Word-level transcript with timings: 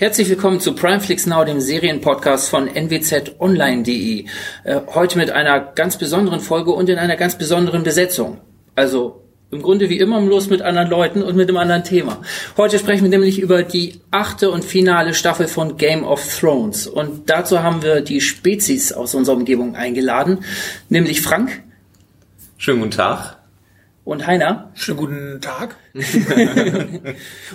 Herzlich 0.00 0.30
willkommen 0.30 0.60
zu 0.60 0.74
Primeflix 0.74 1.26
Now, 1.26 1.44
dem 1.44 1.60
Serienpodcast 1.60 2.48
von 2.48 2.68
nwzonline.de. 2.74 4.24
Äh, 4.64 4.80
heute 4.94 5.18
mit 5.18 5.30
einer 5.30 5.60
ganz 5.60 5.98
besonderen 5.98 6.40
Folge 6.40 6.70
und 6.70 6.88
in 6.88 6.96
einer 6.96 7.16
ganz 7.16 7.36
besonderen 7.36 7.82
Besetzung. 7.82 8.40
Also 8.74 9.22
im 9.50 9.60
Grunde 9.60 9.90
wie 9.90 9.98
immer 9.98 10.18
los 10.22 10.48
mit 10.48 10.62
anderen 10.62 10.88
Leuten 10.88 11.22
und 11.22 11.36
mit 11.36 11.50
einem 11.50 11.58
anderen 11.58 11.84
Thema. 11.84 12.22
Heute 12.56 12.78
sprechen 12.78 13.02
wir 13.02 13.10
nämlich 13.10 13.40
über 13.40 13.62
die 13.62 14.00
achte 14.10 14.50
und 14.50 14.64
finale 14.64 15.12
Staffel 15.12 15.48
von 15.48 15.76
Game 15.76 16.02
of 16.02 16.26
Thrones. 16.40 16.86
Und 16.86 17.28
dazu 17.28 17.62
haben 17.62 17.82
wir 17.82 18.00
die 18.00 18.22
Spezies 18.22 18.94
aus 18.94 19.14
unserer 19.14 19.36
Umgebung 19.36 19.76
eingeladen, 19.76 20.38
nämlich 20.88 21.20
Frank. 21.20 21.62
Schönen 22.56 22.78
guten 22.78 22.92
Tag 22.92 23.39
und 24.04 24.26
Heiner. 24.26 24.72
Schönen 24.74 24.98
guten 24.98 25.40
Tag. 25.40 25.76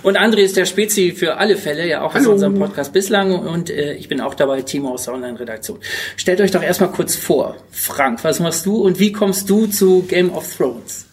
und 0.02 0.18
André 0.18 0.38
ist 0.38 0.56
der 0.56 0.64
Spezi 0.64 1.12
für 1.12 1.36
alle 1.36 1.56
Fälle, 1.56 1.86
ja 1.86 2.02
auch 2.02 2.14
Hallo. 2.14 2.26
aus 2.26 2.32
unserem 2.34 2.58
Podcast 2.58 2.92
bislang 2.92 3.32
und 3.32 3.70
äh, 3.70 3.94
ich 3.94 4.08
bin 4.08 4.20
auch 4.20 4.34
dabei, 4.34 4.62
Timo 4.62 4.90
aus 4.90 5.04
der 5.04 5.14
Online-Redaktion. 5.14 5.78
Stellt 6.16 6.40
euch 6.40 6.52
doch 6.52 6.62
erstmal 6.62 6.90
kurz 6.90 7.16
vor. 7.16 7.56
Frank, 7.70 8.22
was 8.24 8.40
machst 8.40 8.64
du 8.66 8.76
und 8.76 8.98
wie 9.00 9.12
kommst 9.12 9.50
du 9.50 9.66
zu 9.66 10.02
Game 10.02 10.32
of 10.32 10.56
Thrones? 10.56 11.06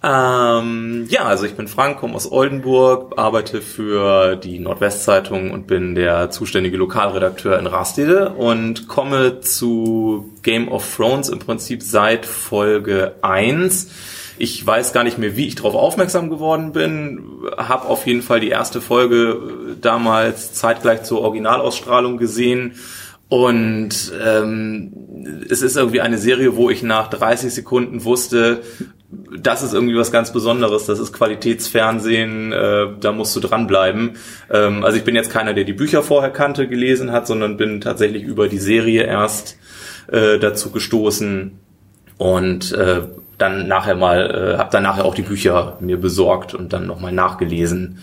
Ähm, 0.00 1.06
ja, 1.08 1.24
also 1.24 1.44
ich 1.44 1.54
bin 1.54 1.66
Frank, 1.66 1.98
komme 1.98 2.14
aus 2.14 2.30
Oldenburg, 2.30 3.14
arbeite 3.18 3.60
für 3.60 4.36
die 4.36 4.60
Nordwestzeitung 4.60 5.50
und 5.50 5.66
bin 5.66 5.96
der 5.96 6.30
zuständige 6.30 6.76
Lokalredakteur 6.76 7.58
in 7.58 7.66
Rastede 7.66 8.30
und 8.30 8.86
komme 8.86 9.40
zu 9.40 10.32
Game 10.44 10.68
of 10.68 10.96
Thrones 10.96 11.28
im 11.28 11.40
Prinzip 11.40 11.82
seit 11.82 12.26
Folge 12.26 13.16
1 13.22 13.88
ich 14.38 14.66
weiß 14.66 14.92
gar 14.92 15.04
nicht 15.04 15.18
mehr, 15.18 15.36
wie 15.36 15.46
ich 15.46 15.54
darauf 15.54 15.74
aufmerksam 15.74 16.30
geworden 16.30 16.72
bin. 16.72 17.22
Habe 17.56 17.88
auf 17.88 18.06
jeden 18.06 18.22
Fall 18.22 18.40
die 18.40 18.48
erste 18.48 18.80
Folge 18.80 19.16
äh, 19.16 19.74
damals 19.80 20.52
zeitgleich 20.52 21.02
zur 21.02 21.20
Originalausstrahlung 21.22 22.16
gesehen. 22.18 22.74
Und 23.28 24.12
ähm, 24.24 24.92
es 25.50 25.60
ist 25.60 25.76
irgendwie 25.76 26.00
eine 26.00 26.18
Serie, 26.18 26.56
wo 26.56 26.70
ich 26.70 26.82
nach 26.82 27.08
30 27.10 27.52
Sekunden 27.52 28.04
wusste, 28.04 28.62
das 29.10 29.62
ist 29.62 29.72
irgendwie 29.72 29.96
was 29.96 30.12
ganz 30.12 30.32
Besonderes, 30.32 30.84
das 30.84 30.98
ist 30.98 31.12
Qualitätsfernsehen, 31.12 32.52
äh, 32.52 32.86
da 33.00 33.12
musst 33.12 33.34
du 33.36 33.40
dranbleiben. 33.40 34.16
Ähm, 34.50 34.84
also 34.84 34.98
ich 34.98 35.04
bin 35.04 35.14
jetzt 35.14 35.30
keiner, 35.30 35.54
der 35.54 35.64
die 35.64 35.72
Bücher 35.72 36.02
vorher 36.02 36.30
kannte, 36.30 36.68
gelesen 36.68 37.12
hat, 37.12 37.26
sondern 37.26 37.56
bin 37.56 37.80
tatsächlich 37.80 38.22
über 38.22 38.48
die 38.48 38.58
Serie 38.58 39.04
erst 39.04 39.58
äh, 40.10 40.38
dazu 40.38 40.70
gestoßen 40.70 41.58
und 42.18 42.72
äh, 42.72 43.02
dann 43.38 43.68
nachher 43.68 43.94
mal, 43.94 44.54
äh, 44.54 44.58
habe 44.58 44.70
dann 44.70 44.82
nachher 44.82 45.04
auch 45.04 45.14
die 45.14 45.22
Bücher 45.22 45.78
mir 45.80 45.98
besorgt 45.98 46.54
und 46.54 46.72
dann 46.72 46.86
nochmal 46.86 47.12
nachgelesen. 47.12 47.98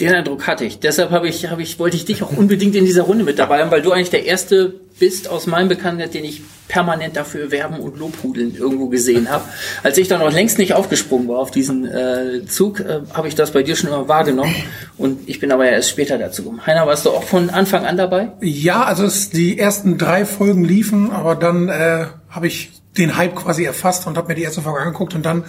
Den 0.00 0.12
Eindruck 0.12 0.46
hatte 0.46 0.64
ich. 0.64 0.80
Deshalb 0.80 1.10
habe 1.10 1.28
ich, 1.28 1.50
habe 1.50 1.62
ich, 1.62 1.78
wollte 1.78 1.96
ich 1.96 2.04
dich 2.04 2.22
auch 2.22 2.36
unbedingt 2.36 2.74
in 2.74 2.84
dieser 2.84 3.02
Runde 3.02 3.22
mit 3.22 3.38
dabei 3.38 3.60
haben, 3.60 3.70
weil 3.70 3.82
du 3.82 3.92
eigentlich 3.92 4.10
der 4.10 4.24
erste 4.26 4.74
bist 4.98 5.28
aus 5.28 5.46
meinem 5.46 5.68
Bekannten, 5.68 6.10
den 6.10 6.24
ich 6.24 6.42
permanent 6.68 7.16
dafür 7.16 7.50
werben 7.50 7.78
und 7.78 7.98
Lobhudeln 7.98 8.56
irgendwo 8.56 8.88
gesehen 8.88 9.30
habe. 9.30 9.44
Als 9.82 9.98
ich 9.98 10.08
dann 10.08 10.20
noch 10.20 10.32
längst 10.32 10.58
nicht 10.58 10.74
aufgesprungen 10.74 11.28
war 11.28 11.38
auf 11.38 11.50
diesen 11.50 11.86
äh, 11.86 12.44
Zug, 12.46 12.80
äh, 12.80 13.00
habe 13.12 13.28
ich 13.28 13.34
das 13.34 13.52
bei 13.52 13.62
dir 13.62 13.76
schon 13.76 13.90
immer 13.90 14.08
wahrgenommen 14.08 14.54
und 14.96 15.28
ich 15.28 15.40
bin 15.40 15.52
aber 15.52 15.66
ja 15.66 15.72
erst 15.72 15.90
später 15.90 16.16
dazu 16.18 16.42
gekommen. 16.42 16.66
Heiner, 16.66 16.86
warst 16.86 17.06
du 17.06 17.10
auch 17.10 17.24
von 17.24 17.50
Anfang 17.50 17.84
an 17.84 17.96
dabei? 17.96 18.32
Ja, 18.40 18.84
also 18.84 19.04
es, 19.04 19.30
die 19.30 19.58
ersten 19.58 19.98
drei 19.98 20.24
Folgen 20.24 20.64
liefen, 20.64 21.10
aber 21.10 21.34
dann 21.34 21.68
äh, 21.68 22.06
habe 22.30 22.46
ich 22.46 22.70
den 22.96 23.16
Hype 23.16 23.34
quasi 23.34 23.64
erfasst 23.64 24.06
und 24.06 24.16
habe 24.16 24.28
mir 24.28 24.34
die 24.34 24.42
erste 24.42 24.62
Folge 24.62 24.80
angeguckt 24.80 25.14
und 25.14 25.24
dann 25.24 25.44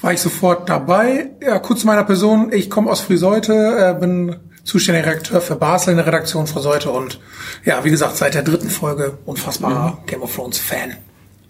war 0.00 0.12
ich 0.12 0.20
sofort 0.20 0.68
dabei. 0.68 1.30
Ja, 1.40 1.58
kurz 1.58 1.80
zu 1.80 1.86
meiner 1.86 2.04
Person. 2.04 2.52
Ich 2.52 2.70
komme 2.70 2.90
aus 2.90 3.00
Friseute, 3.00 3.52
äh, 3.52 4.00
bin 4.00 4.36
zuständiger 4.64 5.06
Redakteur 5.06 5.40
für 5.40 5.56
Basel 5.56 5.92
in 5.92 5.96
der 5.96 6.06
Redaktion 6.06 6.46
Friseute 6.46 6.90
und 6.90 7.20
ja, 7.64 7.84
wie 7.84 7.90
gesagt, 7.90 8.16
seit 8.16 8.34
der 8.34 8.42
dritten 8.42 8.68
Folge 8.68 9.18
unfassbarer 9.24 9.92
mhm. 9.92 10.06
Game 10.06 10.22
of 10.22 10.34
Thrones 10.34 10.58
Fan. 10.58 10.96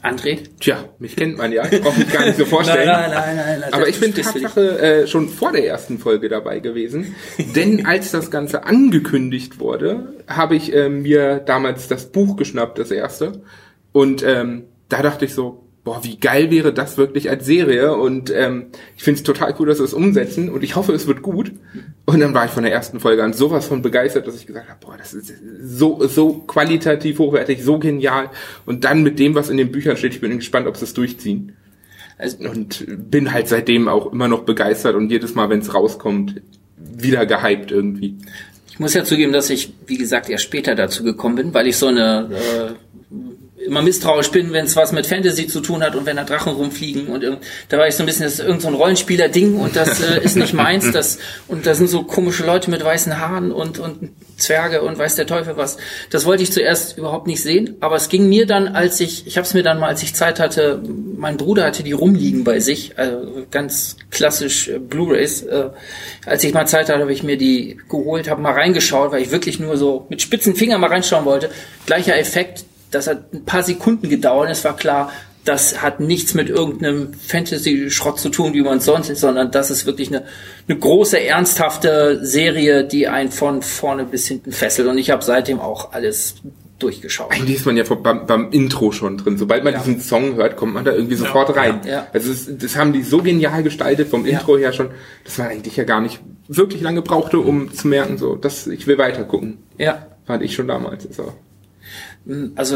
André? 0.01 0.39
Tja, 0.61 0.85
mich 1.01 1.17
kennt 1.17 1.39
man 1.39 1.51
ja. 1.51 1.65
Ich 1.69 1.83
brauche 1.83 1.99
mich 1.99 2.13
gar 2.13 2.25
nicht 2.25 2.39
so 2.39 2.45
vorstellen. 2.45 2.87
nein, 2.87 3.11
nein, 3.11 3.37
nein, 3.37 3.61
nein, 3.61 3.73
Aber 3.75 3.89
ich 3.89 3.99
bin 3.99 4.15
Tatsache 4.15 4.79
äh, 4.79 5.07
schon 5.09 5.29
vor 5.29 5.51
der 5.51 5.67
ersten 5.67 5.99
Folge 5.99 6.29
dabei 6.29 6.61
gewesen. 6.61 7.17
denn 7.57 7.85
als 7.87 8.13
das 8.13 8.31
Ganze 8.31 8.65
angekündigt 8.65 9.59
wurde, 9.59 10.15
habe 10.29 10.55
ich 10.55 10.73
äh, 10.73 10.89
mir 10.89 11.39
damals 11.39 11.89
das 11.89 12.13
Buch 12.13 12.37
geschnappt, 12.37 12.79
das 12.79 12.93
erste. 12.93 13.43
Und 13.91 14.23
ähm, 14.23 14.67
da 14.89 15.03
dachte 15.03 15.25
ich 15.25 15.35
so, 15.35 15.65
boah, 15.85 16.05
wie 16.05 16.19
geil 16.19 16.51
wäre 16.51 16.73
das 16.73 16.99
wirklich 16.99 17.31
als 17.31 17.47
Serie 17.47 17.97
und 17.97 18.31
ähm, 18.31 18.67
ich 18.97 19.05
finde 19.05 19.19
es 19.19 19.25
total 19.25 19.55
cool, 19.59 19.69
dass 19.69 19.79
sie 19.79 19.85
es 19.85 19.95
umsetzen 19.95 20.51
und 20.51 20.63
ich 20.63 20.77
hoffe, 20.77 20.93
es 20.93 21.07
wird 21.07 21.23
gut. 21.23 21.53
Und 22.05 22.21
dann 22.21 22.35
war 22.35 22.45
ich 22.45 22.51
von 22.51 22.63
der 22.63 22.73
ersten 22.73 23.01
Folge 23.01 23.25
an 23.25 23.33
sowas 23.33 23.67
von 23.67 23.81
begeistert, 23.81 24.27
dass 24.27 24.37
ich 24.37 24.47
gesagt 24.47 24.69
habe, 24.69 24.79
boah, 24.85 24.97
das 24.99 25.15
ist 25.15 25.33
so 25.63 26.07
so 26.07 26.35
qualitativ 26.41 27.19
hochwertig, 27.19 27.63
so 27.63 27.79
genial 27.79 28.31
und 28.67 28.85
dann 28.85 29.03
mit 29.03 29.19
dem, 29.19 29.35
was 29.35 29.49
in 29.49 29.57
den 29.57 29.73
Büchern 29.73 29.97
steht, 29.97 30.15
ich 30.15 30.21
bin 30.21 30.37
gespannt, 30.37 30.67
ob 30.67 30.77
sie 30.77 30.85
es 30.85 30.93
durchziehen. 30.93 31.57
Also, 32.19 32.39
und 32.51 32.85
bin 33.11 33.33
halt 33.33 33.49
seitdem 33.49 33.89
auch 33.89 34.13
immer 34.13 34.29
noch 34.29 34.43
begeistert 34.43 34.97
und 34.97 35.11
jedes 35.11 35.35
Mal, 35.37 35.49
wenn 35.51 35.61
es 35.61 35.73
rauskommt, 35.73 36.43
wieder 36.77 37.25
gehypt 37.27 37.71
irgendwie. 37.71 38.17
Ich 38.69 38.81
muss 38.81 38.93
ja 38.95 39.05
zugeben, 39.05 39.33
dass 39.33 39.51
ich, 39.51 39.73
wie 39.87 39.97
gesagt, 39.97 40.29
erst 40.29 40.45
später 40.45 40.75
dazu 40.75 41.03
gekommen 41.05 41.37
bin, 41.37 41.55
weil 41.55 41.67
ich 41.67 41.77
so 41.77 41.87
eine 41.87 42.29
äh, 42.31 43.15
immer 43.65 43.83
misstrauisch 43.83 44.31
bin, 44.31 44.53
wenn 44.53 44.67
es 44.67 44.77
was 44.77 44.93
mit 44.93 45.07
Fantasy 45.07 45.47
zu 45.47 45.61
tun 45.61 45.83
hat 45.83 45.95
und 45.95 46.07
wenn 46.07 46.17
da 46.17 46.25
Drachen 46.25 46.53
rumfliegen 46.53 47.09
und 47.09 47.25
da 47.69 47.79
war 47.79 47.89
ich 47.89 47.95
so 47.95 48.03
ein 48.03 48.07
bisschen, 48.07 48.25
das 48.25 48.35
ist 48.35 48.41
irgend 48.41 48.63
so 48.63 48.69
ein 48.69 48.75
Rollenspieler-Ding 48.75 49.57
und 49.57 49.77
das 49.77 50.01
äh, 50.01 50.23
ist 50.23 50.37
nicht 50.37 50.55
meins. 50.55 50.89
Das, 50.99 51.19
und 51.49 51.67
da 51.67 51.75
sind 51.75 51.89
so 51.89 52.03
komische 52.03 52.45
Leute 52.45 52.71
mit 52.71 52.83
weißen 52.83 53.21
Haaren 53.21 53.53
und, 53.53 53.79
und 53.79 54.11
Zwerge 54.37 54.83
und 54.83 54.99
weiß 54.99 55.17
der 55.17 55.27
Teufel 55.27 55.57
was. 55.57 55.77
Das 56.11 56.25
wollte 56.25 56.43
ich 56.43 56.51
zuerst 56.51 56.97
überhaupt 56.97 57.27
nicht 57.27 57.43
sehen, 57.43 57.77
aber 57.81 57.97
es 57.97 58.09
ging 58.09 58.29
mir 58.29 58.47
dann, 58.47 58.69
als 58.69 58.99
ich, 59.01 59.27
ich 59.27 59.37
habe 59.37 59.47
es 59.47 59.55
mir 59.55 59.63
dann 59.63 59.79
mal, 59.79 59.89
als 59.89 60.03
ich 60.03 60.15
Zeit 60.15 60.41
hatte, 60.41 60.83
mein 61.17 61.37
Bruder 61.37 61.65
hatte 61.65 61.83
die 61.83 61.93
rumliegen 61.93 62.43
bei 62.43 62.59
sich, 62.59 62.99
also 62.99 63.47
ganz 63.51 63.97
klassisch 64.11 64.69
äh, 64.69 64.79
Blu-rays. 64.79 65.43
Äh, 65.43 65.71
als 66.25 66.43
ich 66.43 66.55
mal 66.55 66.67
Zeit 66.67 66.89
hatte, 66.89 67.01
habe 67.01 67.13
ich 67.13 67.23
mir 67.23 67.37
die 67.37 67.79
geholt, 67.89 68.31
habe 68.31 68.41
mal 68.41 68.55
reingeschaut, 68.55 69.13
weil 69.13 69.23
ich 69.23 69.31
wirklich 69.31 69.61
nur 69.61 69.77
so 69.77 70.07
mit 70.09 70.23
spitzen 70.23 70.55
Fingern 70.55 70.81
mal 70.81 70.89
reinschauen 70.89 71.25
wollte. 71.25 71.51
Gleicher 71.87 72.17
Effekt, 72.19 72.65
das 72.91 73.07
hat 73.07 73.33
ein 73.33 73.45
paar 73.45 73.63
Sekunden 73.63 74.09
gedauert. 74.09 74.51
Es 74.51 74.65
war 74.65 74.77
klar, 74.77 75.11
das 75.45 75.81
hat 75.83 76.01
nichts 76.01 76.35
mit 76.35 76.51
irgendeinem 76.51 77.15
Fantasy-Schrott 77.15 78.21
zu 78.21 78.29
tun, 78.29 78.53
wie 78.53 78.63
man 78.63 78.79
es 78.79 78.85
sonst 78.85 79.09
ist, 79.09 79.21
sondern 79.21 79.51
das 79.51 79.71
ist 79.71 79.87
wirklich 79.87 80.09
eine, 80.09 80.25
eine 80.69 80.79
große, 80.79 81.19
ernsthafte 81.19 82.21
Serie, 82.23 82.85
die 82.85 83.09
einen 83.09 83.31
von 83.31 83.63
vorne 83.63 84.05
bis 84.05 84.27
hinten 84.29 84.53
fesselt. 84.53 84.89
Und 84.89 84.99
ich 84.99 85.11
habe 85.11 85.25
seitdem 85.25 85.59
auch 85.59 85.93
alles 85.93 86.37
durchgeschaut. 86.79 87.33
Eigentlich 87.33 87.57
ist 87.57 87.67
man 87.67 87.77
ja 87.77 87.85
beim, 87.85 88.27
beim 88.27 88.51
Intro 88.53 88.93
schon 88.93 89.17
drin. 89.17 89.39
Sobald 89.39 89.65
man 89.65 89.73
ja. 89.73 89.81
diesen 89.81 90.01
Song 90.01 90.37
hört, 90.37 90.57
kommt 90.57 90.75
man 90.75 90.85
da 90.85 90.93
irgendwie 90.93 91.17
sofort 91.17 91.49
ja. 91.49 91.55
rein. 91.55 91.81
Ja. 91.87 92.07
Also 92.13 92.31
das, 92.31 92.47
das, 92.49 92.77
haben 92.77 92.93
die 92.93 93.03
so 93.03 93.23
genial 93.23 93.63
gestaltet 93.63 94.09
vom 94.09 94.27
Intro 94.27 94.59
her 94.59 94.73
schon, 94.73 94.91
dass 95.25 95.39
man 95.39 95.49
eigentlich 95.49 95.77
ja 95.77 95.85
gar 95.85 96.01
nicht 96.01 96.21
wirklich 96.47 96.83
lange 96.83 97.03
brauchte, 97.03 97.39
um 97.39 97.73
zu 97.73 97.89
merken, 97.89 98.19
so, 98.19 98.37
dass 98.37 98.67
ich 98.67 98.87
will 98.87 98.99
weiter 98.99 99.25
gucken. 99.25 99.59
Ja. 99.79 100.07
Fand 100.27 100.43
ich 100.43 100.55
schon 100.55 100.69
damals. 100.69 101.05
So. 101.05 101.23
Also 101.23 101.33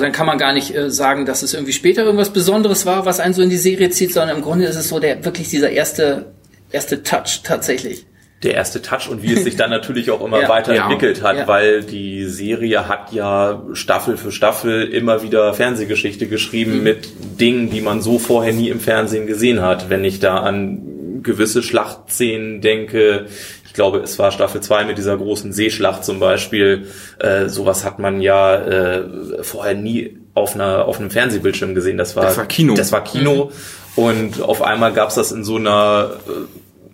dann 0.00 0.12
kann 0.12 0.26
man 0.26 0.38
gar 0.38 0.52
nicht 0.52 0.74
äh, 0.74 0.90
sagen, 0.90 1.26
dass 1.26 1.42
es 1.42 1.52
irgendwie 1.52 1.74
später 1.74 2.04
irgendwas 2.04 2.32
Besonderes 2.32 2.86
war, 2.86 3.04
was 3.04 3.20
einen 3.20 3.34
so 3.34 3.42
in 3.42 3.50
die 3.50 3.58
Serie 3.58 3.90
zieht, 3.90 4.12
sondern 4.12 4.36
im 4.36 4.42
Grunde 4.42 4.64
ist 4.64 4.76
es 4.76 4.88
so 4.88 4.98
der 4.98 5.24
wirklich 5.24 5.50
dieser 5.50 5.70
erste 5.70 6.32
erste 6.70 7.02
Touch 7.02 7.42
tatsächlich. 7.44 8.06
Der 8.42 8.54
erste 8.54 8.82
Touch 8.82 9.08
und 9.08 9.22
wie 9.22 9.34
es 9.34 9.44
sich 9.44 9.56
dann 9.56 9.70
natürlich 9.70 10.10
auch 10.10 10.24
immer 10.24 10.40
ja. 10.40 10.48
weiterentwickelt 10.48 11.18
ja. 11.18 11.24
hat, 11.24 11.36
ja. 11.36 11.48
weil 11.48 11.82
die 11.82 12.24
Serie 12.24 12.88
hat 12.88 13.12
ja 13.12 13.62
Staffel 13.74 14.16
für 14.16 14.32
Staffel 14.32 14.84
immer 14.84 15.22
wieder 15.22 15.54
Fernsehgeschichte 15.54 16.26
geschrieben 16.26 16.78
mhm. 16.78 16.82
mit 16.82 17.08
Dingen, 17.40 17.70
die 17.70 17.82
man 17.82 18.00
so 18.00 18.18
vorher 18.18 18.52
nie 18.52 18.70
im 18.70 18.80
Fernsehen 18.80 19.26
gesehen 19.26 19.60
hat. 19.60 19.90
Wenn 19.90 20.02
ich 20.02 20.18
da 20.18 20.38
an 20.38 21.20
gewisse 21.22 21.62
Schlachtszenen 21.62 22.60
denke, 22.60 23.26
ich 23.72 23.74
glaube, 23.76 24.00
es 24.00 24.18
war 24.18 24.30
Staffel 24.32 24.60
2 24.60 24.84
mit 24.84 24.98
dieser 24.98 25.16
großen 25.16 25.50
Seeschlacht 25.50 26.04
zum 26.04 26.20
Beispiel. 26.20 26.88
Äh, 27.18 27.48
sowas 27.48 27.86
hat 27.86 27.98
man 27.98 28.20
ja 28.20 28.54
äh, 28.56 29.42
vorher 29.42 29.72
nie 29.72 30.18
auf, 30.34 30.54
einer, 30.54 30.84
auf 30.84 31.00
einem 31.00 31.10
Fernsehbildschirm 31.10 31.74
gesehen. 31.74 31.96
Das 31.96 32.14
war, 32.14 32.24
das 32.24 32.36
war 32.36 32.44
Kino. 32.44 32.74
Das 32.74 32.92
war 32.92 33.02
Kino. 33.02 33.46
Mhm. 33.46 34.02
Und 34.04 34.42
auf 34.42 34.60
einmal 34.60 34.92
gab's 34.92 35.14
das 35.14 35.32
in 35.32 35.42
so 35.42 35.56
einer 35.56 36.16
äh, 36.28 36.32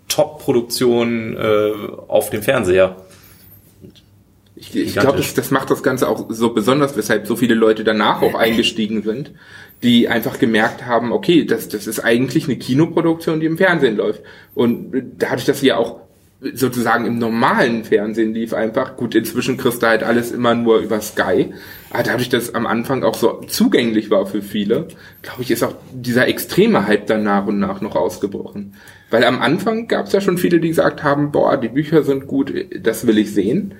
Top-Produktion 0.06 1.36
äh, 1.36 1.72
auf 2.06 2.30
dem 2.30 2.44
Fernseher. 2.44 2.94
Ich, 4.54 4.76
ich 4.76 4.92
glaube, 4.92 5.16
das, 5.16 5.34
das 5.34 5.50
macht 5.50 5.72
das 5.72 5.82
Ganze 5.82 6.08
auch 6.08 6.26
so 6.28 6.50
besonders, 6.50 6.96
weshalb 6.96 7.26
so 7.26 7.34
viele 7.34 7.56
Leute 7.56 7.82
danach 7.82 8.22
auch 8.22 8.36
eingestiegen 8.36 9.02
sind, 9.02 9.32
die 9.82 10.08
einfach 10.08 10.38
gemerkt 10.38 10.86
haben, 10.86 11.10
okay, 11.10 11.44
das, 11.44 11.68
das 11.68 11.88
ist 11.88 11.98
eigentlich 11.98 12.44
eine 12.44 12.56
Kinoproduktion, 12.56 13.40
die 13.40 13.46
im 13.46 13.58
Fernsehen 13.58 13.96
läuft. 13.96 14.22
Und 14.54 14.92
dadurch, 15.18 15.44
dass 15.44 15.58
sie 15.58 15.66
ja 15.66 15.76
auch 15.76 16.07
sozusagen 16.40 17.04
im 17.04 17.18
normalen 17.18 17.84
Fernsehen 17.84 18.32
lief 18.32 18.54
einfach. 18.54 18.96
Gut, 18.96 19.14
inzwischen 19.14 19.56
kriegst 19.56 19.82
du 19.82 19.88
halt 19.88 20.04
alles 20.04 20.30
immer 20.30 20.54
nur 20.54 20.78
über 20.78 21.00
Sky. 21.00 21.52
Aber 21.90 22.02
dadurch, 22.04 22.28
dass 22.28 22.54
am 22.54 22.66
Anfang 22.66 23.02
auch 23.02 23.14
so 23.14 23.40
zugänglich 23.48 24.10
war 24.10 24.26
für 24.26 24.40
viele, 24.40 24.86
glaube 25.22 25.42
ich, 25.42 25.50
ist 25.50 25.64
auch 25.64 25.74
dieser 25.92 26.28
extreme 26.28 26.86
Hype 26.86 27.06
dann 27.06 27.24
nach 27.24 27.46
und 27.46 27.58
nach 27.58 27.80
noch 27.80 27.96
ausgebrochen. 27.96 28.74
Weil 29.10 29.24
am 29.24 29.40
Anfang 29.40 29.88
gab 29.88 30.06
es 30.06 30.12
ja 30.12 30.20
schon 30.20 30.38
viele, 30.38 30.60
die 30.60 30.68
gesagt 30.68 31.02
haben, 31.02 31.32
boah, 31.32 31.56
die 31.56 31.68
Bücher 31.68 32.04
sind 32.04 32.26
gut, 32.26 32.52
das 32.80 33.06
will 33.06 33.18
ich 33.18 33.32
sehen. 33.32 33.74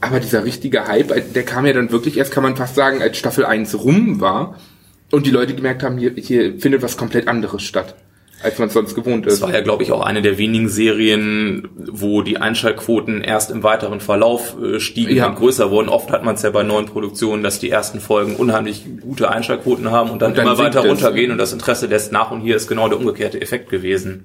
Aber 0.00 0.20
dieser 0.20 0.44
richtige 0.44 0.86
Hype, 0.86 1.32
der 1.32 1.42
kam 1.42 1.66
ja 1.66 1.72
dann 1.72 1.90
wirklich 1.90 2.18
erst, 2.18 2.30
kann 2.30 2.42
man 2.42 2.54
fast 2.54 2.74
sagen, 2.76 3.02
als 3.02 3.16
Staffel 3.16 3.44
1 3.44 3.82
rum 3.82 4.20
war 4.20 4.58
und 5.10 5.26
die 5.26 5.30
Leute 5.30 5.54
gemerkt 5.54 5.82
haben, 5.82 5.98
hier, 5.98 6.12
hier 6.14 6.60
findet 6.60 6.82
was 6.82 6.96
komplett 6.96 7.26
anderes 7.26 7.62
statt 7.62 7.96
als 8.42 8.58
man 8.58 8.68
es 8.68 8.74
sonst 8.74 8.94
gewohnt 8.94 9.26
ist. 9.26 9.34
Das 9.34 9.48
war 9.48 9.54
ja, 9.54 9.62
glaube 9.62 9.82
ich, 9.82 9.92
auch 9.92 10.02
eine 10.02 10.22
der 10.22 10.38
wenigen 10.38 10.68
Serien, 10.68 11.68
wo 11.76 12.22
die 12.22 12.36
Einschaltquoten 12.36 13.22
erst 13.22 13.50
im 13.50 13.62
weiteren 13.62 14.00
Verlauf 14.00 14.56
äh, 14.62 14.78
stiegen 14.78 15.16
ja. 15.16 15.28
und 15.28 15.36
größer 15.36 15.70
wurden. 15.70 15.88
Oft 15.88 16.10
hat 16.10 16.22
man 16.22 16.34
es 16.34 16.42
ja 16.42 16.50
bei 16.50 16.62
neuen 16.62 16.86
Produktionen, 16.86 17.42
dass 17.42 17.58
die 17.58 17.70
ersten 17.70 18.00
Folgen 18.00 18.36
unheimlich 18.36 18.84
gute 19.00 19.30
Einschaltquoten 19.30 19.90
haben 19.90 20.10
und 20.10 20.20
dann, 20.20 20.32
und 20.32 20.38
dann 20.38 20.46
immer 20.46 20.58
weiter 20.58 20.86
runtergehen 20.86 21.30
und 21.32 21.38
das 21.38 21.52
Interesse 21.52 21.86
lässt 21.86 22.12
nach 22.12 22.30
und 22.30 22.40
hier 22.40 22.56
ist 22.56 22.68
genau 22.68 22.88
der 22.88 22.98
umgekehrte 22.98 23.40
Effekt 23.40 23.70
gewesen. 23.70 24.24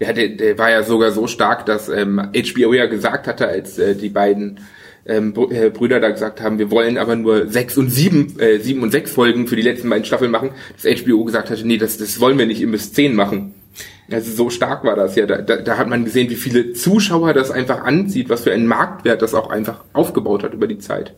Ja, 0.00 0.12
der, 0.12 0.28
der 0.28 0.58
war 0.58 0.70
ja 0.70 0.82
sogar 0.82 1.10
so 1.10 1.26
stark, 1.26 1.66
dass 1.66 1.88
ähm, 1.88 2.30
HBO 2.32 2.72
ja 2.72 2.86
gesagt 2.86 3.26
hatte, 3.26 3.48
als 3.48 3.78
äh, 3.78 3.96
die 3.96 4.08
beiden 4.08 4.60
ähm, 5.08 5.34
äh, 5.50 5.70
Brüder 5.70 6.00
da 6.00 6.10
gesagt 6.10 6.40
haben, 6.40 6.58
wir 6.58 6.70
wollen 6.70 6.98
aber 6.98 7.16
nur 7.16 7.48
sechs 7.48 7.76
und 7.76 7.90
sieben, 7.90 8.38
äh, 8.38 8.58
sieben 8.58 8.82
und 8.82 8.90
sechs 8.90 9.10
Folgen 9.10 9.48
für 9.48 9.56
die 9.56 9.62
letzten 9.62 9.88
beiden 9.88 10.04
Staffeln 10.04 10.30
machen, 10.30 10.50
dass 10.80 11.02
HBO 11.02 11.24
gesagt 11.24 11.50
hatte, 11.50 11.66
nee, 11.66 11.78
das, 11.78 11.98
das 11.98 12.20
wollen 12.20 12.38
wir 12.38 12.46
nicht, 12.46 12.60
ihr 12.60 12.66
müsst 12.66 12.94
zehn 12.94 13.14
machen. 13.14 13.54
Also 14.10 14.32
so 14.32 14.50
stark 14.50 14.84
war 14.84 14.96
das 14.96 15.16
ja. 15.16 15.26
Da, 15.26 15.38
da, 15.38 15.56
da 15.56 15.76
hat 15.76 15.88
man 15.88 16.04
gesehen, 16.04 16.30
wie 16.30 16.36
viele 16.36 16.72
Zuschauer 16.72 17.34
das 17.34 17.50
einfach 17.50 17.84
anzieht, 17.84 18.28
was 18.30 18.42
für 18.42 18.52
einen 18.52 18.66
Marktwert 18.66 19.20
das 19.20 19.34
auch 19.34 19.50
einfach 19.50 19.84
aufgebaut 19.92 20.42
hat 20.42 20.54
über 20.54 20.66
die 20.66 20.78
Zeit. 20.78 21.14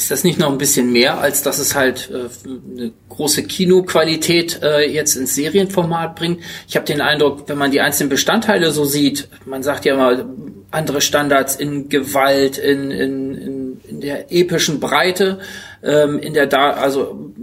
Ist 0.00 0.10
das 0.10 0.24
nicht 0.24 0.38
noch 0.38 0.50
ein 0.50 0.56
bisschen 0.56 0.90
mehr, 0.92 1.20
als 1.20 1.42
dass 1.42 1.58
es 1.58 1.74
halt 1.74 2.10
äh, 2.10 2.30
eine 2.74 2.90
große 3.10 3.42
Kinoqualität 3.42 4.62
äh, 4.62 4.90
jetzt 4.90 5.14
ins 5.14 5.34
Serienformat 5.34 6.16
bringt? 6.16 6.40
Ich 6.66 6.74
habe 6.74 6.86
den 6.86 7.02
Eindruck, 7.02 7.50
wenn 7.50 7.58
man 7.58 7.70
die 7.70 7.82
einzelnen 7.82 8.08
Bestandteile 8.08 8.70
so 8.70 8.86
sieht, 8.86 9.28
man 9.44 9.62
sagt 9.62 9.84
ja 9.84 9.94
mal 9.94 10.24
andere 10.70 11.02
Standards 11.02 11.54
in 11.54 11.90
Gewalt, 11.90 12.56
in, 12.56 12.90
in, 12.90 13.34
in, 13.34 13.80
in 13.86 14.00
der 14.00 14.32
epischen 14.32 14.80
Breite, 14.80 15.40
ähm, 15.82 16.18
in 16.18 16.32
der 16.32 16.46
da, 16.46 16.70
also 16.70 17.34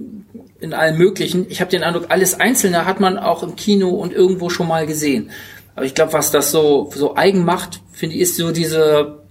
in 0.59 0.73
allem 0.73 0.97
Möglichen. 0.97 1.45
Ich 1.49 1.61
habe 1.61 1.69
den 1.69 1.83
Eindruck, 1.83 2.05
alles 2.09 2.39
Einzelne 2.39 2.87
hat 2.87 2.99
man 2.99 3.19
auch 3.19 3.43
im 3.43 3.55
Kino 3.55 3.89
und 3.89 4.13
irgendwo 4.13 4.49
schon 4.49 4.67
mal 4.67 4.87
gesehen. 4.87 5.29
Aber 5.75 5.85
ich 5.85 5.93
glaube, 5.93 6.13
was 6.13 6.31
das 6.31 6.49
so 6.49 6.89
so 6.95 7.15
eigen 7.15 7.45
macht, 7.45 7.81
finde 7.91 8.15
ich, 8.15 8.21
ist 8.21 8.35
so 8.35 8.51
diese 8.51 9.26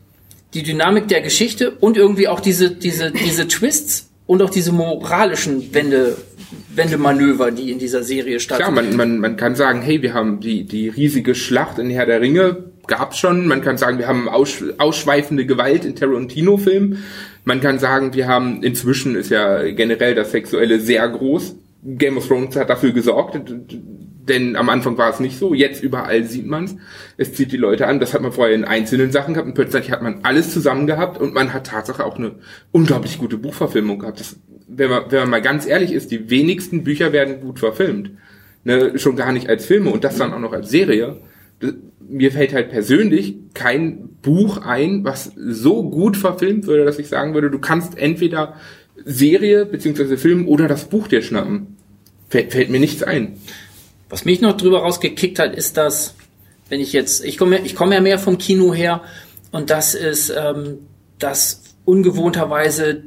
die 0.56 0.62
Dynamik 0.62 1.08
der 1.08 1.20
Geschichte 1.20 1.70
und 1.70 1.98
irgendwie 1.98 2.28
auch 2.28 2.40
diese, 2.40 2.70
diese, 2.70 3.10
diese 3.10 3.46
Twists 3.46 4.08
und 4.26 4.40
auch 4.40 4.48
diese 4.48 4.72
moralischen 4.72 5.74
Wende, 5.74 6.16
Wendemanöver, 6.74 7.50
die 7.50 7.70
in 7.70 7.78
dieser 7.78 8.02
Serie 8.02 8.40
stattfinden. 8.40 8.74
Ja, 8.74 8.82
man, 8.82 8.96
man, 8.96 9.18
man 9.18 9.36
kann 9.36 9.54
sagen, 9.54 9.82
hey, 9.82 10.00
wir 10.00 10.14
haben 10.14 10.40
die, 10.40 10.64
die 10.64 10.88
riesige 10.88 11.34
Schlacht 11.34 11.78
in 11.78 11.90
Herr 11.90 12.06
der 12.06 12.22
Ringe, 12.22 12.64
gab's 12.86 13.18
schon. 13.18 13.46
Man 13.46 13.60
kann 13.60 13.76
sagen, 13.76 13.98
wir 13.98 14.08
haben 14.08 14.30
aus, 14.30 14.64
ausschweifende 14.78 15.44
Gewalt 15.44 15.84
in 15.84 15.94
Tarantino-Filmen. 15.94 17.04
Man 17.44 17.60
kann 17.60 17.78
sagen, 17.78 18.14
wir 18.14 18.26
haben, 18.26 18.62
inzwischen 18.62 19.14
ist 19.14 19.30
ja 19.30 19.62
generell 19.70 20.14
das 20.14 20.30
Sexuelle 20.30 20.80
sehr 20.80 21.06
groß. 21.06 21.54
Game 21.82 22.16
of 22.16 22.26
Thrones 22.26 22.56
hat 22.56 22.70
dafür 22.70 22.92
gesorgt 22.92 23.38
denn 24.28 24.56
am 24.56 24.68
Anfang 24.68 24.98
war 24.98 25.10
es 25.10 25.20
nicht 25.20 25.38
so, 25.38 25.54
jetzt 25.54 25.82
überall 25.82 26.24
sieht 26.24 26.46
man 26.46 26.64
es. 26.64 26.76
Es 27.16 27.32
zieht 27.34 27.52
die 27.52 27.56
Leute 27.56 27.86
an, 27.86 28.00
das 28.00 28.14
hat 28.14 28.22
man 28.22 28.32
vorher 28.32 28.54
in 28.54 28.64
einzelnen 28.64 29.12
Sachen 29.12 29.34
gehabt 29.34 29.48
und 29.48 29.54
plötzlich 29.54 29.90
hat 29.90 30.02
man 30.02 30.20
alles 30.22 30.52
zusammen 30.52 30.86
gehabt 30.86 31.20
und 31.20 31.34
man 31.34 31.52
hat 31.52 31.68
Tatsache 31.68 32.04
auch 32.04 32.16
eine 32.16 32.36
unglaublich 32.72 33.18
gute 33.18 33.38
Buchverfilmung 33.38 34.00
gehabt. 34.00 34.20
Das, 34.20 34.36
wenn, 34.68 34.90
man, 34.90 35.04
wenn 35.10 35.20
man 35.20 35.30
mal 35.30 35.42
ganz 35.42 35.66
ehrlich 35.66 35.92
ist, 35.92 36.10
die 36.10 36.30
wenigsten 36.30 36.84
Bücher 36.84 37.12
werden 37.12 37.40
gut 37.40 37.58
verfilmt. 37.58 38.10
Ne, 38.64 38.98
schon 38.98 39.14
gar 39.14 39.30
nicht 39.30 39.48
als 39.48 39.64
Filme 39.64 39.90
und 39.90 40.02
das 40.02 40.16
dann 40.16 40.32
auch 40.32 40.40
noch 40.40 40.52
als 40.52 40.70
Serie. 40.70 41.20
Mir 42.08 42.32
fällt 42.32 42.52
halt 42.52 42.70
persönlich 42.70 43.36
kein 43.54 44.08
Buch 44.22 44.58
ein, 44.58 45.04
was 45.04 45.32
so 45.36 45.88
gut 45.88 46.16
verfilmt 46.16 46.66
würde, 46.66 46.84
dass 46.84 46.98
ich 46.98 47.06
sagen 47.06 47.32
würde, 47.32 47.48
du 47.48 47.60
kannst 47.60 47.96
entweder 47.96 48.54
Serie 49.04 49.66
beziehungsweise 49.66 50.18
Film 50.18 50.48
oder 50.48 50.66
das 50.66 50.86
Buch 50.86 51.06
dir 51.06 51.22
schnappen. 51.22 51.76
Fällt, 52.28 52.52
fällt 52.52 52.70
mir 52.70 52.80
nichts 52.80 53.04
ein. 53.04 53.36
Was 54.08 54.24
mich 54.24 54.40
noch 54.40 54.56
drüber 54.56 54.80
rausgekickt 54.80 55.38
hat, 55.38 55.54
ist 55.54 55.76
dass, 55.76 56.14
wenn 56.68 56.80
ich 56.80 56.92
jetzt, 56.92 57.24
ich 57.24 57.38
komme, 57.38 57.58
ich 57.60 57.74
komme 57.74 57.94
ja 57.94 58.00
mehr 58.00 58.18
vom 58.18 58.38
Kino 58.38 58.72
her 58.72 59.02
und 59.50 59.70
das 59.70 59.94
ist, 59.94 60.30
ähm, 60.30 60.78
dass 61.18 61.62
ungewohnterweise 61.84 63.02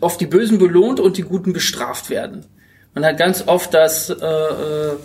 oft 0.00 0.20
die 0.20 0.26
Bösen 0.26 0.58
belohnt 0.58 1.00
und 1.00 1.16
die 1.16 1.22
Guten 1.22 1.52
bestraft 1.52 2.10
werden. 2.10 2.46
Man 2.94 3.04
hat 3.04 3.18
ganz 3.18 3.46
oft 3.46 3.74
das, 3.74 4.10
äh, 4.10 4.14
äh 4.14 4.96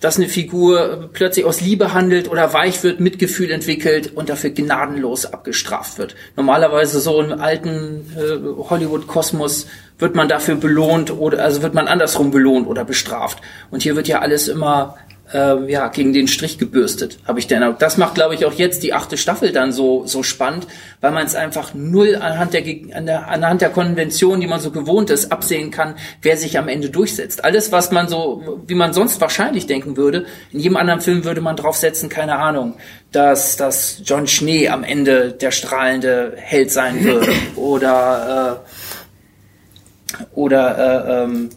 dass 0.00 0.16
eine 0.16 0.28
Figur 0.28 1.10
plötzlich 1.12 1.44
aus 1.44 1.60
Liebe 1.60 1.92
handelt 1.92 2.30
oder 2.30 2.52
weich 2.52 2.82
wird, 2.84 3.00
Mitgefühl 3.00 3.50
entwickelt 3.50 4.12
und 4.14 4.28
dafür 4.28 4.50
gnadenlos 4.50 5.26
abgestraft 5.26 5.98
wird. 5.98 6.14
Normalerweise 6.36 7.00
so 7.00 7.20
im 7.20 7.40
alten 7.40 8.06
äh, 8.16 8.38
Hollywood-Kosmos 8.70 9.66
wird 9.98 10.14
man 10.14 10.28
dafür 10.28 10.54
belohnt 10.54 11.10
oder 11.10 11.42
also 11.42 11.62
wird 11.62 11.74
man 11.74 11.88
andersrum 11.88 12.30
belohnt 12.30 12.68
oder 12.68 12.84
bestraft. 12.84 13.38
Und 13.70 13.82
hier 13.82 13.96
wird 13.96 14.06
ja 14.06 14.20
alles 14.20 14.46
immer 14.46 14.96
ähm, 15.32 15.68
ja, 15.68 15.88
gegen 15.88 16.12
den 16.12 16.28
Strich 16.28 16.58
gebürstet, 16.58 17.18
habe 17.26 17.38
ich 17.38 17.46
den 17.46 17.62
Eindruck. 17.62 17.78
Das 17.78 17.98
macht, 17.98 18.14
glaube 18.14 18.34
ich, 18.34 18.44
auch 18.46 18.52
jetzt 18.52 18.82
die 18.82 18.94
achte 18.94 19.16
Staffel 19.16 19.52
dann 19.52 19.72
so, 19.72 20.06
so 20.06 20.22
spannend, 20.22 20.66
weil 21.00 21.10
man 21.10 21.26
es 21.26 21.34
einfach 21.34 21.74
null 21.74 22.16
anhand 22.16 22.54
der, 22.54 22.62
an 22.94 23.06
der, 23.06 23.28
anhand 23.28 23.60
der 23.60 23.70
Konvention, 23.70 24.40
die 24.40 24.46
man 24.46 24.60
so 24.60 24.70
gewohnt 24.70 25.10
ist, 25.10 25.30
absehen 25.30 25.70
kann, 25.70 25.94
wer 26.22 26.36
sich 26.36 26.58
am 26.58 26.68
Ende 26.68 26.90
durchsetzt. 26.90 27.44
Alles, 27.44 27.72
was 27.72 27.90
man 27.90 28.08
so, 28.08 28.60
wie 28.66 28.74
man 28.74 28.92
sonst 28.92 29.20
wahrscheinlich 29.20 29.66
denken 29.66 29.96
würde, 29.96 30.26
in 30.52 30.60
jedem 30.60 30.76
anderen 30.76 31.00
Film 31.00 31.24
würde 31.24 31.40
man 31.40 31.56
draufsetzen, 31.56 32.08
keine 32.08 32.36
Ahnung, 32.36 32.74
dass, 33.12 33.56
dass 33.56 34.00
John 34.04 34.26
Schnee 34.26 34.68
am 34.68 34.84
Ende 34.84 35.32
der 35.32 35.50
strahlende 35.50 36.34
Held 36.36 36.70
sein 36.70 37.04
wird 37.04 37.28
oder, 37.56 38.62
äh, 38.64 40.26
oder, 40.34 40.78
äh, 40.78 41.24
ähm, 41.24 41.50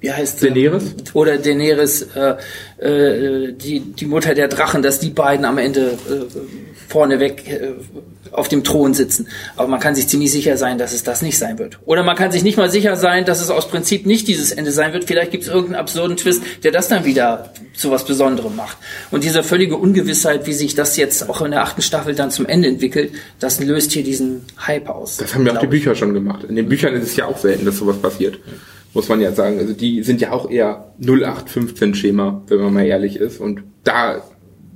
wie 0.00 0.12
heißt 0.12 0.42
Daenerys? 0.42 0.94
Oder 1.14 1.38
Daenerys, 1.38 2.02
äh, 2.14 2.36
äh, 2.78 3.52
die, 3.52 3.80
die 3.80 4.06
Mutter 4.06 4.34
der 4.34 4.48
Drachen, 4.48 4.82
dass 4.82 5.00
die 5.00 5.10
beiden 5.10 5.44
am 5.44 5.58
Ende 5.58 5.92
äh, 5.92 6.26
vorneweg 6.88 7.48
äh, 7.48 7.72
auf 8.32 8.48
dem 8.48 8.64
Thron 8.64 8.92
sitzen. 8.92 9.28
Aber 9.56 9.68
man 9.68 9.80
kann 9.80 9.94
sich 9.94 10.08
ziemlich 10.08 10.30
sicher 10.30 10.56
sein, 10.56 10.78
dass 10.78 10.92
es 10.92 11.02
das 11.02 11.22
nicht 11.22 11.38
sein 11.38 11.58
wird. 11.58 11.78
Oder 11.86 12.02
man 12.02 12.16
kann 12.16 12.32
sich 12.32 12.42
nicht 12.42 12.58
mal 12.58 12.70
sicher 12.70 12.96
sein, 12.96 13.24
dass 13.24 13.40
es 13.40 13.50
aus 13.50 13.68
Prinzip 13.68 14.04
nicht 14.04 14.28
dieses 14.28 14.52
Ende 14.52 14.72
sein 14.72 14.92
wird. 14.92 15.04
Vielleicht 15.04 15.30
gibt 15.30 15.44
es 15.44 15.48
irgendeinen 15.48 15.80
absurden 15.80 16.16
Twist, 16.16 16.42
der 16.64 16.72
das 16.72 16.88
dann 16.88 17.04
wieder 17.04 17.52
zu 17.74 17.90
was 17.90 18.04
Besonderem 18.04 18.56
macht. 18.56 18.76
Und 19.10 19.24
diese 19.24 19.42
völlige 19.42 19.76
Ungewissheit, 19.76 20.46
wie 20.46 20.52
sich 20.52 20.74
das 20.74 20.96
jetzt 20.96 21.28
auch 21.28 21.40
in 21.42 21.52
der 21.52 21.62
achten 21.62 21.82
Staffel 21.82 22.14
dann 22.14 22.30
zum 22.30 22.46
Ende 22.46 22.68
entwickelt, 22.68 23.12
das 23.40 23.60
löst 23.60 23.92
hier 23.92 24.04
diesen 24.04 24.42
Hype 24.66 24.88
aus. 24.88 25.16
Das 25.16 25.34
haben 25.34 25.46
ja 25.46 25.54
auch 25.54 25.60
die 25.60 25.66
Bücher 25.66 25.94
schon 25.94 26.12
gemacht. 26.12 26.44
In 26.44 26.56
den 26.56 26.68
Büchern 26.68 26.94
ist 26.94 27.04
es 27.04 27.16
ja 27.16 27.26
auch 27.26 27.38
selten, 27.38 27.64
dass 27.64 27.78
sowas 27.78 27.96
passiert 27.96 28.38
muss 28.96 29.10
man 29.10 29.20
ja 29.20 29.30
sagen. 29.30 29.58
Also 29.58 29.74
die 29.74 30.02
sind 30.02 30.22
ja 30.22 30.32
auch 30.32 30.50
eher 30.50 30.94
0815 31.00 31.94
Schema, 31.94 32.42
wenn 32.48 32.60
man 32.60 32.72
mal 32.72 32.86
ehrlich 32.86 33.16
ist. 33.16 33.40
Und 33.40 33.62
da 33.84 34.22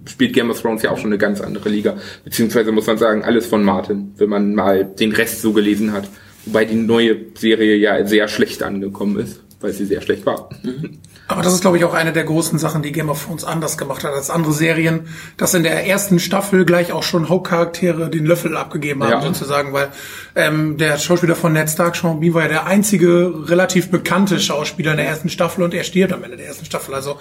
spielt 0.04 0.34
Game 0.34 0.50
of 0.50 0.60
Thrones 0.60 0.82
ja 0.82 0.90
auch 0.90 0.98
schon 0.98 1.06
eine 1.06 1.16
ganz 1.16 1.40
andere 1.40 1.70
Liga. 1.70 1.96
Beziehungsweise 2.22 2.70
muss 2.70 2.86
man 2.86 2.98
sagen, 2.98 3.24
alles 3.24 3.46
von 3.46 3.64
Martin, 3.64 4.12
wenn 4.18 4.28
man 4.28 4.54
mal 4.54 4.84
den 4.84 5.12
Rest 5.12 5.40
so 5.40 5.54
gelesen 5.54 5.92
hat. 5.92 6.06
Wobei 6.44 6.66
die 6.66 6.76
neue 6.76 7.16
Serie 7.34 7.76
ja 7.76 8.06
sehr 8.06 8.28
schlecht 8.28 8.62
angekommen 8.62 9.18
ist, 9.18 9.42
weil 9.60 9.72
sie 9.72 9.86
sehr 9.86 10.02
schlecht 10.02 10.26
war. 10.26 10.50
Mhm. 10.62 10.98
Aber 11.30 11.42
das 11.42 11.54
ist, 11.54 11.60
glaube 11.60 11.76
ich, 11.76 11.84
auch 11.84 11.94
eine 11.94 12.12
der 12.12 12.24
großen 12.24 12.58
Sachen, 12.58 12.82
die 12.82 12.90
Game 12.90 13.08
of 13.08 13.24
Thrones 13.24 13.44
anders 13.44 13.78
gemacht 13.78 14.02
hat 14.02 14.12
als 14.12 14.30
andere 14.30 14.52
Serien, 14.52 15.06
dass 15.36 15.54
in 15.54 15.62
der 15.62 15.86
ersten 15.86 16.18
Staffel 16.18 16.64
gleich 16.64 16.90
auch 16.90 17.04
schon 17.04 17.28
Hauptcharaktere 17.28 18.10
den 18.10 18.26
Löffel 18.26 18.56
abgegeben 18.56 19.04
haben, 19.04 19.12
ja. 19.12 19.22
sozusagen, 19.22 19.72
weil 19.72 19.90
ähm, 20.34 20.76
der 20.76 20.98
Schauspieler 20.98 21.36
von 21.36 21.52
Ned 21.52 21.70
Stark, 21.70 21.94
Sean 21.94 22.18
Bean, 22.18 22.34
war 22.34 22.42
ja 22.42 22.48
der 22.48 22.66
einzige 22.66 23.32
relativ 23.48 23.92
bekannte 23.92 24.40
Schauspieler 24.40 24.90
in 24.90 24.96
der 24.96 25.06
ersten 25.06 25.28
Staffel 25.28 25.62
und 25.62 25.72
er 25.72 25.84
stirbt 25.84 26.12
am 26.12 26.24
Ende 26.24 26.36
der 26.36 26.46
ersten 26.46 26.64
Staffel. 26.64 26.94
Also 26.94 27.20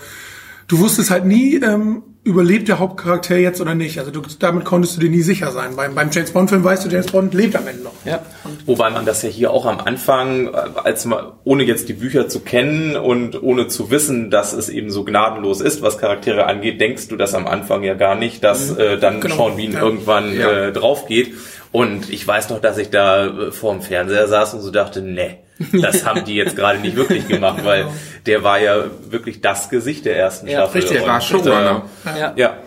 du 0.69 0.79
wusstest 0.79 1.11
halt 1.11 1.25
nie, 1.25 1.55
ähm, 1.55 2.03
überlebt 2.23 2.67
der 2.67 2.79
Hauptcharakter 2.79 3.37
jetzt 3.37 3.59
oder 3.59 3.75
nicht. 3.75 3.97
Also 3.97 4.11
du, 4.11 4.21
damit 4.39 4.65
konntest 4.65 4.95
du 4.95 5.01
dir 5.01 5.09
nie 5.09 5.21
sicher 5.21 5.51
sein. 5.51 5.75
Beim, 5.75 5.95
beim 5.95 6.11
James 6.11 6.31
Bond-Film 6.31 6.63
weißt 6.63 6.85
du, 6.85 6.89
James 6.89 7.07
Bond 7.07 7.33
lebt 7.33 7.55
am 7.55 7.65
Ende 7.65 7.83
noch. 7.83 7.93
Ja. 8.05 8.21
Wobei 8.65 8.89
man 8.89 9.05
das 9.05 9.23
ja 9.23 9.29
hier 9.29 9.51
auch 9.51 9.65
am 9.65 9.79
Anfang, 9.79 10.47
äh, 10.47 10.51
als 10.83 11.05
man, 11.05 11.31
ohne 11.43 11.63
jetzt 11.63 11.89
die 11.89 11.93
Bücher 11.93 12.27
zu 12.27 12.41
kennen 12.41 12.95
und 12.95 13.41
ohne 13.41 13.67
zu 13.67 13.89
wissen, 13.89 14.29
dass 14.29 14.53
es 14.53 14.69
eben 14.69 14.91
so 14.91 15.03
gnadenlos 15.03 15.61
ist, 15.61 15.81
was 15.81 15.97
Charaktere 15.97 16.45
angeht, 16.45 16.79
denkst 16.79 17.07
du 17.07 17.15
das 17.15 17.33
am 17.33 17.47
Anfang 17.47 17.83
ja 17.83 17.95
gar 17.95 18.15
nicht, 18.15 18.43
dass 18.43 18.71
mhm. 18.71 18.79
äh, 18.79 18.97
dann 18.97 19.21
genau. 19.21 19.35
Sean 19.35 19.55
Bean 19.55 19.71
ja. 19.71 19.81
irgendwann 19.81 20.35
ja. 20.35 20.67
Äh, 20.67 20.71
drauf 20.71 21.07
geht. 21.07 21.33
Und 21.71 22.09
ich 22.09 22.25
weiß 22.25 22.49
noch, 22.49 22.61
dass 22.61 22.77
ich 22.77 22.89
da 22.89 23.27
äh, 23.27 23.51
vorm 23.51 23.81
Fernseher 23.81 24.27
saß 24.27 24.55
und 24.55 24.61
so 24.61 24.71
dachte, 24.71 25.01
ne, 25.01 25.37
das 25.81 26.05
haben 26.05 26.25
die 26.25 26.35
jetzt 26.35 26.55
gerade 26.55 26.79
nicht 26.79 26.95
wirklich 26.95 27.27
gemacht, 27.27 27.63
weil 27.63 27.87
der 28.25 28.43
war 28.43 28.59
ja 28.59 28.85
wirklich 29.09 29.41
das 29.41 29.69
Gesicht 29.69 30.05
der 30.05 30.17
ersten 30.17 30.47
ja, 30.47 30.59
Staffel. 30.59 30.81
Richtig, 30.81 30.99
der 30.99 31.07
war 31.07 31.21
Showrunner. 31.21 31.83
Äh, 32.05 32.19
ja. 32.19 32.33
ja. 32.35 32.57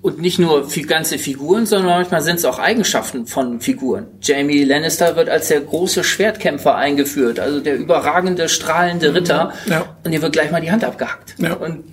Und 0.00 0.18
nicht 0.18 0.38
nur 0.38 0.66
ganze 0.86 1.18
Figuren, 1.18 1.66
sondern 1.66 1.90
manchmal 1.90 2.22
sind 2.22 2.36
es 2.36 2.44
auch 2.46 2.58
Eigenschaften 2.58 3.26
von 3.26 3.60
Figuren. 3.60 4.06
Jamie 4.22 4.64
Lannister 4.64 5.14
wird 5.14 5.28
als 5.28 5.48
der 5.48 5.60
große 5.60 6.04
Schwertkämpfer 6.04 6.74
eingeführt, 6.74 7.38
also 7.38 7.60
der 7.60 7.76
überragende, 7.76 8.48
strahlende 8.48 9.14
Ritter. 9.14 9.52
Ja. 9.66 9.96
Und 10.04 10.12
dir 10.12 10.22
wird 10.22 10.32
gleich 10.32 10.50
mal 10.50 10.62
die 10.62 10.70
Hand 10.70 10.84
abgehackt. 10.84 11.34
Ja. 11.36 11.52
Und 11.54 11.84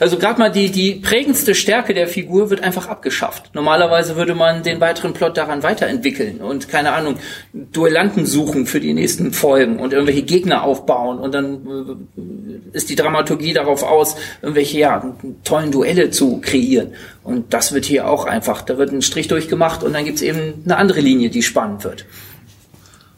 Also 0.00 0.18
gerade 0.18 0.38
mal 0.38 0.50
die, 0.50 0.70
die 0.70 0.94
prägendste 0.94 1.54
Stärke 1.54 1.94
der 1.94 2.08
Figur 2.08 2.50
wird 2.50 2.62
einfach 2.62 2.88
abgeschafft. 2.88 3.54
Normalerweise 3.54 4.16
würde 4.16 4.34
man 4.34 4.62
den 4.62 4.80
weiteren 4.80 5.12
Plot 5.12 5.36
daran 5.36 5.62
weiterentwickeln 5.62 6.38
und 6.40 6.68
keine 6.68 6.92
Ahnung, 6.92 7.16
Duellanten 7.52 8.26
suchen 8.26 8.66
für 8.66 8.80
die 8.80 8.94
nächsten 8.94 9.32
Folgen 9.32 9.78
und 9.78 9.92
irgendwelche 9.92 10.22
Gegner 10.22 10.64
aufbauen 10.64 11.18
und 11.18 11.34
dann 11.34 11.98
äh, 12.16 12.76
ist 12.76 12.90
die 12.90 12.96
Dramaturgie 12.96 13.52
darauf 13.52 13.82
aus, 13.82 14.16
irgendwelche 14.42 14.78
ja, 14.78 15.14
tollen 15.44 15.70
Duelle 15.70 16.10
zu 16.10 16.40
kreieren. 16.40 16.92
Und 17.22 17.54
das 17.54 17.72
wird 17.72 17.84
hier 17.84 18.08
auch 18.08 18.26
einfach, 18.26 18.62
da 18.62 18.78
wird 18.78 18.92
ein 18.92 19.02
Strich 19.02 19.28
durchgemacht 19.28 19.82
und 19.82 19.94
dann 19.94 20.04
gibt's 20.04 20.22
eben 20.22 20.62
eine 20.64 20.76
andere 20.76 21.00
Linie, 21.00 21.30
die 21.30 21.42
spannend 21.42 21.84
wird. 21.84 22.04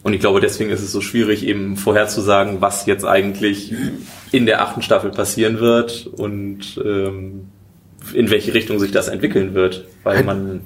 Und 0.07 0.13
ich 0.13 0.21
glaube, 0.21 0.41
deswegen 0.41 0.71
ist 0.71 0.83
es 0.83 0.93
so 0.93 1.01
schwierig, 1.01 1.45
eben 1.45 1.77
vorherzusagen, 1.77 2.61
was 2.61 2.87
jetzt 2.87 3.05
eigentlich 3.05 3.75
in 4.31 4.47
der 4.47 4.63
achten 4.63 4.81
Staffel 4.81 5.11
passieren 5.11 5.59
wird 5.59 6.07
und 6.07 6.81
ähm, 6.85 7.49
in 8.15 8.31
welche 8.31 8.55
Richtung 8.55 8.79
sich 8.79 8.93
das 8.93 9.09
entwickeln 9.09 9.55
wird, 9.55 9.85
weil 10.05 10.23
man 10.23 10.61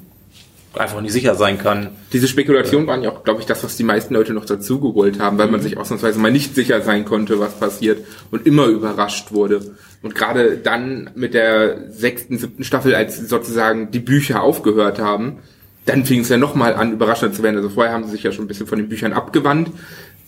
einfach 0.75 1.01
nicht 1.01 1.13
sicher 1.13 1.33
sein 1.33 1.57
kann. 1.57 1.89
Diese 2.13 2.27
Spekulationen 2.27 2.85
waren 2.85 3.01
ja 3.01 3.09
auch, 3.09 3.23
glaube 3.23 3.39
ich, 3.39 3.47
das, 3.47 3.63
was 3.63 3.75
die 3.77 3.83
meisten 3.83 4.13
Leute 4.13 4.35
noch 4.35 4.45
dazugeholt 4.45 5.19
haben, 5.19 5.39
weil 5.39 5.47
man 5.47 5.59
mhm. 5.59 5.63
sich 5.63 5.75
ausnahmsweise 5.75 6.19
mal 6.19 6.31
nicht 6.31 6.53
sicher 6.53 6.81
sein 6.81 7.03
konnte, 7.03 7.39
was 7.39 7.55
passiert 7.55 8.05
und 8.29 8.45
immer 8.45 8.67
überrascht 8.67 9.31
wurde. 9.31 9.71
Und 10.03 10.13
gerade 10.13 10.57
dann 10.57 11.09
mit 11.15 11.33
der 11.33 11.89
sechsten, 11.89 12.37
siebten 12.37 12.63
Staffel, 12.63 12.93
als 12.93 13.17
sozusagen 13.27 13.89
die 13.89 14.01
Bücher 14.01 14.43
aufgehört 14.43 14.99
haben, 14.99 15.39
dann 15.85 16.05
fing 16.05 16.21
es 16.21 16.29
ja 16.29 16.37
nochmal 16.37 16.75
an, 16.75 16.93
überraschend 16.93 17.35
zu 17.35 17.43
werden. 17.43 17.57
Also 17.57 17.69
vorher 17.69 17.93
haben 17.93 18.05
sie 18.05 18.11
sich 18.11 18.23
ja 18.23 18.31
schon 18.31 18.45
ein 18.45 18.47
bisschen 18.47 18.67
von 18.67 18.77
den 18.77 18.89
Büchern 18.89 19.13
abgewandt, 19.13 19.71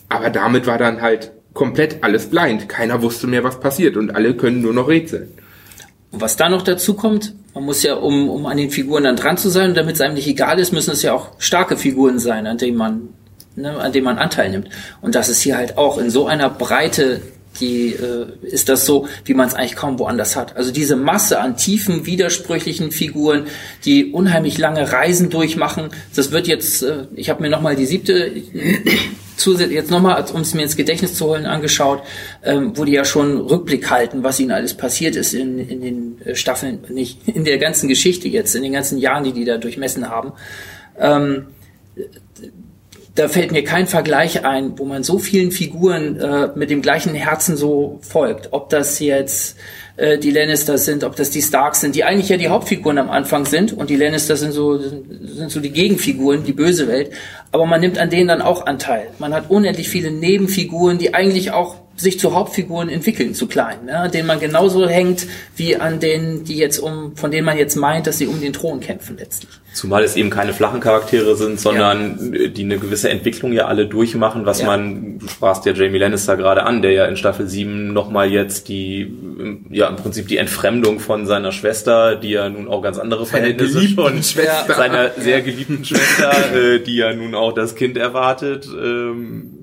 aber 0.09 0.29
damit 0.29 0.67
war 0.67 0.77
dann 0.77 1.01
halt 1.01 1.31
komplett 1.53 2.03
alles 2.03 2.27
blind. 2.27 2.67
Keiner 2.67 3.01
wusste 3.01 3.27
mehr, 3.27 3.43
was 3.43 3.59
passiert 3.59 3.97
und 3.97 4.15
alle 4.15 4.35
können 4.35 4.61
nur 4.61 4.73
noch 4.73 4.87
rätseln. 4.87 5.29
Und 6.11 6.21
was 6.21 6.35
da 6.35 6.49
noch 6.49 6.61
dazu 6.61 6.93
kommt, 6.93 7.33
man 7.53 7.65
muss 7.65 7.83
ja, 7.83 7.95
um, 7.95 8.29
um 8.29 8.45
an 8.45 8.57
den 8.57 8.71
Figuren 8.71 9.03
dann 9.03 9.15
dran 9.15 9.37
zu 9.37 9.49
sein, 9.49 9.73
damit 9.73 9.95
es 9.95 10.01
einem 10.01 10.15
nicht 10.15 10.27
egal 10.27 10.59
ist, 10.59 10.71
müssen 10.71 10.91
es 10.91 11.01
ja 11.01 11.13
auch 11.13 11.29
starke 11.37 11.77
Figuren 11.77 12.19
sein, 12.19 12.47
an 12.47 12.57
denen 12.57 12.77
man, 12.77 13.09
ne, 13.55 13.77
an 13.79 13.91
denen 13.91 14.05
man 14.05 14.17
Anteil 14.17 14.49
nimmt. 14.49 14.69
Und 15.01 15.15
das 15.15 15.29
ist 15.29 15.41
hier 15.41 15.57
halt 15.57 15.77
auch 15.77 15.97
in 15.97 16.09
so 16.09 16.25
einer 16.27 16.49
Breite 16.49 17.21
die 17.59 17.93
äh, 17.93 18.27
ist 18.41 18.69
das 18.69 18.85
so, 18.85 19.07
wie 19.25 19.33
man 19.33 19.47
es 19.47 19.53
eigentlich 19.53 19.75
kaum 19.75 19.99
woanders 19.99 20.35
hat. 20.35 20.55
Also 20.55 20.71
diese 20.71 20.95
Masse 20.95 21.39
an 21.39 21.57
tiefen, 21.57 22.05
widersprüchlichen 22.05 22.91
Figuren, 22.91 23.47
die 23.85 24.11
unheimlich 24.11 24.57
lange 24.57 24.91
Reisen 24.91 25.29
durchmachen. 25.29 25.89
Das 26.15 26.31
wird 26.31 26.47
jetzt, 26.47 26.83
äh, 26.83 27.05
ich 27.15 27.29
habe 27.29 27.41
mir 27.41 27.49
nochmal 27.49 27.75
die 27.75 27.85
siebte 27.85 28.31
zusätzlich 29.37 29.75
jetzt 29.75 29.91
nochmal, 29.91 30.23
um 30.33 30.41
es 30.41 30.53
mir 30.53 30.63
ins 30.63 30.75
Gedächtnis 30.75 31.15
zu 31.15 31.25
holen, 31.25 31.45
angeschaut, 31.45 32.03
ähm, 32.43 32.73
wo 32.75 32.85
die 32.85 32.93
ja 32.93 33.05
schon 33.05 33.37
Rückblick 33.37 33.89
halten, 33.89 34.23
was 34.23 34.39
ihnen 34.39 34.51
alles 34.51 34.73
passiert 34.75 35.15
ist 35.15 35.33
in, 35.33 35.59
in 35.59 35.81
den 35.81 36.21
äh, 36.25 36.35
Staffeln, 36.35 36.79
nicht 36.89 37.27
in 37.27 37.43
der 37.43 37.57
ganzen 37.57 37.87
Geschichte 37.87 38.27
jetzt, 38.27 38.55
in 38.55 38.63
den 38.63 38.73
ganzen 38.73 38.97
Jahren, 38.97 39.23
die 39.23 39.33
die 39.33 39.45
da 39.45 39.57
durchmessen 39.57 40.09
haben. 40.09 40.33
Ähm, 40.97 41.47
da 43.15 43.27
fällt 43.27 43.51
mir 43.51 43.63
kein 43.63 43.85
Vergleich 43.85 44.43
ein, 44.43 44.77
wo 44.79 44.85
man 44.85 45.03
so 45.03 45.19
vielen 45.19 45.51
Figuren 45.51 46.19
äh, 46.19 46.49
mit 46.55 46.71
dem 46.71 46.81
gleichen 46.81 47.13
Herzen 47.13 47.55
so 47.55 47.99
folgt. 48.01 48.49
Ob 48.51 48.69
das 48.69 48.99
jetzt 48.99 49.55
äh, 49.97 50.17
die 50.17 50.31
Lannisters 50.31 50.85
sind, 50.85 51.03
ob 51.03 51.15
das 51.15 51.29
die 51.29 51.43
Starks 51.43 51.81
sind, 51.81 51.93
die 51.93 52.03
eigentlich 52.03 52.29
ja 52.29 52.37
die 52.37 52.49
Hauptfiguren 52.49 52.97
am 52.97 53.11
Anfang 53.11 53.45
sind 53.45 53.71
und 53.71 53.91
die 53.91 53.97
Lannisters 53.97 54.39
sind 54.39 54.51
so, 54.51 54.79
sind 54.79 55.51
so 55.51 55.59
die 55.59 55.69
Gegenfiguren, 55.69 56.43
die 56.43 56.53
böse 56.53 56.87
Welt. 56.87 57.11
Aber 57.51 57.67
man 57.67 57.81
nimmt 57.81 57.99
an 57.99 58.09
denen 58.09 58.29
dann 58.29 58.41
auch 58.41 58.65
Anteil. 58.65 59.09
Man 59.19 59.31
hat 59.31 59.51
unendlich 59.51 59.89
viele 59.89 60.09
Nebenfiguren, 60.09 60.97
die 60.97 61.13
eigentlich 61.13 61.51
auch 61.51 61.82
sich 61.95 62.19
zu 62.19 62.33
Hauptfiguren 62.33 62.89
entwickeln, 62.89 63.35
zu 63.35 63.47
klein, 63.47 63.85
ne? 63.85 64.09
denen 64.11 64.27
man 64.27 64.39
genauso 64.39 64.87
hängt 64.87 65.27
wie 65.55 65.75
an 65.75 65.99
denen, 65.99 66.43
die 66.43 66.57
jetzt 66.57 66.79
um, 66.79 67.15
von 67.15 67.29
denen 67.29 67.45
man 67.45 67.57
jetzt 67.57 67.75
meint, 67.75 68.07
dass 68.07 68.17
sie 68.17 68.27
um 68.27 68.41
den 68.41 68.51
Thron 68.51 68.79
kämpfen 68.79 69.17
letztlich. 69.17 69.51
Zumal 69.73 70.03
es 70.03 70.15
eben 70.15 70.29
keine 70.29 70.53
flachen 70.53 70.79
Charaktere 70.79 71.35
sind, 71.35 71.59
sondern 71.59 72.33
ja. 72.33 72.47
die 72.47 72.63
eine 72.63 72.77
gewisse 72.77 73.09
Entwicklung 73.09 73.53
ja 73.53 73.65
alle 73.65 73.87
durchmachen, 73.87 74.45
was 74.45 74.61
ja. 74.61 74.67
man, 74.67 75.19
du 75.19 75.27
sprachst 75.27 75.65
ja 75.65 75.73
Jamie 75.73 75.97
Lannister 75.97 76.35
gerade 76.35 76.63
an, 76.63 76.81
der 76.81 76.91
ja 76.91 77.05
in 77.05 77.15
Staffel 77.15 77.47
7 77.47 77.93
nochmal 77.93 78.29
jetzt 78.29 78.69
die, 78.69 79.11
ja 79.69 79.87
im 79.87 79.95
Prinzip 79.95 80.27
die 80.27 80.37
Entfremdung 80.37 80.99
von 80.99 81.25
seiner 81.25 81.51
Schwester, 81.51 82.15
die 82.15 82.31
ja 82.31 82.49
nun 82.49 82.67
auch 82.67 82.81
ganz 82.81 82.97
andere 82.97 83.25
Verhältnisse 83.25 83.81
schon, 83.87 84.21
Schwester. 84.23 84.73
seiner 84.75 85.11
sehr 85.11 85.41
geliebten 85.41 85.85
Schwester, 85.85 86.55
äh, 86.55 86.79
die 86.79 86.97
ja 86.97 87.13
nun 87.13 87.33
auch 87.33 87.51
das 87.51 87.75
Kind 87.75 87.97
erwartet, 87.97 88.67
ähm, 88.67 89.62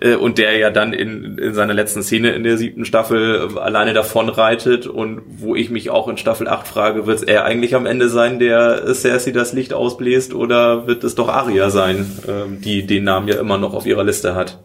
äh, 0.00 0.14
und 0.14 0.38
der 0.38 0.56
ja 0.56 0.70
dann 0.70 0.92
in, 0.92 1.38
in 1.38 1.54
seiner 1.54 1.74
letzten 1.74 2.02
Szene 2.02 2.32
in 2.32 2.44
der 2.44 2.56
siebten 2.56 2.84
Staffel 2.84 3.58
alleine 3.58 3.92
davon 3.92 4.28
reitet 4.28 4.86
und 4.86 5.22
wo 5.26 5.54
ich 5.54 5.70
mich 5.70 5.90
auch 5.90 6.08
in 6.08 6.16
Staffel 6.16 6.48
8 6.48 6.66
frage, 6.66 7.06
wird 7.06 7.18
es 7.18 7.22
er 7.22 7.44
eigentlich 7.44 7.74
am 7.74 7.86
Ende 7.86 8.08
sein, 8.08 8.38
der 8.38 8.94
Cersei 8.94 9.30
das 9.30 9.52
Licht 9.52 9.72
ausbläst 9.72 10.34
oder 10.34 10.86
wird 10.86 11.04
es 11.04 11.14
doch 11.14 11.28
Arya 11.28 11.70
sein, 11.70 12.10
ähm, 12.28 12.60
die 12.60 12.86
den 12.86 13.04
Namen 13.04 13.28
ja 13.28 13.38
immer 13.38 13.58
noch 13.58 13.74
auf 13.74 13.86
ihrer 13.86 14.04
Liste 14.04 14.34
hat? 14.34 14.58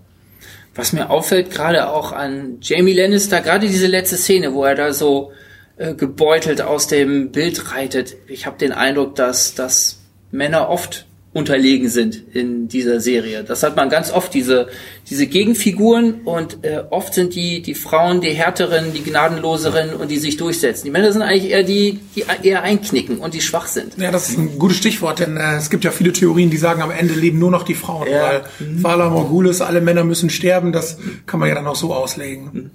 Was 0.76 0.94
mir 0.94 1.10
auffällt, 1.10 1.52
gerade 1.52 1.90
auch 1.90 2.12
an 2.12 2.58
Jamie 2.62 2.94
Lannister, 2.94 3.42
gerade 3.42 3.68
diese 3.68 3.88
letzte 3.88 4.18
Szene, 4.18 4.54
wo 4.54 4.64
er 4.64 4.76
da 4.76 4.94
so 4.94 5.32
äh, 5.78 5.94
gebeutelt 5.94 6.62
aus 6.62 6.88
dem 6.88 7.32
Bild 7.32 7.74
reitet. 7.74 8.16
Ich 8.28 8.46
habe 8.46 8.58
den 8.58 8.72
Eindruck, 8.72 9.16
dass, 9.16 9.56
dass 9.56 10.00
Männer 10.32 10.70
oft 10.70 11.06
unterlegen 11.32 11.90
sind 11.90 12.24
in 12.34 12.68
dieser 12.68 13.00
Serie. 13.00 13.44
Das 13.44 13.62
hat 13.62 13.76
man 13.76 13.90
ganz 13.90 14.12
oft, 14.12 14.34
diese, 14.34 14.68
diese 15.10 15.28
Gegenfiguren 15.28 16.22
und 16.26 16.64
äh, 16.64 16.82
oft 16.90 17.14
sind 17.14 17.36
die, 17.36 17.62
die 17.62 17.76
Frauen 17.76 18.20
die 18.22 18.32
härteren, 18.32 18.94
die 18.94 19.04
gnadenloseren 19.04 19.94
und 19.94 20.10
die 20.10 20.18
sich 20.18 20.38
durchsetzen. 20.38 20.86
Die 20.86 20.92
Männer 20.92 21.12
sind 21.12 21.22
eigentlich 21.22 21.52
eher 21.52 21.62
die, 21.62 22.00
die 22.16 22.26
eher 22.42 22.64
einknicken 22.64 23.20
und 23.20 23.36
die 23.36 23.42
schwach 23.42 23.68
sind. 23.68 23.96
Ja, 23.98 24.10
das 24.10 24.30
ist 24.30 24.40
ein 24.40 24.58
gutes 24.58 24.78
Stichwort, 24.78 25.20
denn 25.20 25.38
äh, 25.38 25.58
es 25.58 25.70
gibt 25.70 25.84
ja 25.84 25.92
viele 25.92 26.14
Theorien, 26.14 26.50
die 26.50 26.58
sagen, 26.58 26.82
am 26.82 26.90
Ende 26.90 27.14
leben 27.14 27.38
nur 27.38 27.52
noch 27.52 27.64
die 27.64 27.76
Frauen, 27.76 28.08
ja. 28.10 28.22
weil 28.22 28.42
mhm. 28.68 28.84
Vala 28.84 29.10
Morgulis, 29.10 29.62
alle 29.62 29.82
Männer 29.82 30.04
müssen 30.04 30.32
sterben, 30.32 30.72
das 30.72 30.98
kann 31.28 31.40
man 31.40 31.48
ja 31.48 31.54
dann 31.56 31.68
auch 31.68 31.76
so 31.76 31.94
auslegen. 31.94 32.50
Mhm. 32.52 32.72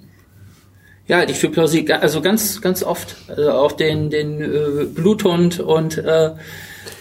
Ja, 1.07 1.25
die 1.25 1.33
für 1.33 1.49
plausibel, 1.49 1.97
also 1.97 2.21
ganz, 2.21 2.61
ganz 2.61 2.83
oft. 2.83 3.15
Also 3.27 3.51
auch 3.51 3.73
den, 3.73 4.09
den 4.09 4.41
äh, 4.41 4.85
Bluthund 4.85 5.59
und 5.59 5.97
äh, 5.99 6.31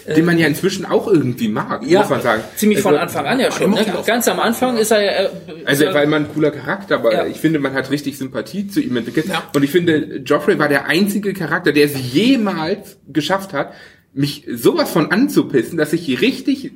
den 0.06 0.24
man 0.24 0.38
ja 0.38 0.46
inzwischen 0.46 0.84
auch 0.84 1.08
irgendwie 1.08 1.48
mag, 1.48 1.82
ja, 1.86 2.00
muss 2.00 2.10
man 2.10 2.22
sagen. 2.22 2.42
Ziemlich 2.56 2.80
von 2.80 2.94
also, 2.94 3.02
Anfang 3.02 3.26
an 3.26 3.40
ja 3.40 3.50
schon. 3.50 3.70
Ne? 3.70 3.86
Ganz 4.06 4.28
am 4.28 4.40
Anfang 4.40 4.76
ist 4.76 4.90
er 4.90 5.02
ja. 5.02 5.10
Äh, 5.12 5.28
also 5.64 5.84
weil 5.92 6.06
man 6.06 6.24
ein 6.24 6.28
cooler 6.32 6.50
Charakter, 6.50 6.96
aber 6.96 7.12
ja. 7.12 7.26
ich 7.26 7.38
finde, 7.38 7.58
man 7.58 7.74
hat 7.74 7.90
richtig 7.90 8.18
Sympathie 8.18 8.68
zu 8.68 8.80
ihm 8.80 8.96
entwickelt. 8.96 9.26
Ja. 9.28 9.44
Und 9.54 9.62
ich 9.62 9.70
finde, 9.70 10.22
Joffrey 10.24 10.58
war 10.58 10.68
der 10.68 10.86
einzige 10.86 11.32
Charakter, 11.32 11.72
der 11.72 11.86
es 11.86 12.12
jemals 12.12 12.98
geschafft 13.08 13.52
hat, 13.52 13.72
mich 14.12 14.46
sowas 14.48 14.90
von 14.90 15.10
anzupissen, 15.10 15.78
dass 15.78 15.92
ich 15.92 16.20
richtig 16.20 16.72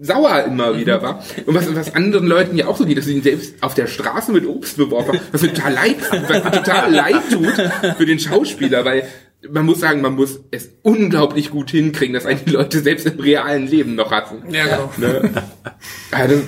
sauer 0.00 0.44
immer 0.44 0.76
wieder 0.76 1.02
war. 1.02 1.24
Und 1.46 1.54
was, 1.54 1.72
was 1.74 1.94
anderen 1.94 2.26
Leuten 2.26 2.56
ja 2.56 2.66
auch 2.66 2.76
so 2.76 2.84
geht, 2.84 2.98
dass 2.98 3.04
sie 3.04 3.14
ihn 3.14 3.22
selbst 3.22 3.54
auf 3.62 3.74
der 3.74 3.86
Straße 3.86 4.32
mit 4.32 4.46
Obst 4.46 4.76
beworfen 4.76 5.14
haben, 5.14 5.20
was 5.32 5.42
mir 5.42 5.54
total 5.54 5.72
leid, 5.72 5.96
was 6.10 6.44
mir 6.44 6.50
total 6.50 6.92
leid 6.92 7.22
tut 7.30 7.96
für 7.96 8.06
den 8.06 8.18
Schauspieler, 8.18 8.84
weil 8.84 9.06
man 9.50 9.66
muss 9.66 9.80
sagen, 9.80 10.00
man 10.00 10.14
muss 10.14 10.40
es 10.50 10.70
unglaublich 10.82 11.50
gut 11.50 11.70
hinkriegen, 11.70 12.14
dass 12.14 12.26
eigentlich 12.26 12.44
die 12.44 12.50
Leute 12.50 12.80
selbst 12.80 13.06
im 13.06 13.20
realen 13.20 13.66
Leben 13.66 13.94
noch 13.94 14.10
hassen. 14.10 14.42
Ja, 14.50 14.64
genau. 14.64 14.92
Ne? 14.96 15.30
Also, 16.10 16.40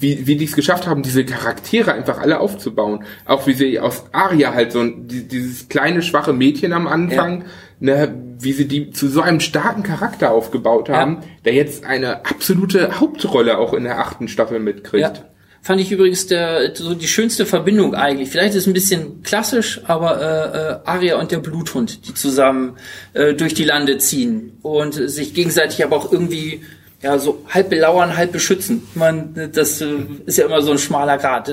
wie, 0.00 0.26
wie 0.26 0.36
die 0.36 0.44
es 0.44 0.54
geschafft 0.54 0.86
haben, 0.86 1.02
diese 1.02 1.24
Charaktere 1.24 1.92
einfach 1.92 2.18
alle 2.18 2.40
aufzubauen. 2.40 3.04
Auch 3.24 3.46
wie 3.46 3.54
sie 3.54 3.80
aus 3.80 4.04
Aria 4.12 4.52
halt 4.52 4.70
so 4.72 4.80
ein, 4.80 5.08
dieses 5.08 5.68
kleine, 5.68 6.02
schwache 6.02 6.32
Mädchen 6.32 6.72
am 6.72 6.86
Anfang, 6.86 7.40
ja. 7.40 7.46
ne, 7.80 8.14
wie 8.38 8.52
sie 8.52 8.68
die 8.68 8.90
zu 8.90 9.08
so 9.08 9.22
einem 9.22 9.40
starken 9.40 9.82
Charakter 9.82 10.30
aufgebaut 10.30 10.90
haben, 10.90 11.18
ja. 11.22 11.28
der 11.46 11.54
jetzt 11.54 11.84
eine 11.84 12.26
absolute 12.26 13.00
Hauptrolle 13.00 13.58
auch 13.58 13.72
in 13.72 13.84
der 13.84 13.98
achten 13.98 14.28
Staffel 14.28 14.60
mitkriegt. 14.60 15.16
Ja 15.16 15.33
fand 15.64 15.80
ich 15.80 15.90
übrigens 15.90 16.26
der, 16.26 16.76
so 16.76 16.94
die 16.94 17.08
schönste 17.08 17.46
Verbindung 17.46 17.94
eigentlich. 17.94 18.28
Vielleicht 18.28 18.50
ist 18.50 18.62
es 18.62 18.66
ein 18.66 18.74
bisschen 18.74 19.22
klassisch, 19.22 19.80
aber 19.84 20.20
äh, 20.20 20.58
äh, 20.58 20.78
Aria 20.84 21.18
und 21.18 21.32
der 21.32 21.38
Bluthund, 21.38 22.06
die 22.06 22.12
zusammen 22.12 22.76
äh, 23.14 23.32
durch 23.32 23.54
die 23.54 23.64
Lande 23.64 23.96
ziehen 23.96 24.58
und 24.60 24.92
sich 24.92 25.32
gegenseitig 25.32 25.82
aber 25.82 25.96
auch 25.96 26.12
irgendwie 26.12 26.60
ja 27.02 27.18
so 27.18 27.42
halb 27.48 27.70
belauern, 27.70 28.14
halb 28.14 28.32
beschützen. 28.32 28.82
Man, 28.94 29.50
das 29.54 29.80
äh, 29.80 29.86
ist 30.26 30.36
ja 30.36 30.44
immer 30.44 30.60
so 30.60 30.70
ein 30.70 30.78
schmaler 30.78 31.16
Grad. 31.16 31.50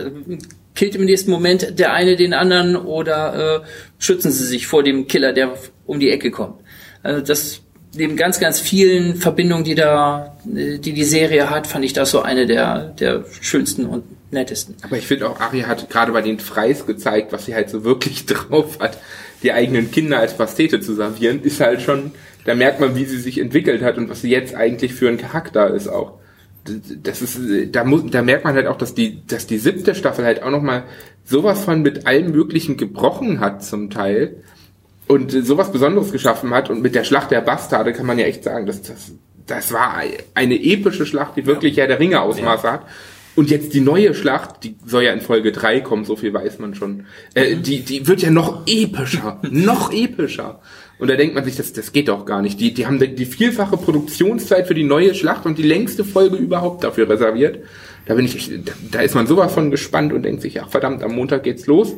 Killt 0.76 0.96
im 0.96 1.06
nächsten 1.06 1.32
Moment 1.32 1.80
der 1.80 1.94
eine 1.94 2.18
den 2.18 2.34
anderen 2.34 2.76
oder 2.76 3.62
äh, 3.62 3.68
schützen 3.98 4.34
sie 4.34 4.46
sich 4.46 4.68
vor 4.68 4.84
dem 4.84 5.08
Killer, 5.08 5.32
der 5.32 5.54
um 5.86 6.02
die 6.02 6.10
Ecke 6.10 6.32
kommt. 6.32 6.60
Also 7.02 7.22
das 7.22 7.62
neben 7.94 8.16
ganz, 8.16 8.40
ganz 8.40 8.60
vielen 8.60 9.16
Verbindungen, 9.16 9.64
die 9.64 9.76
da, 9.76 10.38
die 10.44 10.80
die 10.80 11.04
Serie 11.04 11.50
hat, 11.50 11.68
fand 11.68 11.86
ich 11.86 11.94
das 11.94 12.12
so 12.12 12.22
eine 12.22 12.46
der, 12.46 12.86
der 13.00 13.26
schönsten 13.42 13.86
und 13.86 14.04
nettesten. 14.32 14.76
Aber 14.82 14.98
ich 14.98 15.08
finde 15.08 15.30
auch, 15.30 15.40
Ari 15.40 15.62
hat 15.62 15.90
gerade 15.90 16.12
bei 16.12 16.22
den 16.22 16.40
Freis 16.40 16.86
gezeigt, 16.86 17.34
was 17.34 17.46
sie 17.46 17.56
halt 17.56 17.70
so 17.70 17.84
wirklich 17.84 18.26
drauf 18.28 18.80
hat. 18.80 18.98
Die 19.44 19.52
eigenen 19.52 19.92
Kinder 19.92 20.20
als 20.20 20.38
Pastete 20.38 20.80
zu 20.80 20.94
servieren, 20.94 21.42
ist 21.42 21.60
halt 21.60 21.82
schon, 21.82 22.12
da 22.46 22.56
merkt 22.56 22.80
man, 22.80 22.96
wie 22.96 23.06
sie 23.06 23.20
sich 23.20 23.40
entwickelt 23.40 23.82
hat 23.82 23.98
und 23.98 24.10
was 24.10 24.22
sie 24.22 24.30
jetzt 24.30 24.56
eigentlich 24.56 24.94
für 24.94 25.10
ein 25.10 25.18
Charakter 25.18 25.74
ist 25.74 25.88
auch. 25.88 26.20
Das 27.04 27.24
ist, 27.24 27.40
da 27.72 27.84
muss, 27.84 28.04
da 28.12 28.22
merkt 28.22 28.44
man 28.44 28.54
halt 28.54 28.68
auch, 28.68 28.78
dass 28.78 28.94
die, 28.94 29.26
dass 29.26 29.48
die 29.48 29.58
siebte 29.58 29.96
Staffel 29.96 30.26
halt 30.26 30.44
auch 30.44 30.52
nochmal 30.52 30.84
sowas 31.26 31.64
von 31.64 31.82
mit 31.82 32.06
allem 32.06 32.32
Möglichen 32.32 32.78
gebrochen 32.78 33.40
hat 33.40 33.64
zum 33.64 33.90
Teil 33.90 34.44
und 35.12 35.32
sowas 35.46 35.74
Besonderes 35.74 36.12
geschaffen 36.14 36.52
hat. 36.52 36.70
Und 36.70 36.82
mit 36.82 36.96
der 36.96 37.04
Schlacht 37.04 37.32
der 37.32 37.42
Bastarde 37.42 37.92
kann 37.92 38.06
man 38.06 38.18
ja 38.18 38.26
echt 38.26 38.46
sagen, 38.46 38.66
dass 38.66 38.82
das, 38.82 39.12
das 39.46 39.74
war 39.74 40.02
eine 40.34 40.56
epische 40.56 41.06
Schlacht, 41.06 41.36
die 41.36 41.46
wirklich 41.46 41.76
ja, 41.76 41.84
ja 41.84 41.90
der 41.90 42.00
Ringe 42.00 42.22
Ausmaße 42.22 42.68
ja. 42.68 42.74
hat. 42.74 42.86
Und 43.36 43.50
jetzt 43.50 43.74
die 43.74 43.82
neue 43.82 44.14
Schlacht, 44.14 44.64
die 44.64 44.76
soll 44.86 45.04
ja 45.04 45.12
in 45.12 45.20
Folge 45.20 45.52
3 45.52 45.82
kommen, 45.82 46.06
so 46.06 46.16
viel 46.16 46.34
weiß 46.34 46.60
man 46.60 46.76
schon. 46.76 47.06
Äh, 47.34 47.56
mhm. 47.56 47.64
die, 47.64 47.82
die 47.82 48.08
wird 48.08 48.22
ja 48.22 48.30
noch 48.30 48.64
epischer, 48.68 49.40
noch 49.50 49.92
epischer. 49.92 50.62
Und 50.98 51.10
da 51.10 51.16
denkt 51.16 51.36
man 51.36 51.44
sich, 51.44 51.58
das, 51.58 51.74
das 51.74 51.92
geht 51.92 52.08
doch 52.08 52.26
gar 52.26 52.42
nicht. 52.42 52.60
Die, 52.62 52.74
die 52.74 52.86
haben 52.86 53.00
die 53.00 53.26
vielfache 53.26 53.76
Produktionszeit 53.76 54.68
für 54.68 54.76
die 54.76 54.84
neue 54.84 55.14
Schlacht 55.14 55.46
und 55.46 55.58
die 55.58 55.64
längste 55.64 56.06
Folge 56.06 56.38
überhaupt 56.38 56.86
dafür 56.86 57.10
reserviert. 57.10 57.60
Da 58.06 58.14
bin 58.14 58.26
ich, 58.26 58.52
da 58.92 59.02
ist 59.02 59.16
man 59.16 59.28
sowas 59.28 59.54
von 59.54 59.72
gespannt 59.72 60.14
und 60.14 60.24
denkt 60.24 60.42
sich, 60.42 60.62
ach 60.62 60.70
verdammt, 60.70 61.04
am 61.04 61.16
Montag 61.16 61.44
geht's 61.44 61.68
los. 61.68 61.96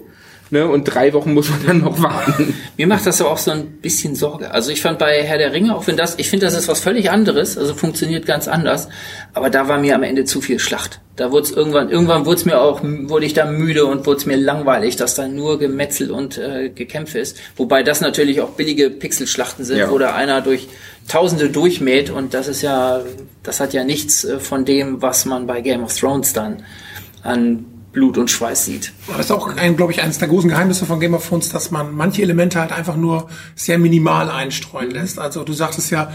Ne, 0.54 0.68
und 0.68 0.84
drei 0.84 1.14
Wochen 1.14 1.34
muss 1.34 1.50
man 1.50 1.66
dann 1.66 1.80
noch 1.80 2.00
warten. 2.00 2.54
Mir 2.78 2.86
macht 2.86 3.08
das 3.08 3.20
aber 3.20 3.32
auch 3.32 3.40
so 3.40 3.50
ein 3.50 3.80
bisschen 3.82 4.14
Sorge. 4.14 4.52
Also 4.52 4.70
ich 4.70 4.84
fand 4.84 5.00
bei 5.00 5.24
Herr 5.24 5.40
der 5.40 5.52
Ringe, 5.52 5.76
auch 5.76 5.88
wenn 5.88 5.98
das, 5.98 6.20
ich 6.20 6.30
finde, 6.30 6.46
das 6.46 6.54
ist 6.54 6.68
was 6.68 6.80
völlig 6.80 7.10
anderes, 7.10 7.58
also 7.58 7.74
funktioniert 7.74 8.28
ganz 8.28 8.48
anders, 8.48 8.88
aber 9.34 9.50
da 9.50 9.68
war 9.68 9.80
mir 9.80 9.96
am 9.96 10.04
Ende 10.04 10.26
zu 10.26 10.42
viel 10.42 10.60
Schlacht. 10.60 11.00
Da 11.16 11.32
wurde 11.32 11.46
es 11.46 11.52
irgendwann, 11.52 11.90
irgendwann 11.90 12.28
wurde 12.28 12.36
es 12.36 12.46
mir 12.46 12.62
auch, 12.62 12.82
wurde 12.84 13.26
ich 13.26 13.34
da 13.34 13.48
müde 13.48 13.88
und 13.88 14.06
wurde 14.06 14.18
es 14.18 14.28
mir 14.28 14.38
langweilig, 14.38 14.96
dass 14.96 15.16
da 15.16 15.28
nur 15.28 15.58
Gemetzel 15.58 16.12
und 16.12 16.38
äh, 16.38 16.70
Gekämpfe 16.70 17.18
ist. 17.18 17.40
Wobei 17.56 17.82
das 17.82 18.02
natürlich 18.02 18.40
auch 18.42 18.52
billige 18.52 18.92
Pixelschlachten 18.92 19.66
sind, 19.66 19.80
ja. 19.80 19.90
wo 19.90 19.98
da 19.98 20.14
einer 20.14 20.42
durch 20.42 20.68
Tausende 21.08 21.50
durchmäht 21.50 22.12
und 22.12 22.36
das 22.36 22.48
ist 22.48 22.62
ja, 22.62 23.02
das 23.42 23.60
hat 23.60 23.74
ja 23.74 23.84
nichts 23.84 24.24
äh, 24.24 24.40
von 24.40 24.66
dem, 24.66 25.02
was 25.02 25.26
man 25.26 25.48
bei 25.48 25.62
Game 25.62 25.84
of 25.84 25.98
Thrones 25.98 26.32
dann 26.34 26.62
an 27.24 27.73
Blut 27.94 28.18
und 28.18 28.30
Schweiß 28.30 28.66
sieht. 28.66 28.92
Das 29.08 29.28
ist 29.28 29.32
auch, 29.32 29.56
ein, 29.56 29.78
glaube 29.78 29.94
ich, 29.94 30.02
eines 30.02 30.18
der 30.18 30.28
großen 30.28 30.50
Geheimnisse 30.50 30.86
von 30.86 31.00
Game 31.00 31.14
of 31.14 31.28
Thrones, 31.28 31.50
dass 31.50 31.72
man 31.72 31.96
manche 31.96 32.24
Elemente 32.24 32.60
halt 32.60 32.72
einfach 32.72 32.98
nur 32.98 33.30
sehr 33.56 33.78
minimal 33.78 34.30
einstreuen 34.30 34.92
lässt. 34.92 35.20
Also 35.20 35.44
du 35.44 35.54
sagtest 35.54 35.92
ja, 35.92 36.12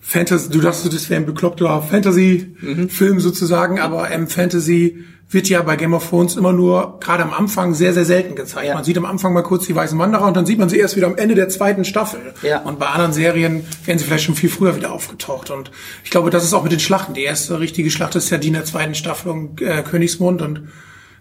Fantasy, 0.00 0.48
du 0.48 0.60
dachtest, 0.60 0.92
das 0.92 1.10
wäre 1.10 1.20
ein 1.20 1.26
bekloppter 1.26 1.82
Fantasy-Film 1.82 3.14
mhm. 3.14 3.20
sozusagen, 3.20 3.78
aber 3.78 4.10
ähm, 4.10 4.26
Fantasy 4.26 5.04
wird 5.30 5.48
ja 5.50 5.60
bei 5.60 5.76
Game 5.76 5.92
of 5.92 6.08
Thrones 6.08 6.36
immer 6.36 6.54
nur 6.54 6.98
gerade 7.00 7.22
am 7.22 7.34
Anfang 7.34 7.74
sehr, 7.74 7.92
sehr 7.92 8.06
selten 8.06 8.34
gezeigt. 8.34 8.68
Ja. 8.68 8.74
Man 8.74 8.84
sieht 8.84 8.96
am 8.96 9.04
Anfang 9.04 9.34
mal 9.34 9.42
kurz 9.42 9.66
die 9.66 9.74
Weißen 9.74 9.98
Wanderer 9.98 10.26
und 10.26 10.34
dann 10.34 10.46
sieht 10.46 10.58
man 10.58 10.70
sie 10.70 10.78
erst 10.78 10.96
wieder 10.96 11.06
am 11.06 11.16
Ende 11.16 11.34
der 11.34 11.50
zweiten 11.50 11.84
Staffel. 11.84 12.20
Ja. 12.42 12.60
Und 12.60 12.78
bei 12.78 12.86
anderen 12.86 13.12
Serien 13.12 13.66
werden 13.84 13.98
sie 13.98 14.06
vielleicht 14.06 14.24
schon 14.24 14.34
viel 14.34 14.48
früher 14.48 14.74
wieder 14.74 14.92
aufgetaucht. 14.92 15.50
Und 15.50 15.70
ich 16.02 16.10
glaube, 16.10 16.30
das 16.30 16.44
ist 16.44 16.54
auch 16.54 16.62
mit 16.62 16.72
den 16.72 16.80
Schlachten. 16.80 17.12
Die 17.12 17.24
erste 17.24 17.60
richtige 17.60 17.90
Schlacht 17.90 18.14
ist 18.14 18.30
ja 18.30 18.38
die 18.38 18.48
in 18.48 18.54
der 18.54 18.64
zweiten 18.64 18.94
Staffel 18.94 19.30
um 19.30 19.56
äh, 19.60 19.82
Königsmund 19.82 20.40
und 20.40 20.68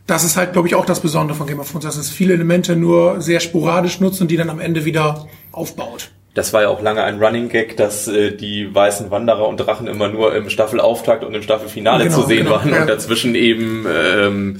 das 0.07 0.23
ist 0.23 0.37
halt, 0.37 0.53
glaube 0.53 0.67
ich, 0.67 0.75
auch 0.75 0.85
das 0.85 1.01
Besondere 1.01 1.37
von 1.37 1.47
Game 1.47 1.59
of 1.59 1.69
Thrones, 1.69 1.83
dass 1.83 1.97
es 1.97 2.09
viele 2.09 2.33
Elemente 2.33 2.75
nur 2.75 3.21
sehr 3.21 3.41
sporadisch 3.41 3.99
nutzt 3.99 4.21
und 4.21 4.31
die 4.31 4.37
dann 4.37 4.49
am 4.49 4.59
Ende 4.59 4.85
wieder 4.85 5.27
aufbaut. 5.51 6.11
Das 6.37 6.53
war 6.53 6.61
ja 6.61 6.69
auch 6.69 6.83
lange 6.83 7.03
ein 7.03 7.17
Running 7.17 7.49
Gag, 7.49 7.77
dass 7.77 8.07
äh, 8.07 8.31
die 8.31 8.73
weißen 8.73 9.09
Wanderer 9.09 9.47
und 9.47 9.57
Drachen 9.57 9.87
immer 9.87 10.07
nur 10.07 10.35
im 10.35 10.51
Staffelauftakt 10.51 11.23
und 11.23 11.33
im 11.33 11.41
Staffelfinale 11.41 12.03
genau, 12.03 12.15
zu 12.15 12.27
sehen 12.27 12.45
genau, 12.45 12.51
waren 12.51 12.71
ja. 12.71 12.81
und 12.81 12.87
dazwischen 12.87 13.33
eben 13.33 13.87
ähm, 13.89 14.59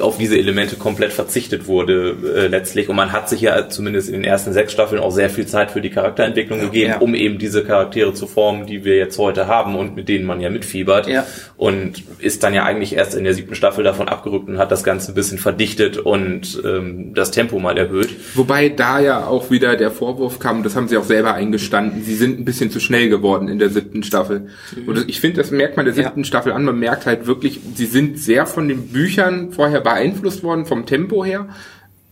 auf 0.00 0.18
diese 0.18 0.38
Elemente 0.38 0.76
komplett 0.76 1.12
verzichtet 1.12 1.66
wurde 1.66 2.16
äh, 2.36 2.46
letztlich. 2.46 2.88
Und 2.88 2.96
man 2.96 3.12
hat 3.12 3.28
sich 3.28 3.40
ja 3.40 3.68
zumindest 3.68 4.08
in 4.08 4.14
den 4.14 4.24
ersten 4.24 4.52
sechs 4.52 4.72
Staffeln 4.72 5.00
auch 5.00 5.10
sehr 5.10 5.30
viel 5.30 5.46
Zeit 5.46 5.70
für 5.70 5.80
die 5.80 5.90
Charakterentwicklung 5.90 6.60
ja, 6.60 6.64
gegeben, 6.66 6.90
ja. 6.90 6.98
um 6.98 7.14
eben 7.14 7.38
diese 7.38 7.64
Charaktere 7.64 8.14
zu 8.14 8.26
formen, 8.26 8.66
die 8.66 8.84
wir 8.84 8.96
jetzt 8.96 9.18
heute 9.18 9.46
haben 9.46 9.76
und 9.76 9.96
mit 9.96 10.08
denen 10.08 10.24
man 10.24 10.40
ja 10.40 10.50
mitfiebert. 10.50 11.06
Ja. 11.06 11.26
Und 11.56 12.02
ist 12.18 12.42
dann 12.42 12.54
ja 12.54 12.64
eigentlich 12.64 12.96
erst 12.96 13.14
in 13.14 13.24
der 13.24 13.34
siebten 13.34 13.54
Staffel 13.54 13.84
davon 13.84 14.08
abgerückt 14.08 14.48
und 14.48 14.58
hat 14.58 14.70
das 14.70 14.84
Ganze 14.84 15.12
ein 15.12 15.14
bisschen 15.14 15.38
verdichtet 15.38 15.98
und 15.98 16.62
ähm, 16.64 17.12
das 17.14 17.30
Tempo 17.30 17.58
mal 17.58 17.76
erhöht. 17.76 18.10
Wobei 18.34 18.68
da 18.68 19.00
ja 19.00 19.26
auch 19.26 19.50
wieder 19.50 19.76
der 19.76 19.90
Vorwurf 19.90 20.38
kam, 20.38 20.62
das 20.62 20.76
haben 20.76 20.88
sie 20.88 20.96
auch 20.96 21.08
selber 21.10 21.34
eingestanden, 21.34 22.04
sie 22.04 22.14
sind 22.14 22.38
ein 22.38 22.44
bisschen 22.44 22.70
zu 22.70 22.78
schnell 22.78 23.08
geworden 23.08 23.48
in 23.48 23.58
der 23.58 23.68
siebten 23.68 24.04
Staffel. 24.04 24.48
Mhm. 24.76 24.88
Und 24.88 25.08
ich 25.08 25.20
finde, 25.20 25.38
das 25.38 25.50
merkt 25.50 25.76
man 25.76 25.84
der 25.84 25.94
siebten 25.94 26.24
Staffel 26.24 26.52
an, 26.52 26.64
man 26.64 26.78
merkt 26.78 27.04
halt 27.04 27.26
wirklich, 27.26 27.60
sie 27.74 27.86
sind 27.86 28.16
sehr 28.16 28.46
von 28.46 28.68
den 28.68 28.88
Büchern 28.88 29.52
vorher 29.52 29.80
beeinflusst 29.80 30.44
worden 30.44 30.66
vom 30.66 30.86
Tempo 30.86 31.24
her. 31.24 31.48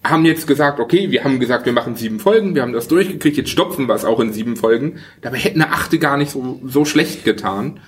Haben 0.02 0.24
jetzt 0.24 0.48
gesagt, 0.48 0.80
okay, 0.80 1.12
wir 1.12 1.22
haben 1.22 1.38
gesagt, 1.38 1.64
wir 1.64 1.72
machen 1.72 1.94
sieben 1.94 2.18
Folgen, 2.18 2.56
wir 2.56 2.62
haben 2.62 2.72
das 2.72 2.88
durchgekriegt, 2.88 3.36
jetzt 3.36 3.50
stopfen 3.50 3.86
wir 3.86 3.94
es 3.94 4.04
auch 4.04 4.18
in 4.18 4.32
sieben 4.32 4.56
Folgen. 4.56 4.98
Dabei 5.20 5.38
hätte 5.38 5.54
eine 5.54 5.72
achte 5.72 5.98
gar 5.98 6.16
nicht 6.16 6.32
so, 6.32 6.60
so 6.64 6.84
schlecht 6.84 7.24
getan. 7.24 7.78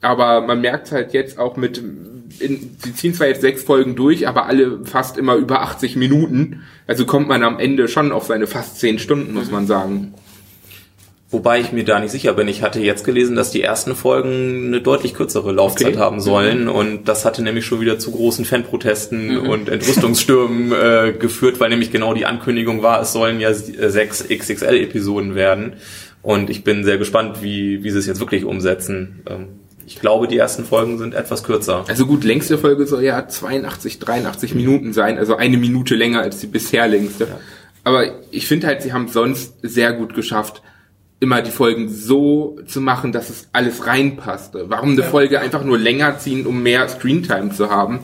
Aber 0.00 0.40
man 0.40 0.60
merkt 0.60 0.90
halt 0.92 1.12
jetzt 1.12 1.38
auch 1.38 1.56
mit, 1.56 1.78
in, 1.78 2.76
sie 2.82 2.94
ziehen 2.94 3.14
zwar 3.14 3.28
jetzt 3.28 3.42
sechs 3.42 3.62
Folgen 3.62 3.96
durch, 3.96 4.26
aber 4.26 4.46
alle 4.46 4.84
fast 4.84 5.18
immer 5.18 5.34
über 5.36 5.62
80 5.62 5.96
Minuten. 5.96 6.62
Also 6.86 7.04
kommt 7.04 7.28
man 7.28 7.42
am 7.42 7.58
Ende 7.58 7.86
schon 7.86 8.10
auf 8.10 8.26
seine 8.26 8.46
fast 8.46 8.80
zehn 8.80 8.98
Stunden, 8.98 9.34
muss 9.34 9.50
man 9.50 9.66
sagen. 9.66 10.14
Wobei 11.32 11.60
ich 11.60 11.70
mir 11.70 11.84
da 11.84 12.00
nicht 12.00 12.10
sicher 12.10 12.32
bin. 12.32 12.48
Ich 12.48 12.62
hatte 12.62 12.80
jetzt 12.80 13.04
gelesen, 13.04 13.36
dass 13.36 13.52
die 13.52 13.62
ersten 13.62 13.94
Folgen 13.94 14.66
eine 14.66 14.80
deutlich 14.80 15.14
kürzere 15.14 15.52
Laufzeit 15.52 15.94
okay. 15.94 15.98
haben 15.98 16.20
sollen. 16.20 16.64
Mhm. 16.64 16.70
Und 16.70 17.08
das 17.08 17.24
hatte 17.24 17.42
nämlich 17.42 17.64
schon 17.64 17.80
wieder 17.80 18.00
zu 18.00 18.10
großen 18.10 18.44
Fanprotesten 18.44 19.34
mhm. 19.34 19.48
und 19.48 19.68
Entrüstungsstürmen 19.68 20.72
äh, 20.72 21.12
geführt, 21.12 21.60
weil 21.60 21.70
nämlich 21.70 21.92
genau 21.92 22.14
die 22.14 22.26
Ankündigung 22.26 22.82
war, 22.82 23.00
es 23.00 23.12
sollen 23.12 23.38
ja 23.38 23.54
sechs 23.54 24.26
XXL-Episoden 24.28 25.36
werden. 25.36 25.74
Und 26.22 26.50
ich 26.50 26.64
bin 26.64 26.82
sehr 26.82 26.98
gespannt, 26.98 27.42
wie, 27.42 27.84
wie 27.84 27.90
sie 27.90 27.98
es 28.00 28.06
jetzt 28.06 28.18
wirklich 28.18 28.44
umsetzen. 28.44 29.22
Ähm, 29.28 29.46
ich 29.86 30.00
glaube, 30.00 30.26
die 30.26 30.36
ersten 30.36 30.64
Folgen 30.64 30.98
sind 30.98 31.14
etwas 31.14 31.44
kürzer. 31.44 31.84
Also 31.86 32.06
gut, 32.06 32.24
längste 32.24 32.58
Folge 32.58 32.86
soll 32.86 33.04
ja 33.04 33.26
82, 33.26 34.00
83 34.00 34.54
Minuten 34.54 34.92
sein, 34.92 35.16
also 35.16 35.36
eine 35.36 35.56
Minute 35.56 35.94
länger 35.94 36.22
als 36.22 36.38
die 36.38 36.46
bisher 36.48 36.88
längste. 36.88 37.24
Ja. 37.24 37.40
Aber 37.84 38.04
ich 38.30 38.46
finde 38.46 38.66
halt, 38.66 38.82
sie 38.82 38.92
haben 38.92 39.06
es 39.06 39.12
sonst 39.12 39.54
sehr 39.62 39.92
gut 39.92 40.14
geschafft, 40.14 40.62
immer 41.20 41.42
die 41.42 41.50
Folgen 41.50 41.88
so 41.88 42.58
zu 42.66 42.80
machen, 42.80 43.12
dass 43.12 43.28
es 43.28 43.48
alles 43.52 43.86
reinpasst. 43.86 44.54
Warum 44.54 44.92
eine 44.92 45.02
Folge 45.02 45.40
einfach 45.40 45.62
nur 45.62 45.78
länger 45.78 46.18
ziehen, 46.18 46.46
um 46.46 46.62
mehr 46.62 46.88
Screentime 46.88 47.50
zu 47.50 47.70
haben? 47.70 48.00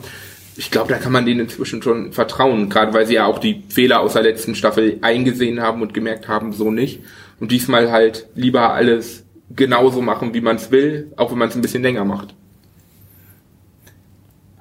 Ich 0.55 0.71
glaube, 0.71 0.93
da 0.93 0.99
kann 0.99 1.11
man 1.11 1.25
denen 1.25 1.41
inzwischen 1.41 1.81
schon 1.81 2.13
vertrauen, 2.13 2.69
gerade 2.69 2.93
weil 2.93 3.05
sie 3.05 3.15
ja 3.15 3.25
auch 3.25 3.39
die 3.39 3.63
Fehler 3.69 3.99
aus 3.99 4.13
der 4.13 4.23
letzten 4.23 4.55
Staffel 4.55 4.97
eingesehen 5.01 5.61
haben 5.61 5.81
und 5.81 5.93
gemerkt 5.93 6.27
haben, 6.27 6.53
so 6.53 6.71
nicht. 6.71 7.01
Und 7.39 7.51
diesmal 7.51 7.91
halt 7.91 8.27
lieber 8.35 8.73
alles 8.73 9.23
genauso 9.55 10.01
machen, 10.01 10.33
wie 10.33 10.41
man 10.41 10.55
es 10.55 10.71
will, 10.71 11.11
auch 11.15 11.31
wenn 11.31 11.37
man 11.37 11.49
es 11.49 11.55
ein 11.55 11.61
bisschen 11.61 11.83
länger 11.83 12.05
macht. 12.05 12.35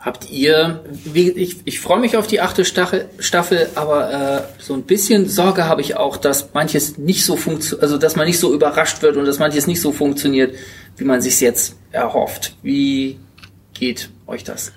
Habt 0.06 0.30
ihr, 0.30 0.84
wie, 1.04 1.30
ich, 1.30 1.56
ich 1.64 1.80
freue 1.80 1.98
mich 1.98 2.16
auf 2.16 2.28
die 2.28 2.40
achte 2.40 2.64
Staffel, 2.64 3.08
Staffel 3.18 3.68
aber 3.74 4.12
äh, 4.12 4.62
so 4.62 4.74
ein 4.74 4.82
bisschen 4.82 5.28
Sorge 5.28 5.64
habe 5.64 5.80
ich 5.80 5.96
auch, 5.96 6.16
dass 6.16 6.54
manches 6.54 6.96
nicht 6.96 7.24
so 7.24 7.36
funktioniert, 7.36 7.82
also 7.82 7.98
dass 7.98 8.14
man 8.14 8.28
nicht 8.28 8.38
so 8.38 8.54
überrascht 8.54 9.02
wird 9.02 9.16
und 9.16 9.24
dass 9.24 9.40
manches 9.40 9.66
nicht 9.66 9.80
so 9.80 9.90
funktioniert, 9.90 10.54
wie 10.96 11.02
man 11.02 11.20
sich 11.20 11.40
jetzt 11.40 11.74
erhofft. 11.90 12.54
Wie 12.62 13.18
geht 13.74 14.10
euch 14.28 14.44
das? 14.44 14.70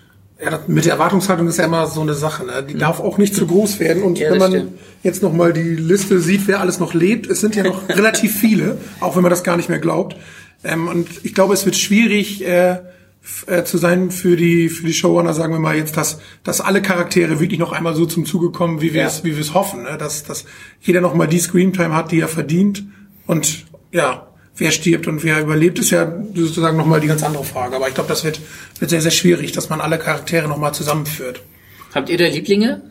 Ja, 0.43 0.61
mit 0.65 0.85
der 0.85 0.93
Erwartungshaltung 0.93 1.47
ist 1.47 1.59
ja 1.59 1.65
immer 1.65 1.85
so 1.85 2.01
eine 2.01 2.15
Sache. 2.15 2.47
Ne? 2.47 2.65
Die 2.67 2.73
mhm. 2.73 2.79
darf 2.79 2.99
auch 2.99 3.19
nicht 3.19 3.35
zu 3.35 3.45
groß 3.45 3.79
werden. 3.79 4.01
Und 4.01 4.17
ja, 4.17 4.31
wenn 4.31 4.39
man 4.39 4.51
stimmt. 4.51 4.79
jetzt 5.03 5.21
nochmal 5.21 5.53
die 5.53 5.61
Liste 5.61 6.19
sieht, 6.21 6.47
wer 6.47 6.59
alles 6.59 6.79
noch 6.79 6.95
lebt, 6.95 7.27
es 7.27 7.39
sind 7.39 7.55
ja 7.55 7.61
noch 7.61 7.87
relativ 7.89 8.35
viele, 8.35 8.79
auch 8.99 9.15
wenn 9.15 9.21
man 9.21 9.29
das 9.29 9.43
gar 9.43 9.57
nicht 9.57 9.69
mehr 9.69 9.77
glaubt. 9.77 10.15
Ähm, 10.63 10.87
und 10.87 11.07
ich 11.21 11.35
glaube, 11.35 11.53
es 11.53 11.67
wird 11.67 11.75
schwierig, 11.75 12.43
äh, 12.43 12.79
äh, 13.47 13.63
zu 13.63 13.77
sein 13.77 14.11
für 14.11 14.35
die 14.35 14.69
für 14.69 14.85
die 14.85 14.93
Showrunner, 14.93 15.33
sagen 15.33 15.53
wir 15.53 15.59
mal 15.59 15.75
jetzt, 15.75 15.97
dass 15.97 16.19
dass 16.43 16.61
alle 16.61 16.81
Charaktere 16.81 17.39
wirklich 17.39 17.59
noch 17.59 17.71
einmal 17.71 17.95
so 17.95 18.05
zum 18.05 18.25
Zuge 18.25 18.51
kommen, 18.51 18.81
wie 18.81 18.93
wir 18.93 19.05
es 19.05 19.19
ja. 19.19 19.23
wie 19.25 19.35
wir 19.35 19.41
es 19.41 19.53
hoffen, 19.53 19.83
ne? 19.83 19.97
dass 19.97 20.23
dass 20.23 20.45
jeder 20.81 21.01
noch 21.01 21.13
mal 21.13 21.27
die 21.27 21.39
Screamtime 21.39 21.95
hat, 21.95 22.11
die 22.11 22.19
er 22.19 22.27
verdient 22.27 22.83
und 23.27 23.65
ja, 23.91 24.27
wer 24.55 24.71
stirbt 24.71 25.07
und 25.07 25.23
wer 25.23 25.41
überlebt, 25.41 25.79
ist 25.79 25.91
ja 25.91 26.11
sozusagen 26.33 26.77
noch 26.77 26.85
mal 26.85 27.01
die 27.01 27.07
ganz 27.07 27.23
andere 27.23 27.43
Frage. 27.43 27.75
Aber 27.75 27.87
ich 27.87 27.93
glaube, 27.93 28.09
das 28.09 28.23
wird 28.23 28.39
wird 28.79 28.89
sehr 28.89 29.01
sehr 29.01 29.11
schwierig, 29.11 29.51
dass 29.51 29.69
man 29.69 29.81
alle 29.81 29.99
Charaktere 29.99 30.47
noch 30.47 30.57
mal 30.57 30.73
zusammenführt. 30.73 31.41
Habt 31.93 32.09
ihr 32.09 32.17
da 32.17 32.25
Lieblinge? 32.27 32.81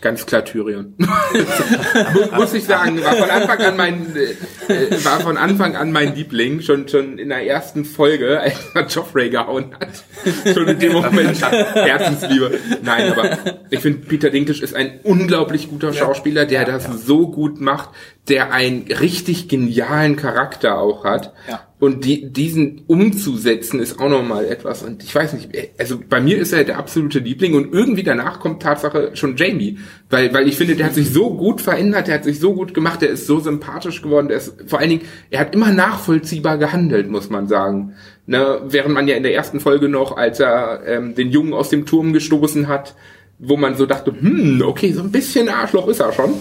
Ganz 0.00 0.26
klar 0.26 0.44
Tyrion. 0.44 0.94
Muss 2.36 2.54
ich 2.54 2.64
sagen, 2.64 3.02
war 3.02 3.14
von 3.14 3.30
Anfang 3.30 3.58
an 3.60 3.76
mein, 3.76 4.16
äh, 4.16 5.04
war 5.04 5.20
von 5.20 5.36
Anfang 5.36 5.76
an 5.76 5.90
mein 5.90 6.14
Liebling, 6.14 6.60
schon, 6.60 6.88
schon 6.88 7.18
in 7.18 7.30
der 7.30 7.46
ersten 7.46 7.84
Folge, 7.84 8.40
als 8.40 8.54
er 8.74 8.86
Joffrey 8.86 9.30
gehauen 9.30 9.74
hat. 9.74 10.04
Schon 10.54 10.68
in 10.68 10.78
dem 10.78 10.92
Moment 10.92 11.40
Herzensliebe. 11.40 12.58
Nein, 12.82 13.12
aber 13.12 13.38
ich 13.70 13.80
finde, 13.80 14.06
Peter 14.06 14.30
Dinklage 14.30 14.62
ist 14.62 14.74
ein 14.74 15.00
unglaublich 15.02 15.68
guter 15.68 15.92
Schauspieler, 15.92 16.46
der 16.46 16.64
das 16.64 16.84
so 17.04 17.30
gut 17.30 17.60
macht, 17.60 17.90
der 18.28 18.52
einen 18.52 18.86
richtig 19.00 19.48
genialen 19.48 20.16
Charakter 20.16 20.78
auch 20.78 21.04
hat. 21.04 21.32
Ja. 21.48 21.60
Und 21.80 22.04
die, 22.04 22.32
diesen 22.32 22.82
umzusetzen 22.88 23.78
ist 23.78 24.00
auch 24.00 24.08
nochmal 24.08 24.46
etwas. 24.46 24.82
Und 24.82 25.04
ich 25.04 25.14
weiß 25.14 25.34
nicht, 25.34 25.50
also 25.78 26.00
bei 26.08 26.20
mir 26.20 26.36
ist 26.36 26.52
er 26.52 26.64
der 26.64 26.76
absolute 26.76 27.20
Liebling 27.20 27.54
und 27.54 27.72
irgendwie 27.72 28.02
danach 28.02 28.40
kommt 28.40 28.62
Tatsache 28.62 29.12
schon 29.14 29.36
Jamie. 29.36 29.78
Weil, 30.10 30.34
weil 30.34 30.48
ich 30.48 30.56
finde, 30.56 30.74
der 30.74 30.86
hat 30.86 30.94
sich 30.94 31.10
so 31.10 31.34
gut 31.34 31.60
verändert, 31.60 32.08
der 32.08 32.16
hat 32.16 32.24
sich 32.24 32.40
so 32.40 32.52
gut 32.52 32.74
gemacht, 32.74 33.00
der 33.00 33.10
ist 33.10 33.28
so 33.28 33.38
sympathisch 33.38 34.02
geworden, 34.02 34.26
der 34.26 34.38
ist, 34.38 34.54
vor 34.66 34.80
allen 34.80 34.90
Dingen, 34.90 35.02
er 35.30 35.40
hat 35.40 35.54
immer 35.54 35.70
nachvollziehbar 35.70 36.58
gehandelt, 36.58 37.08
muss 37.08 37.30
man 37.30 37.46
sagen. 37.46 37.94
Ne, 38.26 38.60
während 38.66 38.92
man 38.92 39.06
ja 39.08 39.16
in 39.16 39.22
der 39.22 39.34
ersten 39.34 39.60
Folge 39.60 39.88
noch, 39.88 40.16
als 40.16 40.40
er 40.40 40.82
ähm, 40.84 41.14
den 41.14 41.30
Jungen 41.30 41.54
aus 41.54 41.70
dem 41.70 41.86
Turm 41.86 42.12
gestoßen 42.12 42.66
hat, 42.66 42.94
wo 43.38 43.56
man 43.56 43.76
so 43.76 43.86
dachte, 43.86 44.12
hm, 44.18 44.62
okay, 44.66 44.92
so 44.92 45.00
ein 45.00 45.12
bisschen 45.12 45.48
Arschloch 45.48 45.86
ist 45.86 46.00
er 46.00 46.12
schon 46.12 46.34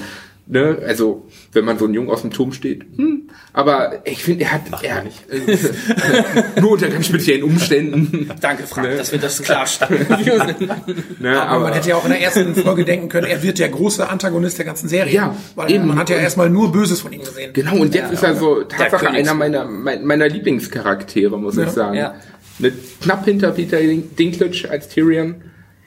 Ne? 0.49 0.77
Also, 0.85 1.27
wenn 1.51 1.65
man 1.65 1.77
so 1.77 1.85
ein 1.85 1.93
Jung 1.93 2.09
aus 2.09 2.21
dem 2.21 2.31
Turm 2.31 2.53
steht. 2.53 2.85
Hm. 2.95 3.29
Aber 3.51 4.01
ich 4.05 4.23
finde, 4.23 4.45
er 4.45 4.53
hat 4.53 4.61
Ach, 4.71 4.81
er, 4.81 5.03
nicht. 5.03 5.29
Äh, 5.29 6.61
nur 6.61 6.71
unter 6.71 6.87
ganz 6.87 7.07
speziellen 7.07 7.43
Umständen. 7.43 8.31
Danke, 8.39 8.65
Frank, 8.65 8.87
ne? 8.87 8.95
dass 8.95 9.11
wir 9.11 9.19
das 9.19 9.41
klarstellen. 9.41 10.07
ne, 11.19 11.41
aber, 11.41 11.49
aber, 11.49 11.63
man 11.65 11.73
hätte 11.73 11.89
ja 11.89 11.95
auch 11.97 12.05
in 12.05 12.11
der 12.11 12.21
ersten 12.21 12.55
Folge 12.55 12.85
denken 12.85 13.09
können, 13.09 13.27
er 13.27 13.43
wird 13.43 13.59
der 13.59 13.67
große 13.67 14.07
Antagonist 14.07 14.57
der 14.57 14.65
ganzen 14.65 14.87
Serie. 14.87 15.13
Ja, 15.13 15.35
weil 15.55 15.69
eben. 15.69 15.85
man 15.85 15.99
hat 15.99 16.09
ja 16.09 16.15
erstmal 16.15 16.49
nur 16.49 16.71
Böses 16.71 17.01
von 17.01 17.11
ihm 17.11 17.21
gesehen. 17.21 17.51
Genau, 17.51 17.75
und 17.75 17.93
jetzt 17.93 18.07
ja, 18.07 18.13
ist 18.13 18.23
er 18.23 18.35
so 18.35 18.63
Tatsache 18.63 19.09
einer 19.09 19.33
meiner, 19.33 19.65
meiner 19.65 20.29
Lieblingscharaktere, 20.29 21.37
muss 21.37 21.57
ja. 21.57 21.63
ich 21.63 21.71
sagen. 21.71 21.97
Ja. 21.97 22.15
Ne, 22.59 22.71
knapp 23.01 23.25
hinter 23.25 23.51
Peter 23.51 23.79
Dinklage 23.79 24.69
als 24.69 24.87
Tyrion, 24.87 25.35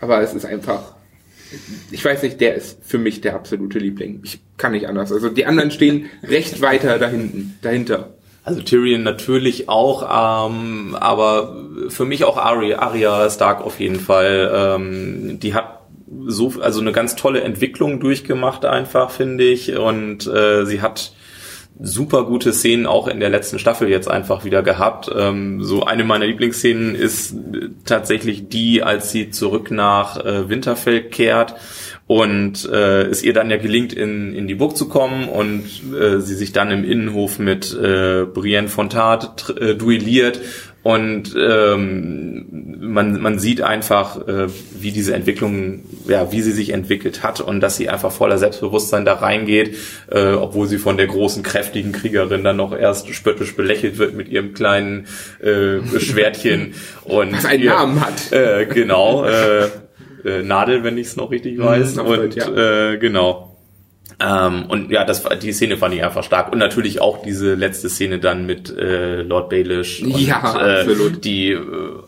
aber 0.01 0.21
es 0.21 0.35
ist 0.35 0.45
einfach 0.45 1.00
ich 1.91 2.05
weiß 2.05 2.23
nicht, 2.23 2.41
der 2.41 2.55
ist 2.55 2.79
für 2.83 2.99
mich 2.99 3.21
der 3.21 3.35
absolute 3.35 3.79
Liebling. 3.79 4.21
Ich 4.25 4.41
kann 4.57 4.73
nicht 4.73 4.87
anders. 4.87 5.13
Also 5.13 5.29
die 5.29 5.47
anderen 5.47 5.71
stehen 5.71 6.09
recht 6.23 6.61
weiter 6.61 6.99
da 6.99 7.09
hinten, 7.09 7.59
dahinter. 7.63 8.15
Also 8.43 8.63
Tyrion 8.63 9.03
natürlich 9.03 9.69
auch, 9.69 10.49
ähm, 10.49 10.97
aber 10.99 11.67
für 11.89 12.07
mich 12.07 12.25
auch 12.25 12.39
Arya, 12.39 12.79
Arya 12.79 13.29
Stark 13.29 13.61
auf 13.61 13.81
jeden 13.81 14.01
Fall. 14.01 14.51
Ähm, 14.55 15.39
die 15.41 15.55
hat 15.55 15.81
so 16.27 16.55
also 16.61 16.81
eine 16.81 16.93
ganz 16.93 17.17
tolle 17.17 17.43
Entwicklung 17.43 18.01
durchgemacht 18.01 18.65
einfach 18.65 19.11
finde 19.11 19.45
ich 19.45 19.77
und 19.77 20.27
äh, 20.27 20.65
sie 20.65 20.81
hat 20.81 21.13
super 21.83 22.25
gute 22.25 22.53
Szenen 22.53 22.87
auch 22.87 23.09
in 23.09 23.21
der 23.21 23.31
letzten 23.31 23.59
Staffel 23.59 23.89
jetzt 23.89 24.09
einfach 24.09 24.45
wieder 24.45 24.63
gehabt. 24.63 25.11
Ähm, 25.17 25.63
so 25.63 25.85
eine 25.85 26.05
meiner 26.05 26.27
Lieblingsszenen 26.27 26.95
ist 26.95 27.35
tatsächlich 27.85 28.49
die, 28.49 28.83
als 28.83 29.11
sie 29.11 29.31
zurück 29.31 29.71
nach 29.71 30.25
äh, 30.25 30.49
Winterfell 30.49 31.03
kehrt 31.03 31.55
und 32.07 32.69
äh, 32.69 33.03
es 33.03 33.23
ihr 33.23 33.33
dann 33.33 33.51
ja 33.51 33.57
gelingt, 33.57 33.93
in, 33.93 34.35
in 34.35 34.49
die 34.49 34.57
Burg 34.57 34.77
zu 34.77 34.89
kommen 34.89 35.29
und 35.29 35.65
äh, 35.97 36.21
sie 36.21 36.35
sich 36.35 36.53
dann 36.53 36.71
im 36.71 36.85
Innenhof 36.85 37.39
mit 37.39 37.73
äh, 37.73 38.25
Brienne 38.25 38.69
Fontat 38.69 39.55
äh, 39.61 39.75
duelliert 39.77 40.41
und 40.83 41.37
ähm, 41.39 42.47
man, 42.81 43.21
man 43.21 43.39
sieht 43.39 43.61
einfach, 43.61 44.27
äh, 44.27 44.47
wie 44.79 44.93
diese 44.93 45.15
Entwicklung, 45.15 45.85
ja, 46.09 46.33
wie 46.33 46.41
sie 46.41 46.53
sich 46.53 46.71
entwickelt 46.71 47.23
hat 47.23 47.41
und 47.41 47.61
dass 47.61 47.77
sie 47.77 47.91
einfach 47.91 48.11
voller 48.11 48.39
Selbstbewusstsein 48.39 49.05
da 49.05 49.15
reingeht, 49.15 49.77
äh, 50.11 50.33
obwohl 50.33 50.69
sie 50.69 50.79
von 50.79 50.97
der 50.97 51.07
großen, 51.07 51.43
kräftigen 51.43 51.93
Kriegerin 51.93 52.45
dann 52.45 52.57
noch 52.57 52.75
erst 52.75 53.13
spöttisch 53.15 53.55
belächelt 53.57 53.99
wird 53.99 54.15
mit 54.15 54.29
ihrem 54.29 54.55
kleinen 54.55 55.07
äh, 55.43 55.81
Schwertchen. 55.99 56.75
und 57.05 57.35
Was 57.35 57.45
einen 57.45 57.63
ihr, 57.63 57.71
Namen 57.71 58.01
hat. 58.01 58.33
Äh, 58.33 58.65
genau, 58.65 59.25
äh, 59.27 59.67
äh, 60.25 60.43
Nadel, 60.43 60.83
wenn 60.83 60.97
ich 60.97 61.09
es 61.09 61.17
noch 61.17 61.31
richtig 61.31 61.59
weiß. 61.59 61.97
Mhm, 61.97 62.07
und 62.07 62.35
ja. 62.37 62.93
äh, 62.93 62.97
genau. 62.97 63.50
Ähm, 64.19 64.67
und 64.67 64.91
ja, 64.91 65.05
das 65.05 65.25
die 65.43 65.53
Szene 65.53 65.77
fand 65.77 65.95
ich 65.95 66.03
einfach 66.03 66.25
stark. 66.25 66.53
Und 66.53 66.59
natürlich 66.59 67.01
auch 67.01 67.23
diese 67.23 67.55
letzte 67.55 67.89
Szene 67.89 68.19
dann 68.19 68.47
mit 68.47 68.75
äh, 68.77 69.23
Lord 69.23 69.51
Baelish, 69.51 70.03
und, 70.03 70.19
ja, 70.19 70.81
äh, 70.81 70.87
die 71.23 71.53
äh, 71.53 71.59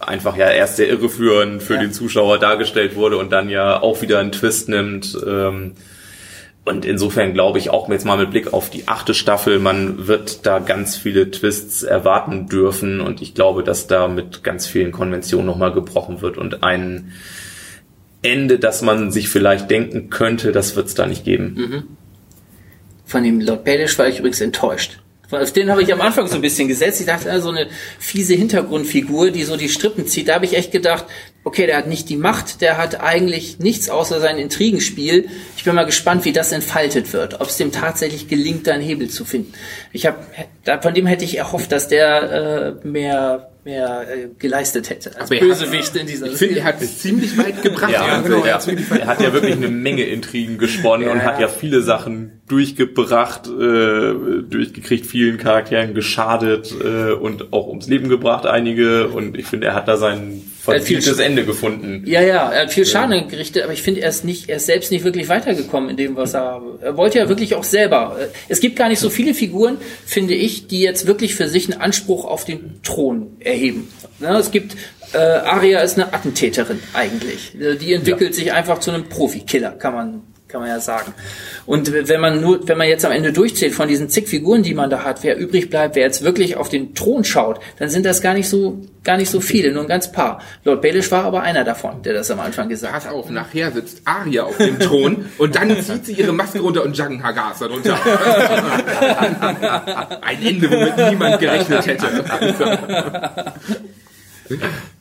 einfach 0.00 0.36
ja 0.36 0.50
erst 0.50 0.76
sehr 0.76 0.88
irreführend 0.88 1.62
für 1.62 1.74
ja. 1.74 1.80
den 1.80 1.92
Zuschauer 1.92 2.38
dargestellt 2.38 2.96
wurde 2.96 3.16
und 3.18 3.32
dann 3.32 3.48
ja 3.48 3.80
auch 3.80 4.02
wieder 4.02 4.18
einen 4.18 4.32
Twist 4.32 4.68
nimmt. 4.68 5.16
Ähm, 5.26 5.72
und 6.64 6.84
insofern 6.84 7.34
glaube 7.34 7.58
ich 7.58 7.70
auch 7.70 7.88
jetzt 7.88 8.04
mal 8.04 8.16
mit 8.16 8.30
Blick 8.30 8.52
auf 8.52 8.70
die 8.70 8.86
achte 8.86 9.14
Staffel, 9.14 9.58
man 9.58 10.06
wird 10.06 10.46
da 10.46 10.60
ganz 10.60 10.96
viele 10.96 11.30
Twists 11.30 11.82
erwarten 11.82 12.48
dürfen 12.48 13.00
und 13.00 13.20
ich 13.20 13.34
glaube, 13.34 13.64
dass 13.64 13.88
da 13.88 14.06
mit 14.06 14.44
ganz 14.44 14.68
vielen 14.68 14.92
Konventionen 14.92 15.46
nochmal 15.46 15.72
gebrochen 15.72 16.22
wird 16.22 16.38
und 16.38 16.62
ein 16.62 17.12
Ende, 18.22 18.58
das 18.58 18.82
man 18.82 19.10
sich 19.10 19.28
vielleicht 19.28 19.70
denken 19.70 20.10
könnte, 20.10 20.52
das 20.52 20.76
wird 20.76 20.86
es 20.86 20.94
da 20.94 21.06
nicht 21.06 21.24
geben. 21.24 21.54
Mhm. 21.56 21.82
Von 23.04 23.24
dem 23.24 23.40
Lord 23.40 23.64
Baelish 23.64 23.98
war 23.98 24.08
ich 24.08 24.20
übrigens 24.20 24.40
enttäuscht. 24.40 24.98
Auf 25.30 25.52
den 25.52 25.70
habe 25.70 25.82
ich 25.82 25.92
am 25.92 26.00
Anfang 26.00 26.26
so 26.26 26.34
ein 26.34 26.42
bisschen 26.42 26.68
gesetzt. 26.68 27.00
Ich 27.00 27.06
dachte, 27.06 27.40
so 27.40 27.48
eine 27.48 27.68
fiese 27.98 28.34
Hintergrundfigur, 28.34 29.30
die 29.30 29.44
so 29.44 29.56
die 29.56 29.70
Strippen 29.70 30.06
zieht. 30.06 30.28
Da 30.28 30.34
habe 30.34 30.44
ich 30.44 30.54
echt 30.54 30.72
gedacht, 30.72 31.06
okay, 31.42 31.66
der 31.66 31.78
hat 31.78 31.86
nicht 31.86 32.10
die 32.10 32.16
Macht, 32.16 32.60
der 32.60 32.76
hat 32.76 33.00
eigentlich 33.00 33.58
nichts 33.58 33.88
außer 33.88 34.20
sein 34.20 34.36
Intrigenspiel. 34.36 35.28
Ich 35.56 35.64
bin 35.64 35.74
mal 35.74 35.84
gespannt, 35.84 36.26
wie 36.26 36.32
das 36.32 36.52
entfaltet 36.52 37.12
wird, 37.14 37.40
ob 37.40 37.48
es 37.48 37.56
dem 37.56 37.72
tatsächlich 37.72 38.28
gelingt, 38.28 38.66
da 38.66 38.74
einen 38.74 38.82
Hebel 38.82 39.08
zu 39.08 39.24
finden. 39.24 39.54
Ich 39.92 40.06
habe, 40.06 40.18
von 40.82 40.92
dem 40.92 41.06
hätte 41.06 41.24
ich 41.24 41.38
erhofft, 41.38 41.72
dass 41.72 41.88
der 41.88 42.78
äh, 42.82 42.86
mehr 42.86 43.51
mehr 43.64 44.06
äh, 44.08 44.28
geleistet 44.38 44.90
hätte 44.90 45.16
als 45.18 45.30
Bösewicht 45.30 45.94
in 45.96 46.06
dieser 46.06 46.26
Ich 46.26 46.36
finde, 46.36 46.58
er 46.58 46.64
hat 46.64 46.82
es 46.82 46.98
ziemlich 46.98 47.36
weit 47.38 47.62
gebracht. 47.62 47.92
Ja, 47.92 48.20
genau, 48.20 48.44
er, 48.44 48.60
er 48.64 49.06
hat 49.06 49.20
ja 49.20 49.32
wirklich 49.32 49.54
eine 49.54 49.68
Menge 49.68 50.02
Intrigen 50.04 50.58
gesponnen 50.58 51.06
ja. 51.06 51.12
und 51.12 51.22
hat 51.22 51.40
ja 51.40 51.48
viele 51.48 51.82
Sachen 51.82 52.42
durchgebracht, 52.48 53.46
äh, 53.46 54.42
durchgekriegt, 54.42 55.06
vielen 55.06 55.38
Charakteren 55.38 55.94
geschadet 55.94 56.74
äh, 56.82 57.12
und 57.12 57.52
auch 57.52 57.68
ums 57.68 57.86
Leben 57.86 58.08
gebracht, 58.08 58.46
einige. 58.46 59.08
Und 59.08 59.38
ich 59.38 59.46
finde, 59.46 59.68
er 59.68 59.74
hat 59.74 59.88
da 59.88 59.96
sein 59.96 60.42
verdientes 60.62 61.18
Ende 61.18 61.44
gefunden. 61.44 62.04
Ja, 62.06 62.20
ja, 62.20 62.50
er 62.50 62.62
hat 62.62 62.72
viel 62.72 62.86
Schaden 62.86 63.12
ja. 63.12 63.22
gerichtet, 63.22 63.64
aber 63.64 63.72
ich 63.72 63.82
finde, 63.82 64.02
er 64.02 64.10
ist 64.10 64.24
nicht, 64.24 64.48
er 64.48 64.56
ist 64.56 64.66
selbst 64.66 64.92
nicht 64.92 65.04
wirklich 65.04 65.28
weitergekommen 65.28 65.90
in 65.90 65.96
dem, 65.96 66.16
was 66.16 66.34
er, 66.34 66.62
er 66.80 66.96
wollte 66.96 67.18
ja 67.18 67.28
wirklich 67.28 67.56
auch 67.56 67.64
selber. 67.64 68.16
Es 68.48 68.60
gibt 68.60 68.76
gar 68.76 68.88
nicht 68.88 69.00
so 69.00 69.10
viele 69.10 69.34
Figuren, 69.34 69.78
finde 70.06 70.34
ich, 70.34 70.68
die 70.68 70.80
jetzt 70.80 71.06
wirklich 71.06 71.34
für 71.34 71.48
sich 71.48 71.70
einen 71.70 71.80
Anspruch 71.80 72.24
auf 72.24 72.44
den 72.44 72.80
Thron 72.82 73.36
erheben. 73.40 73.88
Ja, 74.20 74.38
es 74.38 74.52
gibt 74.52 74.76
äh, 75.14 75.18
Aria 75.18 75.80
ist 75.80 75.98
eine 75.98 76.14
Attentäterin 76.14 76.78
eigentlich. 76.94 77.52
Die 77.54 77.92
entwickelt 77.92 78.30
ja. 78.30 78.36
sich 78.36 78.52
einfach 78.52 78.78
zu 78.78 78.92
einem 78.92 79.08
Profikiller, 79.08 79.72
kann 79.72 79.94
man 79.94 80.22
kann 80.52 80.60
man 80.60 80.70
ja 80.70 80.78
sagen. 80.78 81.12
Und 81.66 81.92
wenn 81.92 82.20
man 82.20 82.40
nur, 82.40 82.68
wenn 82.68 82.78
man 82.78 82.86
jetzt 82.86 83.04
am 83.04 83.10
Ende 83.12 83.32
durchzählt 83.32 83.74
von 83.74 83.88
diesen 83.88 84.08
zig 84.10 84.28
Figuren, 84.28 84.62
die 84.62 84.74
man 84.74 84.90
da 84.90 85.02
hat, 85.02 85.24
wer 85.24 85.36
übrig 85.36 85.70
bleibt, 85.70 85.96
wer 85.96 86.02
jetzt 86.02 86.22
wirklich 86.22 86.56
auf 86.56 86.68
den 86.68 86.94
Thron 86.94 87.24
schaut, 87.24 87.58
dann 87.78 87.88
sind 87.88 88.04
das 88.04 88.20
gar 88.20 88.34
nicht 88.34 88.48
so, 88.48 88.82
gar 89.02 89.16
nicht 89.16 89.30
so 89.30 89.40
viele, 89.40 89.72
nur 89.72 89.82
ein 89.82 89.88
ganz 89.88 90.12
paar. 90.12 90.42
Lord 90.64 90.82
Baelish 90.82 91.10
war 91.10 91.24
aber 91.24 91.42
einer 91.42 91.64
davon, 91.64 92.02
der 92.02 92.12
das 92.12 92.30
am 92.30 92.40
Anfang 92.40 92.68
gesagt 92.68 92.92
Pass 92.92 93.06
hat. 93.06 93.12
Pass 93.12 93.18
auf, 93.18 93.30
nachher 93.30 93.72
sitzt 93.72 94.02
Arya 94.04 94.44
auf 94.44 94.58
dem 94.58 94.78
Thron 94.78 95.24
und 95.38 95.56
dann 95.56 95.82
zieht 95.82 96.06
sie 96.06 96.12
ihre 96.12 96.32
Maske 96.32 96.60
runter 96.60 96.84
und 96.84 96.96
Juggen 96.96 97.22
Hagas 97.22 97.60
darunter. 97.60 97.94
Ein 100.20 100.46
Ende, 100.46 100.70
womit 100.70 101.10
niemand 101.10 101.40
gerechnet 101.40 101.86
hätte. 101.86 102.06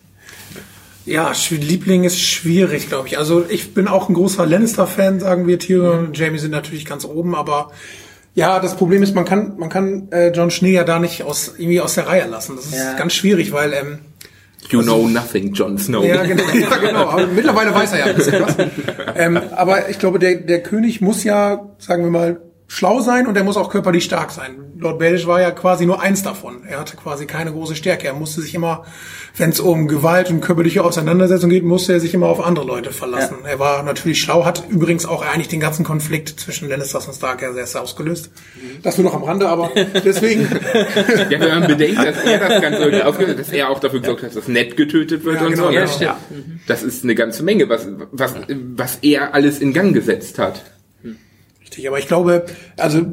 Ja, 1.06 1.32
Liebling 1.50 2.04
ist 2.04 2.22
schwierig, 2.22 2.88
glaube 2.90 3.08
ich. 3.08 3.18
Also 3.18 3.44
ich 3.50 3.74
bin 3.74 3.88
auch 3.88 4.08
ein 4.08 4.14
großer 4.14 4.46
Lannister-Fan, 4.46 5.20
sagen 5.20 5.48
wir. 5.48 5.58
Tyrion 5.58 6.08
und 6.08 6.18
Jamie 6.18 6.38
sind 6.38 6.52
natürlich 6.52 6.86
ganz 6.86 7.06
oben, 7.06 7.36
aber 7.36 7.72
ja, 8.34 8.60
das 8.60 8.76
Problem 8.76 9.04
ist, 9.04 9.14
man 9.14 9.26
kann, 9.26 9.58
man 9.58 9.70
kann 9.70 10.10
äh, 10.12 10.30
John 10.30 10.52
Schnee 10.52 10.74
ja 10.74 10.84
da 10.84 11.00
nicht 11.00 11.24
aus, 11.24 11.56
irgendwie 11.58 11.82
aus 11.82 11.96
der 11.96 12.08
Reihe 12.08 12.28
lassen. 12.28 12.56
Das 12.56 12.68
ist 12.68 12.76
ja. 12.76 12.94
ganz 12.94 13.14
schwierig, 13.14 13.52
weil 13.52 13.74
ähm, 13.74 14.00
You 14.70 14.80
also, 14.80 14.94
know 14.94 15.08
nothing, 15.08 15.54
Jon 15.54 15.78
Snow. 15.78 16.04
Ja, 16.06 16.24
genau. 16.24 16.44
Ja, 16.54 16.78
genau. 16.78 17.10
Aber 17.10 17.28
mittlerweile 17.28 17.74
weiß 17.74 17.94
er 17.94 18.00
ja 18.00 18.06
ein 18.06 18.16
bisschen 18.16 18.44
was. 18.44 18.56
ähm, 19.16 19.40
aber 19.56 19.90
ich 19.90 20.00
glaube, 20.00 20.20
der, 20.20 20.36
der 20.36 20.64
König 20.64 21.02
muss 21.02 21.24
ja, 21.24 21.68
sagen 21.80 22.04
wir 22.04 22.12
mal, 22.12 22.42
schlau 22.72 23.02
sein 23.02 23.28
und 23.28 23.36
er 23.36 23.44
muss 23.44 23.58
auch 23.58 23.70
körperlich 23.70 24.06
stark 24.06 24.32
sein. 24.32 24.72
Lord 24.78 24.98
Baelish 24.98 25.28
war 25.28 25.42
ja 25.42 25.52
quasi 25.52 25.86
nur 25.86 26.02
eins 26.02 26.24
davon. 26.24 26.64
Er 26.66 26.80
hatte 26.80 26.96
quasi 26.96 27.26
keine 27.26 27.52
große 27.52 27.76
Stärke. 27.76 28.08
Er 28.08 28.14
musste 28.14 28.40
sich 28.40 28.56
immer, 28.56 28.86
wenn 29.36 29.50
es 29.50 29.60
um 29.60 29.90
Gewalt 29.90 30.30
und 30.30 30.40
körperliche 30.40 30.82
Auseinandersetzung 30.82 31.50
geht, 31.50 31.66
musste 31.66 31.92
er 31.92 32.00
sich 32.00 32.14
immer 32.14 32.28
auf 32.28 32.40
andere 32.40 32.66
Leute 32.66 32.92
verlassen. 32.92 33.40
Ja. 33.44 33.50
Er 33.50 33.60
war 33.60 33.84
natürlich 33.84 34.22
schlau, 34.22 34.46
hat 34.46 34.64
übrigens 34.70 35.06
auch 35.06 35.22
eigentlich 35.22 35.50
den 35.50 35.60
ganzen 35.60 35.84
Konflikt 35.84 36.30
zwischen 36.40 36.70
Lannisters 36.70 37.08
und 37.08 37.14
Stark 37.14 37.42
ja 37.42 37.52
sehr 37.52 37.82
ausgelöst. 37.82 38.32
Mhm. 38.56 38.82
Das 38.84 38.98
nur 38.98 39.12
noch 39.12 39.16
am 39.16 39.24
Rande, 39.26 39.50
aber 39.50 39.70
deswegen. 40.06 40.44
ja, 41.30 41.40
wenn 41.42 41.60
man 41.60 41.68
bedenkt, 41.68 41.98
dass 41.98 42.24
er 42.24 42.40
das 42.40 42.62
Ganze 42.62 43.06
aufgelöst 43.06 43.38
dass 43.38 43.50
er 43.50 43.70
auch 43.70 43.80
dafür 43.80 44.00
gesorgt 44.00 44.24
hat, 44.24 44.34
dass 44.34 44.48
Ned 44.48 44.78
getötet 44.78 45.26
wird 45.26 45.36
ja, 45.36 45.46
und 45.46 45.52
genau, 45.56 45.68
so. 45.68 45.72
Ja, 45.74 45.86
genau. 46.00 46.16
Das 46.68 46.84
ist 46.84 47.04
eine 47.04 47.16
ganze 47.16 47.44
Menge, 47.44 47.68
was, 47.68 47.86
was, 48.14 48.34
was 48.48 49.00
er 49.02 49.34
alles 49.34 49.60
in 49.60 49.74
Gang 49.74 49.94
gesetzt 49.94 50.40
hat 50.40 50.62
richtig. 51.72 51.88
Aber 51.88 52.00
ich 52.00 52.08
glaube, 52.08 52.46
also 52.78 53.06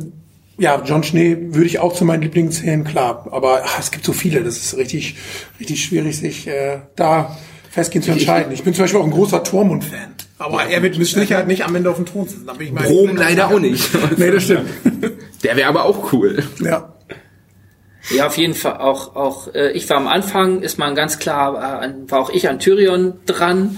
ja, 0.58 0.82
John 0.84 1.04
Schnee 1.04 1.36
würde 1.40 1.66
ich 1.66 1.78
auch 1.78 1.94
zu 1.94 2.04
meinen 2.04 2.22
Lieblingen 2.22 2.50
zählen, 2.50 2.84
klar. 2.84 3.28
Aber 3.30 3.62
ach, 3.64 3.78
es 3.78 3.90
gibt 3.90 4.04
so 4.04 4.12
viele, 4.12 4.42
das 4.42 4.56
ist 4.56 4.76
richtig, 4.76 5.16
richtig 5.60 5.84
schwierig, 5.84 6.18
sich 6.18 6.48
äh, 6.48 6.80
da 6.96 7.36
festgehen 7.70 8.02
zu 8.02 8.10
entscheiden. 8.10 8.52
Ich 8.52 8.64
bin 8.64 8.74
zum 8.74 8.84
Beispiel 8.84 9.00
auch 9.00 9.04
ein 9.04 9.12
großer 9.12 9.44
Tormund-Fan. 9.44 10.14
Aber 10.38 10.64
ja, 10.64 10.70
er 10.70 10.82
wird 10.82 10.98
mit 10.98 11.06
Sicherheit 11.06 11.46
nicht 11.46 11.64
am 11.64 11.74
Ende 11.74 11.90
auf 11.90 11.96
dem 11.96 12.06
Thron 12.06 12.26
sitzen. 12.26 12.46
Da 12.46 12.54
bin 12.54 12.68
ich 12.68 12.72
mal 12.72 12.86
Rom 12.86 13.16
leider 13.16 13.48
auch 13.48 13.60
nicht. 13.60 13.88
nee, 14.16 14.30
das 14.30 14.44
stimmt. 14.44 14.68
Der 15.44 15.56
wäre 15.56 15.68
aber 15.68 15.84
auch 15.84 16.12
cool. 16.12 16.42
Ja. 16.60 16.92
Ja, 18.10 18.26
auf 18.26 18.38
jeden 18.38 18.54
Fall 18.54 18.78
auch, 18.78 19.14
auch 19.14 19.54
äh, 19.54 19.72
ich 19.72 19.88
war 19.90 19.98
am 19.98 20.08
Anfang, 20.08 20.62
ist 20.62 20.78
man 20.78 20.94
ganz 20.94 21.18
klar, 21.18 21.82
äh, 21.82 22.10
war 22.10 22.20
auch 22.20 22.30
ich 22.30 22.48
an 22.48 22.58
Tyrion 22.58 23.14
dran 23.26 23.76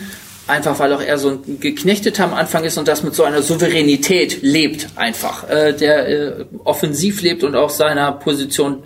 einfach 0.51 0.79
weil 0.79 0.93
auch 0.93 1.03
er 1.03 1.19
so 1.19 1.31
ein 1.31 1.61
Geknechteter 1.61 2.25
am 2.25 2.35
Anfang 2.35 2.65
ist 2.65 2.77
und 2.77 2.89
das 2.89 3.03
mit 3.03 3.15
so 3.15 3.25
einer 3.25 3.43
Souveränität 3.43 4.43
lebt 4.43 4.89
einfach, 4.97 5.49
äh, 5.49 5.73
der 5.73 6.09
äh, 6.09 6.45
offensiv 6.65 7.23
lebt 7.23 7.45
und 7.45 7.55
auch 7.55 7.71
seiner 7.71 8.13
Position 8.13 8.83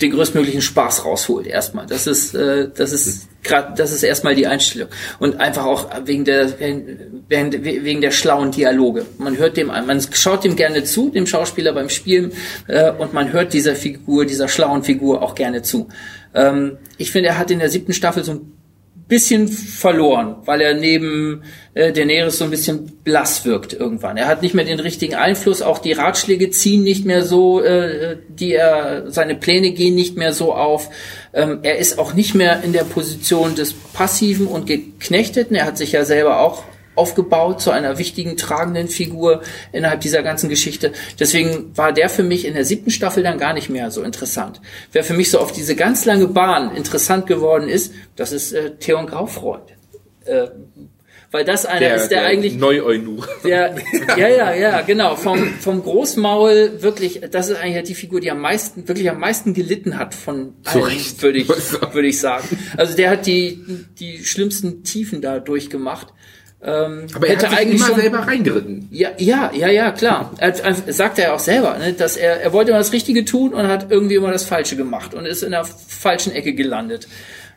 den 0.00 0.10
größtmöglichen 0.10 0.60
Spaß 0.60 1.04
rausholt 1.04 1.46
erstmal. 1.46 1.86
Das 1.86 2.06
ist 2.06 2.34
äh, 2.34 2.68
das 2.74 2.92
ist 2.92 3.28
gerade 3.42 3.74
das 3.76 3.92
ist 3.92 4.02
erstmal 4.02 4.34
die 4.34 4.46
Einstellung 4.46 4.88
und 5.18 5.40
einfach 5.40 5.64
auch 5.64 5.88
wegen 6.04 6.24
der 6.24 6.58
wegen, 6.58 7.64
wegen 7.64 8.00
der 8.00 8.10
schlauen 8.10 8.50
Dialoge. 8.50 9.06
Man 9.18 9.38
hört 9.38 9.56
dem 9.56 9.68
man 9.68 10.00
schaut 10.12 10.44
dem 10.44 10.56
gerne 10.56 10.84
zu, 10.84 11.10
dem 11.10 11.26
Schauspieler 11.26 11.72
beim 11.72 11.88
Spielen 11.88 12.32
äh, 12.66 12.90
und 12.90 13.14
man 13.14 13.32
hört 13.32 13.52
dieser 13.52 13.76
Figur, 13.76 14.26
dieser 14.26 14.48
schlauen 14.48 14.82
Figur 14.82 15.22
auch 15.22 15.34
gerne 15.34 15.62
zu. 15.62 15.88
Ähm, 16.34 16.78
ich 16.98 17.12
finde, 17.12 17.30
er 17.30 17.38
hat 17.38 17.50
in 17.50 17.60
der 17.60 17.70
siebten 17.70 17.92
Staffel 17.92 18.24
so 18.24 18.32
ein 18.32 18.52
bisschen 19.06 19.48
verloren, 19.48 20.36
weil 20.46 20.62
er 20.62 20.74
neben 20.74 21.42
äh, 21.74 21.92
Daenerys 21.92 22.38
so 22.38 22.44
ein 22.44 22.50
bisschen 22.50 23.00
blass 23.04 23.44
wirkt 23.44 23.74
irgendwann. 23.74 24.16
Er 24.16 24.26
hat 24.26 24.40
nicht 24.40 24.54
mehr 24.54 24.64
den 24.64 24.80
richtigen 24.80 25.14
Einfluss, 25.14 25.60
auch 25.60 25.78
die 25.78 25.92
Ratschläge 25.92 26.50
ziehen 26.50 26.82
nicht 26.82 27.04
mehr 27.04 27.22
so, 27.22 27.60
äh, 27.60 28.16
die 28.28 28.54
er, 28.54 29.10
seine 29.10 29.34
Pläne 29.34 29.72
gehen 29.72 29.94
nicht 29.94 30.16
mehr 30.16 30.32
so 30.32 30.54
auf. 30.54 30.88
Ähm, 31.34 31.58
er 31.62 31.78
ist 31.78 31.98
auch 31.98 32.14
nicht 32.14 32.34
mehr 32.34 32.62
in 32.62 32.72
der 32.72 32.84
Position 32.84 33.54
des 33.54 33.74
Passiven 33.74 34.46
und 34.46 34.66
Geknechteten. 34.66 35.54
Er 35.54 35.66
hat 35.66 35.76
sich 35.76 35.92
ja 35.92 36.04
selber 36.04 36.40
auch 36.40 36.64
aufgebaut 36.94 37.60
zu 37.60 37.70
einer 37.70 37.98
wichtigen, 37.98 38.36
tragenden 38.36 38.88
Figur 38.88 39.42
innerhalb 39.72 40.00
dieser 40.00 40.22
ganzen 40.22 40.48
Geschichte. 40.48 40.92
Deswegen 41.18 41.76
war 41.76 41.92
der 41.92 42.08
für 42.08 42.22
mich 42.22 42.46
in 42.46 42.54
der 42.54 42.64
siebten 42.64 42.90
Staffel 42.90 43.22
dann 43.22 43.38
gar 43.38 43.52
nicht 43.52 43.70
mehr 43.70 43.90
so 43.90 44.02
interessant. 44.02 44.60
Wer 44.92 45.04
für 45.04 45.14
mich 45.14 45.30
so 45.30 45.38
auf 45.38 45.52
diese 45.52 45.76
ganz 45.76 46.04
lange 46.04 46.26
Bahn 46.26 46.74
interessant 46.76 47.26
geworden 47.26 47.68
ist, 47.68 47.92
das 48.16 48.32
ist 48.32 48.52
äh, 48.52 48.76
Theon 48.76 49.06
Graufreund. 49.06 49.74
Äh, 50.24 50.48
weil 51.34 51.44
das 51.44 51.66
einer 51.66 51.80
der, 51.80 51.96
ist, 51.96 52.08
der, 52.10 52.20
der 52.20 52.28
eigentlich 52.28 52.54
Neu-Eunuch. 52.54 53.26
Ja, 53.44 53.74
ja, 54.16 54.54
ja, 54.54 54.80
genau. 54.82 55.16
Vom, 55.16 55.48
vom 55.54 55.82
Großmaul 55.82 56.80
wirklich, 56.80 57.22
das 57.28 57.48
ist 57.48 57.56
eigentlich 57.56 57.82
die 57.88 57.96
Figur, 57.96 58.20
die 58.20 58.30
am 58.30 58.40
meisten, 58.40 58.86
wirklich 58.86 59.10
am 59.10 59.18
meisten 59.18 59.52
gelitten 59.52 59.98
hat 59.98 60.14
von 60.14 60.54
allen, 60.62 60.92
würde 61.18 61.38
ich, 61.38 61.48
würde 61.92 62.06
ich 62.06 62.20
sagen. 62.20 62.46
Also 62.76 62.94
der 62.94 63.10
hat 63.10 63.26
die, 63.26 63.58
die 63.98 64.24
schlimmsten 64.24 64.84
Tiefen 64.84 65.22
da 65.22 65.40
durchgemacht. 65.40 66.14
Ähm, 66.66 67.06
Aber 67.14 67.26
er 67.26 67.34
hat 67.34 67.40
sich 67.42 67.50
eigentlich 67.50 67.80
immer 67.80 67.88
schon, 67.88 68.00
selber 68.00 68.18
reingeritten. 68.20 68.88
Ja, 68.90 69.10
ja, 69.18 69.50
ja, 69.54 69.68
ja, 69.68 69.92
klar. 69.92 70.32
Er, 70.38 70.54
er 70.64 70.92
sagt 70.92 71.18
er 71.18 71.26
ja 71.26 71.34
auch 71.34 71.38
selber, 71.38 71.76
ne, 71.78 71.92
dass 71.92 72.16
er, 72.16 72.40
er 72.40 72.52
wollte 72.54 72.70
immer 72.70 72.78
das 72.78 72.92
Richtige 72.92 73.24
tun 73.24 73.52
und 73.52 73.68
hat 73.68 73.90
irgendwie 73.90 74.14
immer 74.14 74.32
das 74.32 74.44
Falsche 74.44 74.76
gemacht 74.76 75.12
und 75.12 75.26
ist 75.26 75.42
in 75.42 75.50
der 75.50 75.64
falschen 75.64 76.32
Ecke 76.32 76.54
gelandet. 76.54 77.06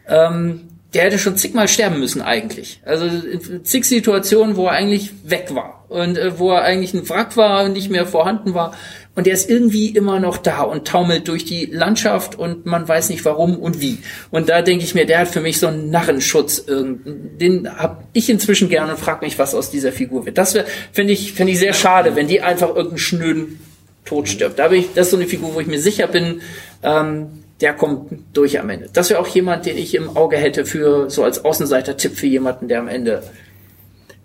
Ähm, 0.07 0.61
der 0.93 1.03
hätte 1.03 1.19
schon 1.19 1.37
zigmal 1.37 1.67
sterben 1.67 1.99
müssen 1.99 2.21
eigentlich. 2.21 2.81
Also 2.85 3.05
in 3.05 3.63
zig 3.63 3.85
Situationen, 3.85 4.55
wo 4.55 4.67
er 4.67 4.71
eigentlich 4.71 5.11
weg 5.23 5.53
war 5.53 5.85
und 5.89 6.17
äh, 6.17 6.39
wo 6.39 6.51
er 6.51 6.63
eigentlich 6.63 6.93
ein 6.93 7.07
Wrack 7.09 7.37
war 7.37 7.65
und 7.65 7.73
nicht 7.73 7.89
mehr 7.89 8.05
vorhanden 8.05 8.53
war. 8.53 8.73
Und 9.17 9.25
der 9.25 9.33
ist 9.33 9.49
irgendwie 9.49 9.89
immer 9.89 10.19
noch 10.19 10.37
da 10.37 10.61
und 10.61 10.87
taumelt 10.87 11.27
durch 11.27 11.43
die 11.43 11.65
Landschaft 11.65 12.37
und 12.37 12.67
man 12.67 12.87
weiß 12.87 13.09
nicht 13.09 13.25
warum 13.25 13.57
und 13.57 13.81
wie. 13.81 13.97
Und 14.29 14.47
da 14.47 14.61
denke 14.61 14.83
ich 14.83 14.93
mir, 14.93 15.07
der 15.07 15.17
hat 15.17 15.27
für 15.29 15.41
mich 15.41 15.57
so 15.57 15.65
einen 15.65 15.89
Narrenschutz. 15.89 16.63
Den 16.67 17.67
habe 17.67 18.03
ich 18.13 18.29
inzwischen 18.29 18.69
gerne 18.69 18.91
und 18.91 18.99
frage 18.99 19.25
mich, 19.25 19.39
was 19.39 19.55
aus 19.55 19.71
dieser 19.71 19.91
Figur 19.91 20.27
wird. 20.27 20.37
Das 20.37 20.55
finde 20.91 21.13
ich, 21.13 21.33
finde 21.33 21.53
ich 21.53 21.57
sehr 21.57 21.73
schade, 21.73 22.15
wenn 22.15 22.27
die 22.27 22.41
einfach 22.41 22.67
irgendeinen 22.67 22.99
schnöden 22.99 23.59
Tod 24.05 24.29
stirbt. 24.29 24.59
Da 24.59 24.67
bin 24.67 24.81
ich, 24.81 24.93
das 24.93 25.07
ist 25.07 25.11
so 25.11 25.17
eine 25.17 25.25
Figur, 25.25 25.55
wo 25.55 25.59
ich 25.61 25.67
mir 25.67 25.79
sicher 25.79 26.05
bin, 26.05 26.41
ähm, 26.83 27.43
der 27.59 27.73
kommt 27.73 28.11
durch 28.33 28.59
am 28.59 28.69
Ende. 28.69 28.87
Das 28.93 29.09
wäre 29.09 29.19
auch 29.19 29.27
jemand, 29.29 29.65
den 29.65 29.79
ich 29.79 29.95
im 29.95 30.15
Auge 30.15 30.37
hätte 30.37 30.63
für 30.63 31.09
so 31.09 31.23
als 31.23 31.43
Außenseiter-Tipp 31.43 32.15
für 32.15 32.27
jemanden, 32.27 32.67
der 32.67 32.81
am 32.81 32.87
Ende. 32.87 33.23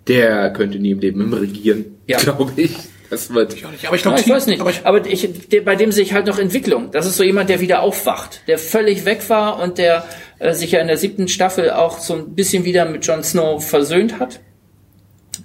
Der 0.07 0.53
könnte 0.53 0.77
nie 0.77 0.91
im 0.91 0.99
Leben 0.99 1.33
regieren, 1.33 1.85
ja. 2.05 2.19
glaube 2.19 2.51
ich. 2.57 2.75
Das 3.13 3.31
wird 3.31 3.53
ich 3.53 3.65
auch 3.65 3.71
nicht. 3.71 3.85
Aber 3.85 3.95
ich, 3.95 4.01
glaub, 4.01 4.15
ja, 4.15 4.21
ich 4.21 4.29
weiß 4.29 4.47
nicht. 4.47 4.59
Aber, 4.59 4.71
ich, 4.71 4.85
aber 4.85 5.05
ich, 5.05 5.47
der, 5.49 5.61
bei 5.61 5.75
dem 5.75 5.91
sehe 5.91 6.03
ich 6.03 6.13
halt 6.13 6.25
noch 6.25 6.39
Entwicklung. 6.39 6.89
Das 6.91 7.05
ist 7.05 7.15
so 7.15 7.23
jemand, 7.23 7.49
der 7.49 7.59
wieder 7.59 7.81
aufwacht, 7.81 8.41
der 8.47 8.57
völlig 8.57 9.05
weg 9.05 9.29
war 9.29 9.61
und 9.61 9.77
der 9.77 10.03
äh, 10.39 10.53
sich 10.53 10.71
ja 10.71 10.79
in 10.79 10.87
der 10.87 10.97
siebten 10.97 11.27
Staffel 11.27 11.69
auch 11.69 11.99
so 11.99 12.15
ein 12.15 12.33
bisschen 12.33 12.65
wieder 12.65 12.85
mit 12.85 13.05
Jon 13.05 13.23
Snow 13.23 13.63
versöhnt 13.63 14.19
hat. 14.19 14.39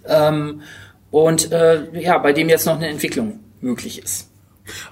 Ähm, 0.07 0.63
und 1.11 1.53
äh, 1.53 1.83
ja, 2.01 2.17
bei 2.19 2.33
dem 2.33 2.49
jetzt 2.49 2.65
noch 2.65 2.77
eine 2.77 2.89
Entwicklung 2.89 3.41
möglich 3.61 4.03
ist. 4.03 4.31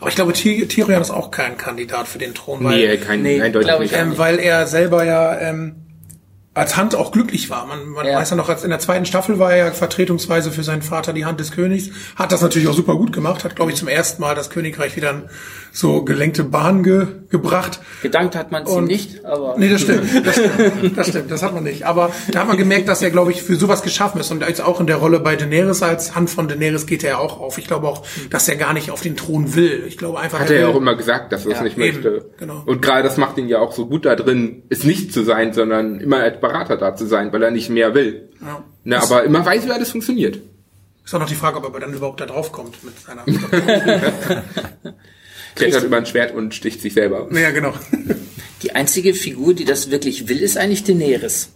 Aber 0.01 0.09
ich 0.09 0.17
glaube, 0.17 0.33
Tyrion 0.35 1.01
ist 1.01 1.11
auch 1.11 1.31
kein 1.31 1.57
Kandidat 1.57 2.09
für 2.09 2.19
den 2.19 2.35
Thron, 2.35 2.63
weil, 2.65 2.89
nee, 2.89 2.97
kein, 2.99 3.23
nee, 3.23 3.41
eindeutig 3.41 3.93
ähm, 3.93 4.17
weil 4.17 4.39
er 4.39 4.67
selber 4.67 5.05
ja 5.05 5.39
ähm, 5.39 5.86
als 6.57 6.77
Hand 6.77 6.95
auch 6.95 7.13
glücklich 7.13 7.51
war. 7.51 7.67
Man, 7.67 7.91
man 7.91 8.07
ja. 8.07 8.19
weiß 8.19 8.31
ja 8.31 8.37
noch, 8.37 8.49
als 8.49 8.65
in 8.65 8.71
der 8.71 8.79
zweiten 8.79 9.05
Staffel 9.05 9.39
war 9.39 9.53
er 9.53 9.67
ja 9.67 9.71
vertretungsweise 9.73 10.51
für 10.51 10.63
seinen 10.63 10.81
Vater 10.81 11.13
die 11.13 11.27
Hand 11.27 11.39
des 11.39 11.53
Königs, 11.53 11.91
hat 12.17 12.33
das 12.33 12.41
natürlich 12.41 12.67
auch 12.67 12.75
super 12.75 12.95
gut 12.95 13.13
gemacht, 13.13 13.45
hat, 13.45 13.55
glaube 13.57 13.71
ich, 13.71 13.77
zum 13.77 13.89
ersten 13.89 14.23
Mal 14.23 14.35
das 14.35 14.49
Königreich 14.49 14.97
wieder 14.97 15.11
in 15.11 15.23
so 15.77 16.03
gelenkte 16.03 16.45
Bahn 16.45 16.83
ge, 16.83 17.07
gebracht. 17.29 17.81
Gedankt 18.03 18.35
hat 18.35 18.51
man 18.51 18.65
es 18.65 18.75
ihm 18.75 18.85
nicht, 18.85 19.25
aber. 19.27 19.57
Nee, 19.59 19.69
das 19.69 19.83
stimmt, 19.83 20.27
das 20.27 20.35
stimmt, 20.35 20.97
das 20.97 21.09
stimmt, 21.09 21.31
das 21.31 21.43
hat 21.43 21.53
man 21.53 21.65
nicht. 21.65 21.85
Aber 21.85 22.11
da 22.33 22.41
hat 22.41 22.49
man 22.49 22.57
gemerkt, 22.57 22.89
dass 22.89 23.03
er, 23.03 23.11
glaube 23.11 23.33
ich, 23.33 23.43
für 23.43 23.57
sowas 23.57 23.83
geschaffen 23.83 24.19
ist. 24.19 24.31
Und 24.31 24.41
jetzt 24.41 24.63
auch 24.63 24.81
in 24.81 24.87
der 24.87 24.97
Rolle 24.97 25.21
bei 25.21 25.37
Daenerys 25.37 25.83
als 25.83 26.15
Hand 26.15 26.31
von 26.31 26.49
Daenerys 26.49 26.87
geht 26.87 27.05
er 27.05 27.11
ja 27.11 27.19
auch 27.19 27.39
auf. 27.39 27.59
Ich 27.59 27.67
glaube 27.67 27.89
auch, 27.89 28.07
dass 28.31 28.49
er 28.49 28.57
gar 28.57 28.73
nicht 28.73 28.91
auf 28.91 29.03
den 29.03 29.17
Thron 29.17 29.55
will. 29.55 29.85
Ich 29.87 29.99
glaube 29.99 30.19
einfach. 30.19 30.41
Hat 30.41 30.51
er 30.51 30.61
ja 30.61 30.69
auch 30.69 30.77
immer 30.77 30.95
gesagt, 30.95 31.33
dass 31.33 31.45
er 31.45 31.57
es 31.57 31.61
nicht 31.61 31.77
eben, 31.77 31.95
möchte. 31.95 32.31
Genau. 32.39 32.63
Und 32.65 32.81
gerade 32.81 33.03
das 33.03 33.19
macht 33.19 33.37
ihn 33.37 33.49
ja 33.49 33.59
auch 33.59 33.73
so 33.73 33.87
gut 33.87 34.07
da 34.07 34.17
drin, 34.17 34.63
es 34.71 34.85
nicht 34.85 35.13
zu 35.13 35.25
sein, 35.25 35.53
sondern 35.53 36.01
immer 36.01 36.21
als 36.21 36.41
Berater 36.49 36.77
da 36.77 36.95
zu 36.95 37.07
sein, 37.07 37.33
weil 37.33 37.43
er 37.43 37.51
nicht 37.51 37.71
mehr 37.71 37.95
will. 37.95 38.29
Ja. 38.41 38.65
Na, 38.85 39.03
aber 39.03 39.25
immer 39.25 39.45
weiß, 39.45 39.67
wie 39.67 39.73
alles 39.73 39.91
funktioniert. 39.91 40.39
Ist 41.05 41.15
auch 41.15 41.21
noch 41.21 41.29
die 41.29 41.35
Frage, 41.35 41.59
ob 41.59 41.75
er 41.75 41.81
dann 41.81 41.95
überhaupt 41.95 42.21
da 42.21 42.27
drauf 42.27 42.53
kommt 42.53 42.83
mit 42.83 42.99
seiner. 42.99 43.25
Klettert 45.57 45.85
über 45.85 45.97
ein 45.97 46.07
Schwert 46.07 46.35
und 46.35 46.55
sticht 46.55 46.81
sich 46.83 46.95
selber. 46.95 47.29
Ja, 47.33 47.51
genau. 47.51 47.73
Die 48.63 48.75
einzige 48.75 49.15
Figur, 49.15 49.55
die 49.55 49.65
das 49.65 49.91
wirklich 49.91 50.29
will, 50.29 50.41
ist 50.41 50.57
eigentlich 50.57 50.85
Daenerys. 50.85 51.51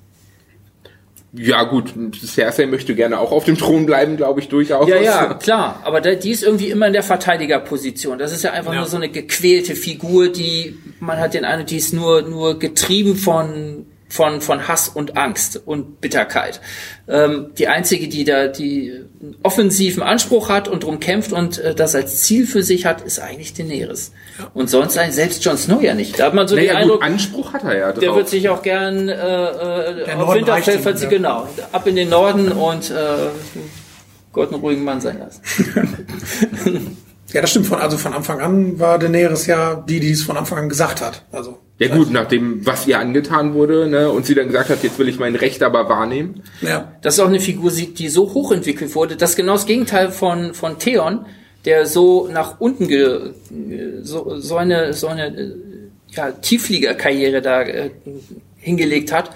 Ja 1.33 1.63
gut, 1.63 1.95
Cersei 2.25 2.67
möchte 2.67 2.95
gerne 2.97 3.21
auch 3.21 3.31
auf 3.31 3.45
dem 3.45 3.57
Thron 3.57 3.87
bleiben, 3.87 4.17
glaube 4.17 4.41
ich, 4.41 4.49
durchaus. 4.49 4.89
Ja, 4.89 4.97
ja, 4.97 5.35
klar. 5.35 5.81
Aber 5.85 6.01
die 6.01 6.31
ist 6.31 6.43
irgendwie 6.43 6.71
immer 6.71 6.89
in 6.89 6.93
der 6.93 7.05
Verteidigerposition. 7.05 8.19
Das 8.19 8.33
ist 8.33 8.43
ja 8.43 8.51
einfach 8.51 8.73
ja. 8.73 8.81
nur 8.81 8.89
so 8.89 8.97
eine 8.97 9.11
gequälte 9.11 9.77
Figur, 9.77 10.29
die, 10.29 10.77
man 10.99 11.19
hat 11.19 11.35
den 11.35 11.45
Eindruck, 11.45 11.69
die 11.69 11.77
ist 11.77 11.93
nur, 11.93 12.23
nur 12.23 12.59
getrieben 12.59 13.15
von 13.15 13.87
von, 14.11 14.41
von 14.41 14.69
Hass 14.69 14.89
und 14.89 15.17
Angst 15.17 15.63
und 15.65 16.01
Bitterkeit. 16.01 16.61
Ähm, 17.09 17.53
die 17.57 17.69
einzige, 17.69 18.09
die 18.09 18.25
da 18.25 18.49
die 18.49 19.05
offensiven 19.43 20.03
Anspruch 20.03 20.49
hat 20.49 20.69
und 20.69 20.83
drum 20.83 20.99
kämpft 21.01 21.33
und 21.33 21.59
äh, 21.59 21.75
das 21.75 21.95
als 21.95 22.23
Ziel 22.23 22.47
für 22.47 22.63
sich 22.63 22.87
hat, 22.87 23.01
ist 23.03 23.21
eigentlich 23.21 23.55
Daenerys. 23.55 24.13
Ja. 24.39 24.51
Und 24.53 24.69
sonst 24.69 24.99
eigentlich 24.99 25.15
selbst 25.15 25.45
Jon 25.45 25.57
Snow 25.57 25.81
ja 25.81 25.95
nicht. 25.95 26.19
Da 26.19 26.27
hat 26.27 26.35
man 26.35 26.49
so 26.49 26.57
naja, 26.57 26.73
den 26.73 26.77
Eindruck, 26.83 27.01
gut, 27.01 27.09
Anspruch 27.09 27.53
hat 27.53 27.65
er 27.65 27.79
ja. 27.79 27.93
Drauf. 27.93 28.01
Der 28.01 28.15
wird 28.17 28.29
sich 28.29 28.49
auch 28.49 28.63
gern 28.63 29.09
äh, 29.09 29.13
äh, 29.13 30.13
auf 30.15 30.35
Winterfell 30.35 30.81
verziehen, 30.81 31.11
genau, 31.11 31.49
ab 31.71 31.87
in 31.87 31.97
den 31.97 32.09
Norden 32.09 32.51
und 32.51 32.91
äh, 32.91 32.95
Gott 34.33 34.53
einen 34.53 34.61
ruhigen 34.61 34.85
Mann 34.85 35.01
sein 35.01 35.19
lassen. 35.21 36.97
Ja, 37.33 37.41
das 37.41 37.51
stimmt. 37.51 37.67
Von, 37.67 37.79
also 37.79 37.97
von 37.97 38.13
Anfang 38.13 38.41
an 38.41 38.79
war 38.79 38.99
Daenerys 38.99 39.47
ja 39.47 39.75
die, 39.75 40.01
die 40.01 40.11
es 40.11 40.23
von 40.23 40.37
Anfang 40.37 40.59
an 40.59 40.69
gesagt 40.69 41.01
hat. 41.01 41.25
Also 41.33 41.59
ja 41.81 41.89
gut, 41.89 42.11
nach 42.11 42.27
dem, 42.27 42.67
was 42.67 42.87
ihr 42.87 42.99
angetan 42.99 43.55
wurde, 43.55 43.89
ne, 43.89 44.11
und 44.11 44.27
sie 44.27 44.35
dann 44.35 44.49
gesagt 44.49 44.69
hat, 44.69 44.83
jetzt 44.83 44.99
will 44.99 45.09
ich 45.09 45.19
mein 45.19 45.35
Recht 45.35 45.63
aber 45.63 45.89
wahrnehmen. 45.89 46.43
Ja. 46.61 46.93
Das 47.01 47.15
ist 47.15 47.21
auch 47.21 47.29
eine 47.29 47.41
Figur, 47.41 47.71
die 47.71 48.09
so 48.11 48.35
hochentwickelt 48.35 48.95
wurde. 48.95 49.17
Das 49.17 49.31
ist 49.31 49.37
genau 49.37 49.55
das 49.55 49.65
Gegenteil 49.65 50.11
von, 50.11 50.53
von 50.53 50.79
Theon, 50.79 51.25
der 51.65 51.87
so 51.87 52.29
nach 52.31 52.61
unten 52.61 52.87
ge, 52.87 53.33
so, 54.03 54.39
so 54.39 54.57
eine, 54.57 54.93
so 54.93 55.07
eine 55.07 55.57
ja, 56.09 56.33
Tieffliegerkarriere 56.33 57.41
da 57.41 57.63
äh, 57.63 57.91
hingelegt 58.59 59.11
hat. 59.11 59.31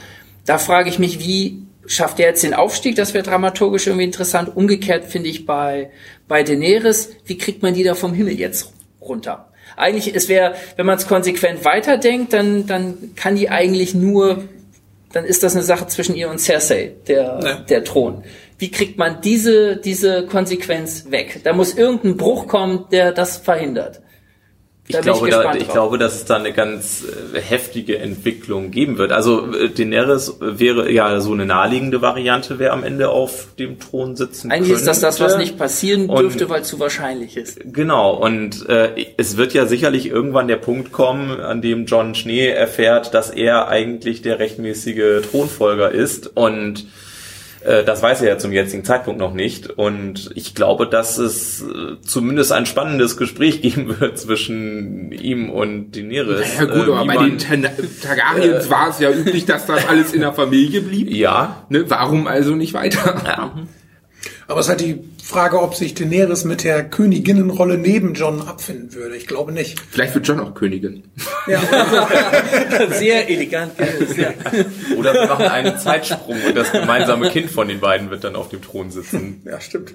Da 0.44 0.58
frage 0.58 0.90
ich 0.90 0.98
mich, 0.98 1.20
wie 1.20 1.63
schafft 1.86 2.20
er 2.20 2.28
jetzt 2.28 2.42
den 2.42 2.54
Aufstieg? 2.54 2.96
Das 2.96 3.14
wäre 3.14 3.24
dramaturgisch 3.24 3.86
irgendwie 3.86 4.04
interessant. 4.04 4.56
Umgekehrt 4.56 5.04
finde 5.04 5.28
ich 5.28 5.46
bei, 5.46 5.90
bei 6.28 6.42
Daenerys, 6.42 7.10
wie 7.26 7.38
kriegt 7.38 7.62
man 7.62 7.74
die 7.74 7.82
da 7.82 7.94
vom 7.94 8.14
Himmel 8.14 8.38
jetzt 8.38 8.72
runter? 9.00 9.50
Eigentlich, 9.76 10.14
es 10.14 10.28
wäre, 10.28 10.54
wenn 10.76 10.86
man 10.86 10.98
es 10.98 11.06
konsequent 11.06 11.64
weiterdenkt, 11.64 12.32
dann, 12.32 12.66
dann 12.66 13.12
kann 13.16 13.36
die 13.36 13.50
eigentlich 13.50 13.94
nur, 13.94 14.44
dann 15.12 15.24
ist 15.24 15.42
das 15.42 15.54
eine 15.54 15.64
Sache 15.64 15.86
zwischen 15.88 16.14
ihr 16.14 16.30
und 16.30 16.38
Cersei, 16.38 16.92
der, 17.08 17.40
ja. 17.42 17.54
der 17.60 17.84
Thron. 17.84 18.24
Wie 18.58 18.70
kriegt 18.70 18.98
man 18.98 19.20
diese, 19.20 19.76
diese 19.76 20.26
Konsequenz 20.26 21.10
weg? 21.10 21.40
Da 21.42 21.52
muss 21.52 21.74
irgendein 21.74 22.16
Bruch 22.16 22.46
kommen, 22.46 22.84
der 22.92 23.12
das 23.12 23.36
verhindert. 23.36 24.00
Ich 24.86 25.00
glaube, 25.00 25.28
ich, 25.28 25.34
da, 25.34 25.54
ich 25.54 25.68
glaube, 25.68 25.96
dass 25.96 26.14
es 26.14 26.26
da 26.26 26.36
eine 26.36 26.52
ganz 26.52 27.04
äh, 27.32 27.40
heftige 27.40 27.98
Entwicklung 27.98 28.70
geben 28.70 28.98
wird. 28.98 29.12
Also 29.12 29.50
äh, 29.54 29.70
Daenerys 29.70 30.34
wäre 30.40 30.92
ja 30.92 31.20
so 31.20 31.32
eine 31.32 31.46
naheliegende 31.46 32.02
Variante, 32.02 32.58
wer 32.58 32.74
am 32.74 32.84
Ende 32.84 33.08
auf 33.08 33.46
dem 33.58 33.78
Thron 33.80 34.14
sitzen 34.14 34.50
Eigentlich 34.50 34.68
könnte. 34.68 34.80
ist 34.80 34.86
das 34.86 35.00
das, 35.00 35.20
was 35.20 35.38
nicht 35.38 35.56
passieren 35.56 36.08
dürfte, 36.08 36.50
weil 36.50 36.60
es 36.60 36.68
zu 36.68 36.78
wahrscheinlich 36.80 37.38
ist. 37.38 37.60
Genau, 37.64 38.14
und 38.14 38.68
äh, 38.68 39.06
es 39.16 39.38
wird 39.38 39.54
ja 39.54 39.64
sicherlich 39.64 40.06
irgendwann 40.06 40.48
der 40.48 40.56
Punkt 40.56 40.92
kommen, 40.92 41.40
an 41.40 41.62
dem 41.62 41.86
John 41.86 42.14
Schnee 42.14 42.48
erfährt, 42.48 43.14
dass 43.14 43.30
er 43.30 43.68
eigentlich 43.68 44.20
der 44.20 44.38
rechtmäßige 44.38 45.22
Thronfolger 45.30 45.92
ist 45.92 46.36
und 46.36 46.84
das 47.64 48.02
weiß 48.02 48.22
er 48.22 48.28
ja 48.28 48.38
zum 48.38 48.52
jetzigen 48.52 48.84
Zeitpunkt 48.84 49.18
noch 49.18 49.32
nicht. 49.32 49.70
Und 49.70 50.30
ich 50.34 50.54
glaube, 50.54 50.86
dass 50.86 51.18
es 51.18 51.62
äh, 51.62 52.00
zumindest 52.02 52.52
ein 52.52 52.66
spannendes 52.66 53.16
Gespräch 53.16 53.62
geben 53.62 54.00
wird 54.00 54.18
zwischen 54.18 55.12
ihm 55.12 55.50
und 55.50 55.96
Daenerys. 55.96 56.58
Ja 56.58 56.64
gut, 56.64 56.88
aber 56.88 57.06
bei 57.06 57.16
den 57.16 57.38
Targaryens 57.38 58.66
äh, 58.66 58.70
war 58.70 58.90
es 58.90 58.98
ja 59.00 59.10
üblich, 59.10 59.46
dass 59.46 59.66
das 59.66 59.86
alles 59.88 60.12
in 60.12 60.20
der 60.20 60.32
Familie 60.32 60.80
blieb. 60.80 61.04
Ja. 61.14 61.64
Ne, 61.68 61.84
warum 61.88 62.26
also 62.26 62.54
nicht 62.54 62.74
weiter? 62.74 63.22
Ja. 63.24 63.52
Aber 64.46 64.60
es 64.60 64.68
halt 64.68 64.80
die 64.80 65.00
Frage, 65.24 65.62
ob 65.62 65.74
sich 65.74 65.94
Daenerys 65.94 66.44
mit 66.44 66.64
der 66.64 66.84
Königinnenrolle 66.84 67.78
neben 67.78 68.12
John 68.12 68.42
abfinden 68.42 68.92
würde. 68.92 69.16
Ich 69.16 69.26
glaube 69.26 69.52
nicht. 69.52 69.80
Vielleicht 69.80 70.14
wird 70.14 70.28
John 70.28 70.38
auch 70.38 70.54
Königin. 70.54 71.04
Ja. 71.46 71.62
Sehr 72.90 73.30
elegant. 73.30 73.72
Ja. 74.18 74.34
Oder 74.98 75.14
wir 75.14 75.26
machen 75.26 75.46
einen 75.46 75.78
Zeitsprung 75.78 76.36
und 76.46 76.54
das 76.54 76.72
gemeinsame 76.72 77.30
Kind 77.30 77.50
von 77.50 77.68
den 77.68 77.80
beiden 77.80 78.10
wird 78.10 78.22
dann 78.22 78.36
auf 78.36 78.50
dem 78.50 78.60
Thron 78.60 78.90
sitzen. 78.90 79.40
Ja, 79.46 79.58
stimmt. 79.62 79.94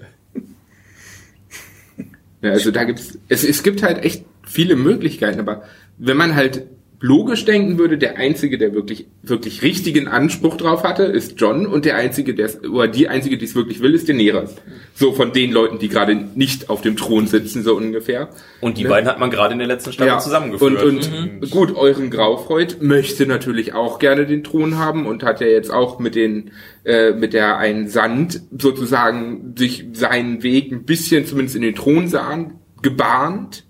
Ja, 2.42 2.50
also 2.52 2.72
da 2.72 2.84
gibt's, 2.86 3.20
es, 3.28 3.44
es 3.44 3.62
gibt 3.62 3.84
halt 3.84 4.04
echt 4.04 4.26
viele 4.48 4.76
Möglichkeiten, 4.76 5.40
aber 5.40 5.64
wenn 6.00 6.18
man 6.18 6.34
halt 6.34 6.66
logisch 7.02 7.46
denken 7.46 7.78
würde, 7.78 7.98
der 7.98 8.18
einzige, 8.18 8.58
der 8.58 8.74
wirklich 8.74 9.08
wirklich 9.22 9.62
richtigen 9.62 10.08
Anspruch 10.08 10.58
drauf 10.58 10.84
hatte, 10.84 11.04
ist 11.04 11.40
John 11.40 11.66
und 11.66 11.86
der 11.86 11.96
einzige, 11.96 12.34
der 12.34 12.50
oder 12.70 12.88
die 12.88 13.08
einzige, 13.08 13.38
die 13.38 13.46
es 13.46 13.56
wirklich 13.56 13.82
will, 13.82 13.94
ist 13.94 14.10
Daenerys. 14.10 14.56
So 14.94 15.14
von 15.14 15.32
den 15.32 15.52
Leuten, 15.52 15.80
die 15.80 15.88
gerade 15.88 16.16
nicht 16.16 16.70
auf 16.70 16.82
dem 16.82 16.98
Thron 16.98 17.28
sitzen, 17.28 17.64
so 17.64 17.76
ungefähr. 17.76 18.30
Und 18.60 18.78
die 18.78 18.84
ne? 18.84 18.90
beiden 18.90 19.10
hat 19.10 19.20
man 19.20 19.32
gerade 19.32 19.54
in 19.54 19.60
der 19.60 19.68
letzten 19.68 19.94
Staffel 19.94 20.10
ja. 20.10 20.20
zusammengeführt. 20.20 20.84
Und, 20.84 21.06
und 21.06 21.42
mhm. 21.42 21.50
gut, 21.50 21.76
euren 21.76 22.10
Graufreud 22.10 22.78
möchte 22.82 23.26
natürlich 23.26 23.74
auch 23.74 24.00
gerne 24.00 24.26
den 24.26 24.44
Thron 24.44 24.78
haben 24.78 25.06
und 25.06 25.24
hat 25.24 25.40
ja 25.40 25.48
jetzt 25.48 25.72
auch 25.72 26.00
mit 26.00 26.16
den 26.16 26.52
äh, 26.84 27.12
mit 27.12 27.34
der 27.34 27.58
einen 27.58 27.88
Sand 27.88 28.42
sozusagen 28.58 29.54
sich 29.58 29.86
seinen 29.94 30.44
Weg 30.44 30.72
ein 30.72 30.84
bisschen 30.84 31.26
zumindest 31.26 31.56
in 31.56 31.62
den 31.62 31.76
Thronsaal 31.76 32.52
gebahnt 32.82 33.66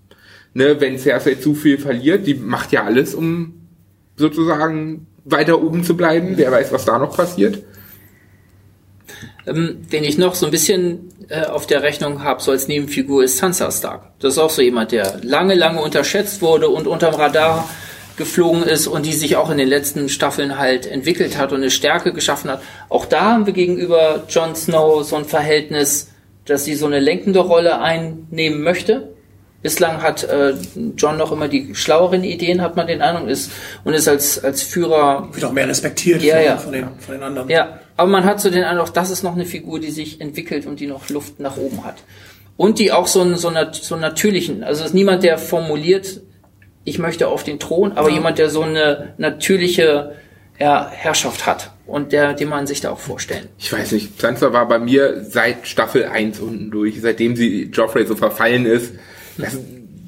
ne, 0.60 0.80
wenn 0.80 1.00
Cersei 1.00 1.36
zu 1.36 1.56
viel 1.56 1.78
verliert, 1.80 2.28
die 2.28 2.36
macht 2.36 2.72
ja 2.72 2.84
alles, 2.84 3.15
um 3.15 3.54
sozusagen 4.17 5.08
weiter 5.24 5.62
oben 5.62 5.84
zu 5.84 5.95
bleiben. 5.95 6.34
Wer 6.36 6.52
weiß, 6.52 6.72
was 6.72 6.86
da 6.86 7.00
noch 7.00 7.15
passiert. 7.15 7.63
Ähm, 9.48 9.88
den 9.91 10.04
ich 10.04 10.17
noch 10.17 10.36
so 10.36 10.45
ein 10.45 10.52
bisschen 10.52 11.10
äh, 11.30 11.45
auf 11.45 11.65
der 11.65 11.82
Rechnung 11.82 12.24
habe, 12.24 12.41
so 12.41 12.52
als 12.52 12.67
Nebenfigur, 12.67 13.24
ist 13.24 13.38
Sansa 13.38 13.72
Stark. 13.72 14.12
Das 14.19 14.34
ist 14.34 14.39
auch 14.39 14.50
so 14.50 14.62
jemand, 14.62 14.91
der 14.91 15.22
lange, 15.24 15.56
lange 15.56 15.82
unterschätzt 15.82 16.41
wurde 16.41 16.67
und 16.69 16.88
unterm 16.88 17.15
Radar 17.15 17.67
geflogen 18.17 18.63
ist 18.63 18.88
und 18.88 19.06
die 19.06 19.13
sich 19.13 19.38
auch 19.38 19.50
in 19.50 19.58
den 19.58 19.69
letzten 19.69 20.10
Staffeln 20.10 20.58
halt 20.58 20.86
entwickelt 20.86 21.38
hat 21.38 21.54
und 21.54 21.60
eine 21.60 21.72
Stärke 21.72 22.12
geschaffen 22.12 22.52
hat. 22.52 22.62
Auch 22.89 23.06
da 23.06 23.32
haben 23.32 23.45
wir 23.45 23.54
gegenüber 23.54 24.26
Jon 24.28 24.56
Snow 24.56 25.06
so 25.06 25.15
ein 25.15 25.24
Verhältnis, 25.24 26.10
dass 26.43 26.65
sie 26.65 26.76
so 26.76 26.86
eine 26.86 27.00
lenkende 27.00 27.39
Rolle 27.39 27.80
einnehmen 27.80 28.62
möchte 28.62 29.09
Bislang 29.62 30.02
hat 30.02 30.24
äh, 30.24 30.54
John 30.95 31.17
noch 31.17 31.34
immer 31.34 31.50
die 31.50 31.76
schlaueren 31.76 32.24
Ideen, 32.24 32.62
hat 32.62 32.78
man 32.78 32.88
den 32.88 33.02
Eindruck, 33.02 33.28
ist 33.28 33.52
und 33.84 33.93
ist 33.93 34.08
als 34.08 34.41
als 34.41 34.62
Führer 34.62 35.28
wird 35.34 35.43
auch 35.43 35.52
mehr 35.52 35.67
respektiert 35.67 36.22
ja, 36.24 36.36
von, 36.36 36.43
ja. 36.45 36.58
von, 36.58 36.72
den, 36.72 36.88
von 37.00 37.15
den 37.15 37.24
anderen. 37.24 37.50
Ja, 37.50 37.80
aber 37.98 38.10
man 38.10 38.24
hat 38.24 38.39
so 38.39 38.50
den 38.50 38.63
Eindruck, 38.63 38.93
das 38.93 39.10
ist 39.10 39.22
noch 39.22 39.36
eine 39.36 39.45
Figur, 39.45 39.82
die 39.82 39.91
sich 39.91 40.22
entwickelt 40.22 40.65
und 40.65 40.80
die 40.80 40.88
noch 40.88 41.10
Luft 41.10 41.41
nach 41.41 41.58
oben 41.58 41.84
hat 41.84 41.98
und 42.56 42.80
die 42.80 42.93
auch 42.93 43.08
so 43.08 43.22
einen 43.22 43.36
so, 43.36 43.50
nat 43.50 43.76
so 43.76 43.95
einen 43.95 44.02
natürlichen, 44.02 44.63
also 44.63 44.86
ist 44.86 44.93
niemand, 44.93 45.24
der 45.24 45.38
formuliert, 45.38 46.22
ich 46.86 46.98
möchte 46.98 47.28
auf 47.28 47.43
den 47.43 47.60
Thron, 47.60 47.91
aber 47.93 48.08
ja. 48.08 48.15
jemand, 48.15 48.38
der 48.38 48.50
so 48.50 48.62
eine 48.62 49.13
natürliche 49.17 50.15
ja, 50.58 50.89
Herrschaft 50.89 51.45
hat 51.45 51.72
und 51.86 52.13
der, 52.13 52.34
den 52.34 52.48
man 52.48 52.65
sich 52.65 52.80
da 52.80 52.91
auch 52.91 53.00
vorstellen. 53.00 53.50
Ich 53.58 53.72
weiß 53.72 53.91
nicht, 53.91 54.22
Sansa 54.22 54.54
war 54.54 54.67
bei 54.67 54.80
mir 54.80 55.24
seit 55.24 55.67
Staffel 55.67 56.06
1 56.06 56.39
unten 56.39 56.72
durch, 56.72 57.02
seitdem 57.02 57.36
sie 57.36 57.69
Joffrey 57.74 58.06
so 58.06 58.15
verfallen 58.15 58.65
ist 58.65 58.93
das, 59.41 59.58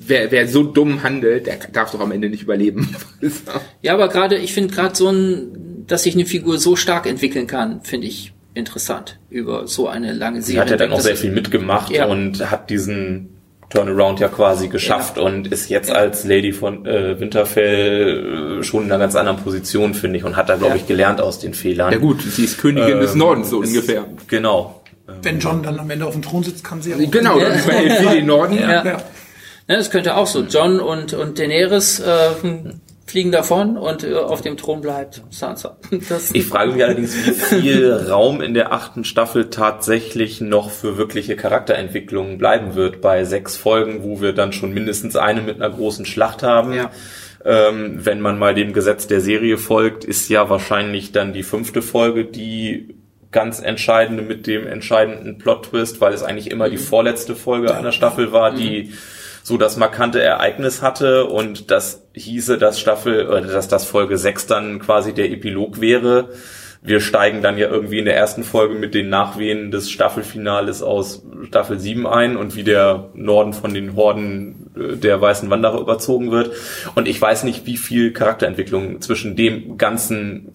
wer, 0.08 0.32
wer 0.32 0.48
so 0.48 0.64
dumm 0.64 1.04
handelt, 1.04 1.48
der 1.48 1.58
darf 1.72 1.92
doch 1.92 2.00
am 2.00 2.12
Ende 2.12 2.30
nicht 2.30 2.44
überleben. 2.44 2.96
ja, 3.82 3.94
aber 3.94 4.10
gerade, 4.10 4.38
ich 4.38 4.54
finde 4.54 4.74
gerade 4.74 4.96
so 4.96 5.10
ein, 5.10 5.86
dass 5.88 6.04
sich 6.04 6.14
eine 6.14 6.26
Figur 6.26 6.58
so 6.58 6.76
stark 6.76 7.08
entwickeln 7.08 7.48
kann, 7.48 7.82
finde 7.82 8.08
ich 8.08 8.34
interessant 8.54 9.20
über 9.30 9.68
so 9.68 9.88
eine 9.88 10.14
lange 10.14 10.42
Serie. 10.42 10.56
Sie 10.56 10.60
hat 10.60 10.70
ja 10.70 10.78
dann 10.78 10.92
auch 10.92 11.00
sehr 11.00 11.16
viel 11.16 11.32
mitgemacht 11.32 11.92
ja. 11.92 12.06
und 12.06 12.52
hat 12.52 12.70
diesen 12.70 13.30
Turnaround 13.70 14.20
ja 14.20 14.28
quasi 14.28 14.68
geschafft 14.68 15.18
ja. 15.18 15.24
und 15.24 15.48
ist 15.48 15.70
jetzt 15.70 15.90
ja. 15.90 15.96
als 15.96 16.26
Lady 16.26 16.52
von 16.52 16.86
äh, 16.86 17.20
Winterfell 17.20 18.60
äh, 18.60 18.64
schon 18.64 18.84
in 18.84 18.92
einer 18.92 19.00
ganz 19.00 19.16
anderen 19.16 19.38
Position, 19.38 19.94
finde 19.94 20.18
ich, 20.18 20.26
und 20.26 20.36
hat 20.36 20.50
da, 20.50 20.58
glaube 20.58 20.78
ich, 20.78 20.88
gelernt 20.88 21.22
aus 21.22 21.40
den 21.40 21.54
Fehlern. 21.54 21.92
Ja 21.92 21.98
gut, 21.98 22.22
sie 22.22 22.44
ist 22.44 22.58
Königin 22.58 22.96
ähm, 22.96 23.00
des 23.00 23.16
Nordens, 23.16 23.50
so 23.50 23.60
ungefähr. 23.60 24.06
Genau. 24.28 24.82
Wenn 25.24 25.40
John 25.40 25.64
dann 25.64 25.80
am 25.80 25.90
Ende 25.90 26.06
auf 26.06 26.14
dem 26.14 26.22
Thron 26.22 26.44
sitzt, 26.44 26.64
kann 26.64 26.82
sie 26.82 26.92
ja 26.92 26.96
auch. 26.96 27.12
Genau, 27.12 27.40
dann 27.40 27.60
überhält 27.60 28.00
sie 28.00 28.16
den 28.18 28.26
Norden. 28.26 28.58
Ja. 28.58 29.02
Ne, 29.68 29.76
es 29.78 29.90
könnte 29.90 30.16
auch 30.16 30.28
so. 30.28 30.44
John 30.44 30.80
und, 30.80 31.14
und 31.14 31.40
Daenerys 31.40 32.00
äh, 32.00 32.30
fliegen 33.12 33.32
davon 33.32 33.78
und 33.78 34.04
äh, 34.04 34.16
auf 34.16 34.42
dem 34.42 34.58
Thron 34.58 34.82
bleibt 34.82 35.22
Sansa. 35.30 35.78
Das 36.10 36.32
ich 36.32 36.46
frage 36.46 36.72
mich 36.72 36.84
allerdings, 36.84 37.14
wie 37.16 37.32
viel 37.32 37.92
Raum 37.92 38.42
in 38.42 38.54
der 38.54 38.72
achten 38.72 39.04
Staffel 39.04 39.50
tatsächlich 39.50 40.40
noch 40.40 40.72
für 40.72 40.98
wirkliche 40.98 41.36
Charakterentwicklungen 41.36 42.38
bleiben 42.38 42.76
wird 42.76 43.02
bei 43.02 43.26
sechs 43.26 43.58
Folgen, 43.58 44.04
wo 44.04 44.22
wir 44.22 44.34
dann 44.34 44.54
schon 44.54 44.74
mindestens 44.74 45.16
eine 45.16 45.42
mit 45.42 45.62
einer 45.62 45.70
großen 45.70 46.06
Schlacht 46.06 46.42
haben. 46.42 46.74
Ja. 46.74 46.92
Ähm, 47.44 48.06
wenn 48.06 48.22
man 48.22 48.40
mal 48.40 48.54
dem 48.54 48.72
Gesetz 48.72 49.08
der 49.08 49.20
Serie 49.20 49.58
folgt, 49.58 50.06
ist 50.06 50.30
ja 50.30 50.50
wahrscheinlich 50.50 51.12
dann 51.12 51.34
die 51.34 51.44
fünfte 51.44 51.82
Folge 51.82 52.26
die 52.26 52.96
ganz 53.32 53.60
entscheidende 53.60 54.24
mit 54.24 54.48
dem 54.48 54.68
entscheidenden 54.68 55.38
Plot-Twist, 55.38 56.02
weil 56.02 56.14
es 56.14 56.24
eigentlich 56.24 56.52
immer 56.52 56.70
die 56.70 56.78
mhm. 56.78 56.82
vorletzte 56.82 57.36
Folge 57.36 57.76
einer 57.76 57.92
Staffel 57.92 58.32
war, 58.32 58.54
die 58.54 58.84
mhm 58.84 58.94
so 59.44 59.58
das 59.58 59.78
markante 59.78 60.22
Ereignis 60.22 60.82
hatte 60.82 61.26
und 61.26 61.72
das 61.72 62.04
hieße, 62.14 62.58
dass 62.58 62.80
Staffel, 62.80 63.28
oder 63.28 63.42
dass 63.42 63.68
das 63.68 63.86
Folge 63.86 64.18
6 64.18 64.48
dann 64.48 64.80
quasi 64.80 65.14
der 65.14 65.32
Epilog 65.32 65.82
wäre. 65.82 66.30
Wir 66.84 67.00
steigen 67.00 67.44
dann 67.44 67.60
ja 67.60 67.70
irgendwie 67.70 68.00
in 68.00 68.06
der 68.06 68.18
ersten 68.18 68.44
Folge 68.44 68.74
mit 68.74 68.96
den 68.96 69.10
Nachwehen 69.10 69.70
des 69.70 69.92
Staffelfinales 69.92 70.82
aus 70.82 71.24
Staffel 71.46 71.80
7 71.80 72.08
ein 72.08 72.38
und 72.38 72.56
wie 72.56 72.64
der 72.64 73.12
Norden 73.14 73.54
von 73.54 73.74
den 73.74 73.96
Horden 73.96 74.72
äh, 74.76 74.98
der 74.98 75.22
weißen 75.22 75.50
Wanderer 75.50 75.80
überzogen 75.80 76.32
wird. 76.32 76.52
Und 76.96 77.08
ich 77.08 77.22
weiß 77.22 77.44
nicht, 77.44 77.68
wie 77.68 77.78
viel 77.78 78.14
Charakterentwicklung 78.14 79.00
zwischen 79.00 79.36
dem 79.36 79.78
ganzen 79.78 80.54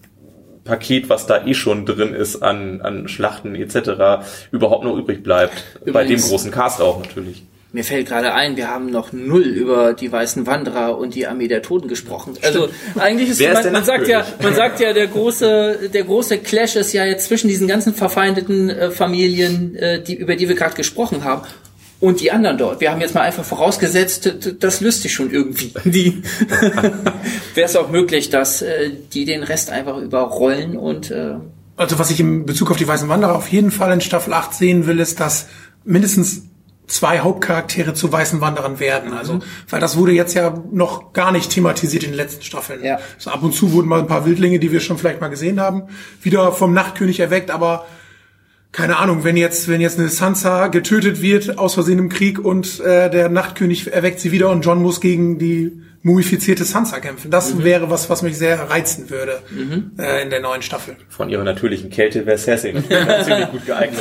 Paket, 0.65 1.09
was 1.09 1.25
da 1.25 1.45
eh 1.45 1.53
schon 1.53 1.85
drin 1.85 2.13
ist 2.13 2.43
an, 2.43 2.81
an 2.81 3.07
Schlachten 3.07 3.55
etc., 3.55 4.27
überhaupt 4.51 4.83
noch 4.83 4.97
übrig 4.97 5.23
bleibt. 5.23 5.63
Übrigens, 5.85 5.93
Bei 5.93 6.03
dem 6.03 6.19
großen 6.19 6.51
Cast 6.51 6.81
auch 6.81 6.99
natürlich. 6.99 7.43
Mir 7.73 7.83
fällt 7.83 8.07
gerade 8.07 8.33
ein, 8.33 8.55
wir 8.55 8.69
haben 8.69 8.89
noch 8.89 9.11
null 9.11 9.43
über 9.43 9.93
die 9.93 10.09
weißen 10.09 10.47
Wanderer 10.47 10.97
und 10.97 11.15
die 11.15 11.27
Armee 11.27 11.49
der 11.49 11.61
Toten 11.61 11.89
gesprochen. 11.89 12.35
Also 12.41 12.69
eigentlich 12.95 13.29
ist, 13.29 13.41
man, 13.41 13.57
ist 13.57 13.71
man 13.71 13.83
sagt 13.83 14.07
ja, 14.07 14.25
man 14.41 14.55
sagt 14.55 14.79
ja, 14.79 14.93
der 14.93 15.07
große, 15.07 15.89
der 15.93 16.03
große 16.03 16.37
Clash 16.37 16.77
ist 16.77 16.93
ja 16.93 17.03
jetzt 17.03 17.27
zwischen 17.27 17.49
diesen 17.49 17.67
ganzen 17.67 17.93
verfeindeten 17.93 18.69
äh, 18.69 18.89
Familien, 18.89 19.75
äh, 19.75 20.01
die 20.01 20.15
über 20.15 20.37
die 20.37 20.47
wir 20.47 20.55
gerade 20.55 20.75
gesprochen 20.75 21.25
haben. 21.25 21.45
Und 21.99 22.21
die 22.21 22.31
anderen 22.31 22.57
dort. 22.57 22.79
Wir 22.79 22.91
haben 22.91 23.01
jetzt 23.01 23.15
mal 23.15 23.21
einfach 23.21 23.43
vorausgesetzt, 23.43 24.55
das 24.59 24.81
löst 24.81 25.01
sich 25.01 25.13
schon 25.13 25.31
irgendwie. 25.31 25.73
Die 25.83 26.21
wäre 27.55 27.67
es 27.67 27.75
auch 27.75 27.89
möglich, 27.89 28.29
dass 28.29 28.61
äh, 28.61 28.91
die 29.11 29.25
den 29.25 29.41
Rest 29.41 29.71
einfach 29.71 29.97
überrollen 29.97 30.77
und 30.77 31.09
äh, 31.09 31.37
also 31.75 31.99
was 31.99 32.09
ich 32.09 32.19
in 32.19 32.45
Bezug 32.45 32.71
auf 32.71 32.77
die 32.77 32.87
Weißen 32.87 33.07
Wanderer 33.07 33.35
auf 33.35 33.49
jeden 33.49 33.69
Fall 33.69 33.93
in 33.93 34.01
Staffel 34.01 34.33
8 34.33 34.53
sehen 34.53 34.87
will, 34.87 34.99
ist, 34.99 35.19
dass 35.19 35.47
mindestens 35.85 36.43
zwei 36.87 37.19
Hauptcharaktere 37.19 37.93
zu 37.93 38.11
weißen 38.11 38.41
Wanderern 38.41 38.79
werden. 38.79 39.13
Also, 39.13 39.35
mhm. 39.35 39.43
weil 39.69 39.79
das 39.79 39.97
wurde 39.97 40.13
jetzt 40.13 40.33
ja 40.33 40.63
noch 40.71 41.13
gar 41.13 41.31
nicht 41.31 41.51
thematisiert 41.51 42.03
in 42.03 42.11
den 42.11 42.17
letzten 42.17 42.43
Staffeln. 42.43 42.83
Ja. 42.83 42.99
So 43.17 43.29
ab 43.29 43.43
und 43.43 43.53
zu 43.53 43.73
wurden 43.73 43.87
mal 43.87 43.99
ein 43.99 44.07
paar 44.07 44.25
Wildlinge, 44.25 44.59
die 44.59 44.71
wir 44.71 44.79
schon 44.79 44.97
vielleicht 44.97 45.21
mal 45.21 45.27
gesehen 45.27 45.59
haben, 45.59 45.83
wieder 46.21 46.51
vom 46.51 46.73
Nachtkönig 46.73 47.19
erweckt, 47.19 47.51
aber 47.51 47.85
keine 48.71 48.97
Ahnung, 48.97 49.23
wenn 49.23 49.37
jetzt, 49.37 49.67
wenn 49.69 49.81
jetzt 49.81 49.97
eine 49.97 50.09
Sansa 50.09 50.67
getötet 50.67 51.21
wird 51.21 51.57
aus 51.57 51.73
Versehen 51.73 51.99
im 51.99 52.09
Krieg 52.09 52.37
und 52.37 52.79
äh, 52.79 53.09
der 53.09 53.29
Nachtkönig 53.29 53.91
erweckt 53.91 54.19
sie 54.19 54.31
wieder 54.31 54.49
und 54.49 54.63
John 54.63 54.81
muss 54.81 55.01
gegen 55.01 55.39
die 55.39 55.81
mumifizierte 56.07 56.63
Sansa 56.63 56.99
kämpfen. 56.99 57.29
Das 57.29 57.53
mhm. 57.53 57.63
wäre 57.63 57.89
was, 57.89 58.09
was 58.09 58.21
mich 58.21 58.37
sehr 58.37 58.69
reizen 58.69 59.09
würde 59.09 59.41
mhm. 59.51 59.91
äh, 59.99 60.23
in 60.23 60.29
der 60.29 60.39
neuen 60.39 60.61
Staffel. 60.61 60.95
Von 61.09 61.29
ihrer 61.29 61.43
natürlichen 61.43 61.89
Kälte 61.89 62.25
wäre 62.25 62.37
Cersei 62.37 62.71
ziemlich 62.71 63.47
gut 63.51 63.65
geeignet. 63.65 63.99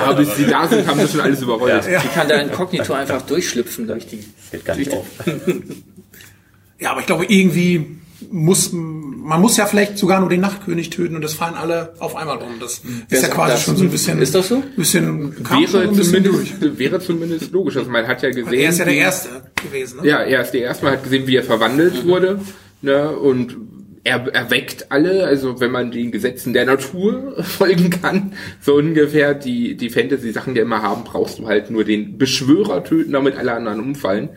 Aber 0.00 0.14
bis 0.14 0.36
sie 0.36 0.46
da 0.46 0.66
sind, 0.66 0.86
haben 0.86 1.00
sie 1.00 1.08
schon 1.08 1.20
alles 1.20 1.40
überrollt. 1.40 1.88
Ja. 1.88 2.00
Sie 2.00 2.08
kann 2.08 2.28
da 2.28 2.40
inkognito 2.40 2.92
einfach 2.92 3.22
durchschlüpfen 3.22 3.86
durch 3.86 4.06
die. 4.06 4.24
Geht 4.50 4.64
gar 4.64 4.76
nicht 4.76 4.92
auf. 4.92 5.06
ja, 6.80 6.90
aber 6.90 7.00
ich 7.00 7.06
glaube 7.06 7.24
irgendwie 7.26 8.01
muss 8.30 8.70
man 8.72 9.40
muss 9.40 9.56
ja 9.56 9.66
vielleicht 9.66 9.98
sogar 9.98 10.20
nur 10.20 10.28
den 10.28 10.40
Nachtkönig 10.40 10.90
töten 10.90 11.14
und 11.14 11.22
das 11.22 11.34
fallen 11.34 11.54
alle 11.54 11.94
auf 11.98 12.16
einmal 12.16 12.38
um. 12.38 12.58
Das 12.60 12.82
Wer 13.08 13.18
ist 13.18 13.26
ja 13.26 13.32
quasi 13.32 13.62
schon 13.62 13.76
so 13.76 13.84
ein 13.84 13.90
bisschen. 13.90 14.20
Ist 14.20 14.34
das 14.34 14.48
so? 14.48 14.62
Bisschen 14.76 15.34
wäre 15.48 15.82
ein 15.82 15.96
bisschen 15.96 16.24
zumindest 16.24 16.62
durch. 16.62 16.78
wäre 16.78 17.00
zumindest 17.00 17.52
logisch. 17.52 17.76
Also 17.76 17.90
man 17.90 18.06
hat 18.06 18.22
ja 18.22 18.30
gesehen. 18.30 18.48
Und 18.48 18.54
er 18.54 18.70
ist 18.70 18.78
ja 18.78 18.84
der 18.84 18.94
erste 18.94 19.28
gewesen. 19.62 20.00
Ne? 20.02 20.08
Ja, 20.08 20.18
er 20.22 20.42
ist 20.42 20.50
der 20.50 20.62
erste. 20.62 20.84
Man 20.84 20.94
hat 20.94 21.04
gesehen, 21.04 21.26
wie 21.26 21.36
er 21.36 21.44
verwandelt 21.44 22.04
mhm. 22.04 22.08
wurde. 22.08 22.40
Ne? 22.82 23.10
Und 23.10 23.56
er 24.04 24.26
erweckt 24.34 24.90
alle, 24.90 25.24
also 25.24 25.60
wenn 25.60 25.70
man 25.70 25.92
den 25.92 26.10
Gesetzen 26.10 26.52
der 26.52 26.66
Natur 26.66 27.36
folgen 27.44 27.90
kann, 27.90 28.32
so 28.60 28.74
ungefähr 28.74 29.34
die, 29.34 29.76
die 29.76 29.90
Fantasy-Sachen, 29.90 30.54
die 30.54 30.60
immer 30.60 30.82
haben, 30.82 31.04
brauchst 31.04 31.38
du 31.38 31.46
halt 31.46 31.70
nur 31.70 31.84
den 31.84 32.18
Beschwörer 32.18 32.82
töten, 32.82 33.12
damit 33.12 33.36
alle 33.36 33.52
anderen 33.52 33.80
umfallen. 33.80 34.30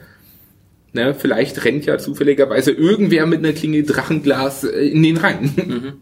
Ne, 0.95 1.13
vielleicht 1.13 1.65
rennt 1.65 1.85
ja 1.85 1.97
zufälligerweise 1.97 2.71
irgendwer 2.71 3.25
mit 3.25 3.39
einer 3.39 3.51
Klinge 3.51 3.83
Drachenglas 3.83 4.63
äh, 4.63 4.87
in 4.87 5.03
den 5.03 5.17
Rhein. 5.17 5.53
Mhm. 5.65 5.93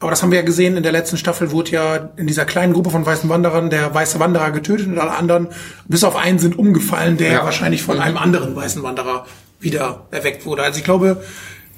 Aber 0.00 0.10
das 0.10 0.22
haben 0.22 0.30
wir 0.30 0.38
ja 0.38 0.44
gesehen, 0.44 0.78
in 0.78 0.82
der 0.82 0.92
letzten 0.92 1.18
Staffel 1.18 1.50
wurde 1.50 1.72
ja 1.72 2.10
in 2.16 2.26
dieser 2.26 2.46
kleinen 2.46 2.72
Gruppe 2.72 2.88
von 2.88 3.04
weißen 3.04 3.28
Wanderern 3.28 3.68
der 3.68 3.94
weiße 3.94 4.18
Wanderer 4.18 4.50
getötet 4.50 4.86
und 4.86 4.98
alle 4.98 5.12
anderen, 5.12 5.48
bis 5.88 6.04
auf 6.04 6.16
einen, 6.16 6.38
sind 6.38 6.58
umgefallen, 6.58 7.18
der 7.18 7.32
ja. 7.32 7.44
wahrscheinlich 7.44 7.82
von 7.82 7.98
einem 7.98 8.16
anderen 8.16 8.56
weißen 8.56 8.82
Wanderer 8.82 9.26
wieder 9.60 10.06
erweckt 10.10 10.46
wurde. 10.46 10.62
Also 10.62 10.78
ich 10.78 10.84
glaube, 10.84 11.22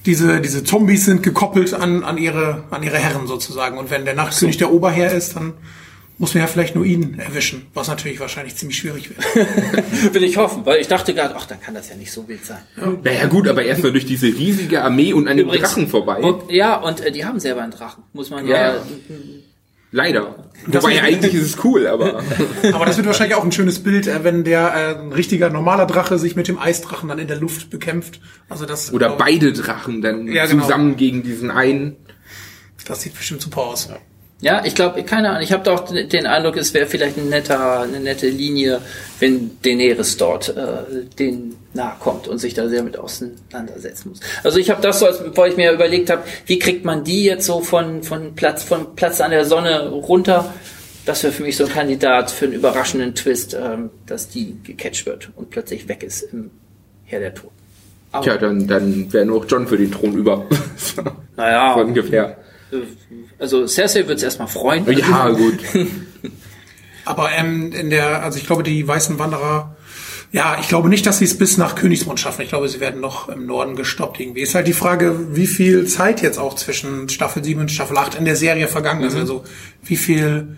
diese, 0.07 0.41
diese 0.41 0.63
Zombies 0.63 1.05
sind 1.05 1.25
gekoppelt 1.25 1.75
an, 1.75 2.05
an, 2.05 2.17
ihre, 2.17 2.65
an 2.71 2.85
ihre 2.85 2.99
Herren 2.99 3.27
sozusagen. 3.27 3.77
Und 3.77 3.91
wenn 3.91 4.05
der 4.05 4.15
Nachtkönig 4.15 4.57
der 4.57 4.73
Oberherr 4.73 5.13
ist, 5.13 5.35
dann 5.35 5.55
muss 6.19 6.35
man 6.35 6.43
ja 6.43 6.47
vielleicht 6.47 6.75
nur 6.75 6.85
ihn 6.85 7.19
erwischen, 7.19 7.67
was 7.75 7.89
natürlich 7.89 8.21
wahrscheinlich 8.21 8.55
ziemlich 8.57 8.79
schwierig 8.79 9.11
wird. 9.11 10.15
Will 10.15 10.23
ich 10.25 10.37
hoffen, 10.37 10.65
weil 10.67 10.81
ich 10.81 10.89
dachte 10.89 11.15
gerade, 11.15 11.35
ach, 11.37 11.47
dann 11.47 11.61
kann 11.61 11.75
das 11.75 11.89
ja 11.89 11.97
nicht 11.97 12.13
so 12.13 12.29
wild 12.29 12.45
sein. 12.45 12.63
Ja. 12.77 12.93
Naja 13.03 13.27
gut, 13.27 13.49
aber 13.49 13.65
erstmal 13.65 13.93
durch 13.93 14.07
diese 14.07 14.27
riesige 14.27 14.83
Armee 14.83 15.13
und 15.13 15.29
an 15.29 15.37
dem 15.37 15.49
Drachen 15.49 15.89
vorbei. 15.89 16.19
Und, 16.19 16.51
ja, 16.51 16.77
und 16.77 17.01
äh, 17.01 17.11
die 17.11 17.25
haben 17.25 17.41
selber 17.41 17.63
einen 17.63 17.73
Drachen, 17.73 18.05
muss 18.13 18.31
man 18.31 18.47
ja. 18.47 18.75
ja 18.75 18.83
Leider. 19.95 20.49
Das 20.67 20.83
Wobei 20.83 21.03
eigentlich 21.03 21.35
ist 21.35 21.43
es 21.43 21.65
cool, 21.65 21.87
aber. 21.87 22.23
aber 22.73 22.87
das 22.87 22.97
wird 22.97 23.07
wahrscheinlich 23.07 23.37
auch 23.37 23.45
ein 23.45 23.53
schönes 23.53 23.83
Bild, 23.83 24.07
äh, 24.07 24.25
wenn 24.25 24.43
der 24.43 24.75
äh, 24.75 24.99
ein 24.99 25.13
richtiger 25.13 25.51
normaler 25.51 25.87
Drache 25.87 26.19
sich 26.19 26.35
mit 26.35 26.49
dem 26.49 26.59
Eisdrachen 26.59 27.11
dann 27.11 27.19
in 27.19 27.29
der 27.29 27.37
Luft 27.37 27.69
bekämpft. 27.69 28.21
Also 28.49 28.65
das. 28.65 28.93
Oder 28.93 29.11
beide 29.17 29.53
Drachen 29.53 30.01
dann 30.01 30.29
ja, 30.29 30.47
genau. 30.47 30.63
zusammen 30.63 30.97
gegen 30.97 31.23
diesen 31.23 31.51
einen. 31.51 31.97
Das 32.87 33.03
sieht 33.03 33.15
bestimmt 33.15 33.43
super 33.43 33.61
aus. 33.63 33.89
Ja. 33.91 33.99
Ja, 34.43 34.65
ich 34.65 34.75
glaube, 34.75 35.05
keine 35.05 35.31
Ahnung, 35.31 35.43
ich 35.43 35.53
habe 35.53 35.63
doch 35.63 35.89
den 35.89 36.27
Eindruck, 36.27 36.57
es 36.57 36.75
wäre 36.75 36.87
vielleicht 36.87 37.17
ein 37.17 37.29
netter, 37.29 37.83
eine 37.83 38.01
nette 38.01 38.29
Linie, 38.29 38.81
wenn 39.21 39.53
Daenerys 39.63 40.17
dort 40.17 40.49
äh, 40.49 41.07
den 41.17 41.55
nahe 41.75 41.95
kommt 42.01 42.27
und 42.27 42.39
sich 42.39 42.53
da 42.53 42.69
sehr 42.69 42.83
mit 42.83 42.99
auseinandersetzen 42.99 44.09
muss. 44.09 44.19
Also 44.43 44.59
ich 44.59 44.69
habe 44.69 44.83
das 44.83 44.99
so, 44.99 45.07
als 45.07 45.23
bevor 45.23 45.47
ich 45.47 45.57
mir 45.57 45.71
überlegt 45.71 46.11
habe, 46.11 46.25
wie 46.47 46.59
kriegt 46.59 46.85
man 46.85 47.05
die 47.05 47.23
jetzt 47.23 47.47
so 47.47 47.61
von, 47.61 48.03
von 48.03 48.35
Platz, 48.35 48.65
von 48.65 48.97
Platz 48.97 49.21
an 49.21 49.31
der 49.31 49.45
Sonne 49.45 49.91
runter? 49.91 50.53
Das 51.07 51.23
wäre 51.23 51.33
für 51.33 51.45
mich 51.45 51.57
so 51.57 51.67
ein 51.67 51.71
Kandidat 51.71 52.33
für 52.33 52.47
einen 52.47 52.55
überraschenden 52.55 53.15
Twist, 53.15 53.55
ähm, 53.55 53.91
dass 54.07 54.29
die 54.29 54.57
gecatcht 54.65 55.07
wird 55.07 55.31
und 55.37 55.51
plötzlich 55.51 55.87
weg 55.87 56.03
ist 56.03 56.23
im 56.23 56.51
Herr 57.05 57.21
der 57.21 57.35
Tod. 57.35 57.53
Tja, 58.23 58.37
dann, 58.37 58.67
dann 58.67 59.13
wäre 59.13 59.25
nur 59.25 59.47
John 59.47 59.69
für 59.69 59.79
den 59.79 59.93
Thron 59.93 60.15
über. 60.15 60.47
naja. 61.37 61.75
so 61.75 61.81
ungefähr 61.85 62.42
also 63.39 63.67
Cersei 63.67 64.07
wird 64.07 64.19
es 64.19 64.25
erstmal 64.25 64.49
freuen. 64.49 64.87
Ja, 64.91 65.29
gut. 65.29 65.59
Aber 67.05 67.33
ähm, 67.33 67.73
in 67.73 67.91
der, 67.91 68.23
also 68.23 68.39
ich 68.39 68.47
glaube, 68.47 68.63
die 68.63 68.87
weißen 68.87 69.19
Wanderer, 69.19 69.77
ja, 70.31 70.57
ich 70.61 70.69
glaube 70.69 70.89
nicht, 70.89 71.05
dass 71.05 71.19
sie 71.19 71.25
es 71.25 71.37
bis 71.37 71.59
nach 71.59 71.75
Königsmund 71.75 72.19
schaffen. 72.19 72.43
Ich 72.43 72.49
glaube, 72.49 72.69
sie 72.69 72.81
werden 72.81 73.01
noch 73.01 73.29
im 73.29 73.47
Norden 73.47 73.77
gestoppt 73.77 74.19
irgendwie. 74.21 74.41
Ist 74.41 74.55
halt 74.55 74.67
die 74.67 74.73
Frage, 74.73 75.37
wie 75.37 75.47
viel 75.47 75.87
Zeit 75.87 76.23
jetzt 76.23 76.39
auch 76.39 76.55
zwischen 76.55 77.09
Staffel 77.09 77.45
7 77.45 77.61
und 77.61 77.71
Staffel 77.71 77.99
8 77.99 78.15
in 78.15 78.25
der 78.25 78.37
Serie 78.37 78.69
vergangen 78.69 79.03
ist. 79.03 79.15
Mhm. 79.15 79.21
Also 79.21 79.45
wie 79.85 79.97
viel 79.97 80.57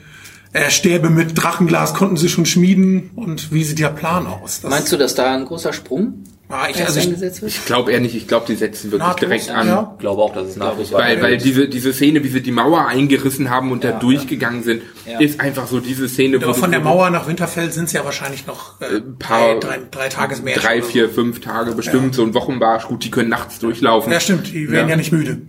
äh, 0.52 0.70
Stäbe 0.70 1.10
mit 1.10 1.32
Drachenglas 1.34 1.94
konnten 1.94 2.16
sie 2.16 2.28
schon 2.28 2.46
schmieden 2.46 3.10
und 3.16 3.52
wie 3.52 3.64
sieht 3.64 3.80
der 3.80 3.88
Plan 3.88 4.26
aus? 4.26 4.60
Das 4.60 4.70
Meinst 4.70 4.92
du, 4.92 4.96
dass 4.96 5.16
da 5.16 5.34
ein 5.34 5.44
großer 5.44 5.72
Sprung 5.72 6.22
Ah, 6.48 6.68
ich, 6.68 6.84
also 6.84 7.00
ich, 7.00 7.42
ich 7.42 7.64
glaube 7.64 7.92
eher 7.92 8.00
nicht, 8.00 8.14
ich 8.14 8.28
glaube, 8.28 8.44
die 8.46 8.54
setzen 8.54 8.90
wirklich 8.90 9.08
Nahtlos, 9.08 9.28
direkt 9.30 9.50
an. 9.50 9.66
Ja. 9.66 9.92
Ich 9.94 10.00
glaube 10.00 10.22
auch, 10.22 10.34
dass 10.34 10.48
es 10.48 10.56
nahtlos 10.56 10.92
war. 10.92 11.00
Weil, 11.00 11.22
weil 11.22 11.38
diese, 11.38 11.68
diese 11.68 11.94
Szene, 11.94 12.22
wie 12.22 12.28
sie 12.28 12.42
die 12.42 12.50
Mauer 12.50 12.86
eingerissen 12.86 13.48
haben 13.48 13.72
und 13.72 13.82
ja, 13.82 13.92
da 13.92 13.98
durchgegangen 13.98 14.62
sind, 14.62 14.82
ja. 15.06 15.18
ist 15.20 15.40
einfach 15.40 15.66
so 15.66 15.80
diese 15.80 16.06
Szene. 16.06 16.36
Aber 16.36 16.54
von 16.54 16.70
der 16.70 16.80
Mauer 16.80 17.08
nach 17.08 17.26
Winterfeld 17.26 17.72
sind 17.72 17.84
es 17.84 17.92
ja 17.92 18.04
wahrscheinlich 18.04 18.46
noch 18.46 18.78
äh, 18.82 18.96
ein 18.96 19.18
paar, 19.18 19.58
drei, 19.58 19.80
drei, 19.90 20.08
Tages 20.10 20.42
mehr. 20.42 20.56
Drei, 20.56 20.82
vier, 20.82 21.08
fünf 21.08 21.40
Tage 21.40 21.72
bestimmt, 21.72 22.14
so 22.14 22.22
ein 22.22 22.34
Wochenbarsch. 22.34 22.88
Gut, 22.88 23.04
die 23.04 23.10
können 23.10 23.30
nachts 23.30 23.58
durchlaufen. 23.58 24.12
Ja, 24.12 24.20
stimmt, 24.20 24.52
die 24.52 24.70
werden 24.70 24.90
ja, 24.90 24.96
nicht 24.96 25.12
müde. 25.12 25.40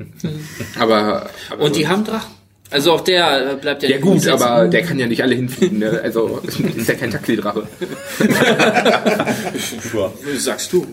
aber, 0.79 1.29
aber 1.51 1.63
und 1.63 1.75
die 1.75 1.89
haben 1.89 2.05
Drachen. 2.05 2.31
Also 2.71 2.93
auch 2.93 3.01
der 3.01 3.57
bleibt 3.61 3.83
ja 3.83 3.89
Ja 3.89 3.99
gut, 3.99 4.27
aber 4.27 4.67
der 4.67 4.81
kann 4.81 4.97
ja 4.97 5.05
nicht 5.05 5.21
alle 5.21 5.35
hinfliegen, 5.35 5.79
ne? 5.79 6.01
Also 6.03 6.41
ist 6.75 6.89
ja 6.89 6.95
kein 6.95 7.11
Taxidrache. 7.11 7.67
Sagst 10.37 10.73
du. 10.73 10.85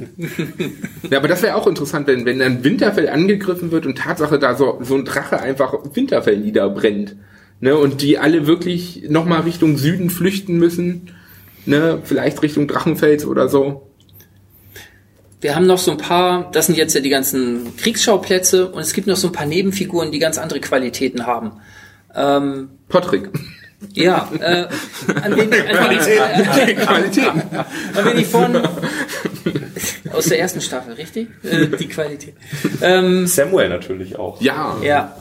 Ja, 1.11 1.19
aber 1.19 1.29
das 1.29 1.43
wäre 1.43 1.57
auch 1.57 1.67
interessant, 1.67 2.07
wenn, 2.07 2.27
wenn 2.27 2.39
dann 2.39 2.63
Winterfell 2.63 3.09
angegriffen 3.09 3.71
wird 3.71 3.87
und 3.87 3.97
Tatsache 3.97 4.39
da 4.39 4.55
so, 4.55 4.81
so 4.83 4.95
ein 4.95 5.05
Drache 5.05 5.41
einfach 5.41 5.75
Winterfell 5.95 6.39
niederbrennt. 6.39 7.17
Ne? 7.61 7.77
Und 7.77 8.03
die 8.03 8.19
alle 8.19 8.47
wirklich 8.47 9.05
nochmal 9.09 9.43
Richtung 9.43 9.79
Süden 9.79 10.11
flüchten 10.11 10.59
müssen. 10.59 11.11
Ne? 11.65 12.01
Vielleicht 12.05 12.43
Richtung 12.43 12.69
Drachenfels 12.69 13.25
oder 13.25 13.49
so. 13.49 13.92
Wir 15.43 15.57
haben 15.57 15.67
noch 15.67 15.79
so 15.79 15.91
ein 15.91 15.97
paar, 15.97 16.51
das 16.53 16.67
sind 16.67 16.79
jetzt 16.79 16.95
ja 16.95 17.01
die 17.01 17.09
ganzen 17.09 17.77
Kriegsschauplätze 17.77 18.69
und 18.69 18.81
es 18.81 18.93
gibt 18.93 19.09
noch 19.09 19.17
so 19.17 19.27
ein 19.27 19.33
paar 19.33 19.45
Nebenfiguren, 19.45 20.13
die 20.13 20.21
ganz 20.21 20.39
andere 20.39 20.61
Qualitäten 20.61 21.27
haben. 21.27 21.61
Ähm, 22.15 22.71
Patrick. 22.89 23.29
Ja, 23.93 24.29
äh, 24.39 24.69
an 25.21 25.37
wen, 25.37 25.53
an 25.53 25.91
wen, 25.91 26.69
äh, 26.69 26.75
Qualitäten. 26.87 27.43
An 27.53 28.05
wen 28.05 28.19
ich 28.19 28.27
von 28.29 28.57
aus 30.13 30.27
der 30.27 30.39
ersten 30.39 30.61
Staffel, 30.61 30.95
richtig? 30.95 31.27
Äh, 31.43 31.67
die 31.77 31.89
Qualität. 31.89 32.35
Ähm, 32.81 33.27
Samuel 33.27 33.69
natürlich 33.69 34.17
auch. 34.17 34.41
Ja. 34.41 34.77
Ja. 34.81 35.17